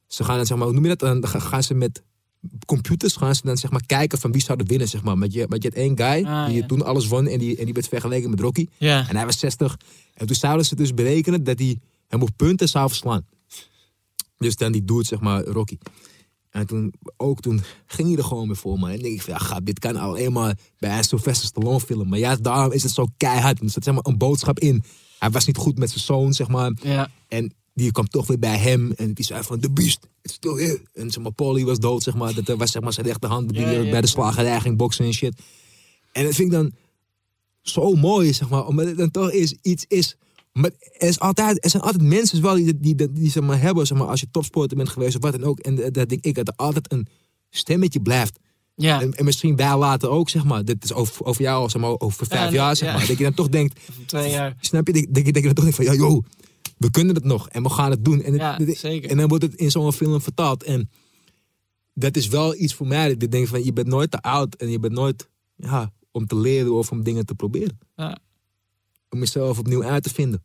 [0.06, 0.98] ze gaan dan zeg maar, hoe noem je dat?
[0.98, 2.02] Dan ga- gaan ze met
[2.66, 5.18] computers, gaan ze dan zeg maar kijken van wie zou er winnen, zeg maar.
[5.18, 6.66] Want je, want je had één guy, Ah, die ja.
[6.66, 8.66] toen alles won en die, en die werd vergeleken met Rocky.
[8.78, 9.08] ja.
[9.08, 9.76] En hij was 60.
[10.14, 11.78] En toen zouden ze dus berekenen dat hij
[12.08, 13.26] hem op punten zou verslaan.
[14.38, 15.78] Dus dan die dude, zeg maar, Rocky.
[16.50, 18.90] En toen, ook toen ging hij er gewoon mee voor, man.
[18.90, 22.08] En denk ik van, ja, dit kan alleen maar bij een Sylvester Stallone film.
[22.08, 23.60] Maar ja, daarom is het zo keihard.
[23.60, 24.82] Er zat zeg maar een boodschap in.
[25.22, 26.72] Hij was niet goed met zijn zoon, zeg maar.
[26.82, 27.10] ja.
[27.28, 28.92] En die kwam toch weer bij hem.
[28.96, 30.82] En die zei van, the beast, it's still here.
[30.94, 32.34] En zeg maar, Paulie was dood, zeg maar.
[32.44, 35.12] Dat was zeg maar zijn rechterhand die Ja, ja, bij de slagerij ging boksen en
[35.12, 35.34] shit.
[36.12, 36.72] En dat vind ik dan
[37.60, 38.66] zo mooi, zeg maar.
[38.66, 40.16] Omdat het dan toch is, iets is...
[40.52, 43.60] Maar er, is altijd, er zijn altijd mensen wel die, die, die, die, zeg maar,
[43.60, 45.58] hebben, zeg maar, als je topsporter bent geweest of wat dan ook.
[45.58, 47.06] En dat dat denk ik, dat er altijd een
[47.50, 48.38] stemmetje blijft.
[48.74, 50.64] Ja, En, en misschien wij later ook, zeg maar.
[50.64, 52.94] Dit is over, over jou, zeg maar, over vijf nee, jaar, zeg ja.
[52.96, 53.06] maar.
[53.06, 54.56] Dat je dan toch denkt, twee jaar.
[54.60, 54.92] Snap je?
[54.92, 56.24] Denk, denk, denk je dan toch van, ja, joh,
[56.78, 58.22] we kunnen het nog en we gaan het doen.
[58.22, 59.10] En, het- Ja, zeker.
[59.10, 60.62] en dan wordt het in zo'n film vertaald.
[60.62, 60.90] En
[61.94, 63.08] dat is wel iets voor mij.
[63.08, 66.26] Dat ik denk van, je bent nooit te oud en je bent nooit, ja, om
[66.26, 67.78] te leren of om dingen te proberen.
[67.96, 68.18] Ja.
[69.10, 70.42] Om jezelf opnieuw uit te vinden.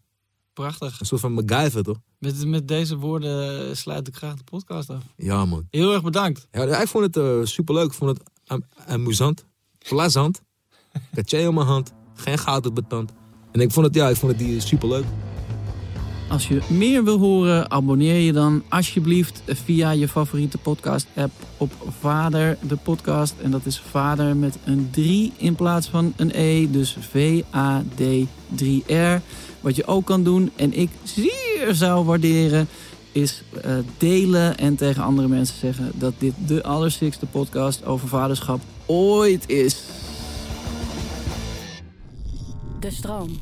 [0.57, 0.99] Prachtig.
[0.99, 1.97] Een soort van MacGyver, toch?
[2.19, 5.03] Met, met deze woorden sluit ik graag de podcast af.
[5.17, 5.67] Ja, man.
[5.69, 6.47] Heel erg bedankt.
[6.51, 7.85] Ja, ik vond het uh, superleuk.
[7.85, 9.45] Ik vond het am- amusant.
[9.89, 10.41] Plazant.
[11.15, 11.93] Caché op mijn hand.
[12.13, 13.11] Geen goud op mijn tand.
[13.51, 15.05] En ik vond het, ja, ik vond het die superleuk.
[16.29, 22.57] Als je meer wil horen, abonneer je dan alsjeblieft via je favoriete podcast-app op Vader
[22.67, 23.33] de podcast.
[23.41, 28.25] En dat is Vader met een 3 in plaats van een E, dus V-A-D-3-R.
[29.61, 32.67] Wat je ook kan doen, en ik zeer zou waarderen,
[33.11, 38.59] is eh, delen en tegen andere mensen zeggen dat dit de allerstikste podcast over vaderschap
[38.85, 39.83] ooit is.
[42.79, 43.39] De stroom.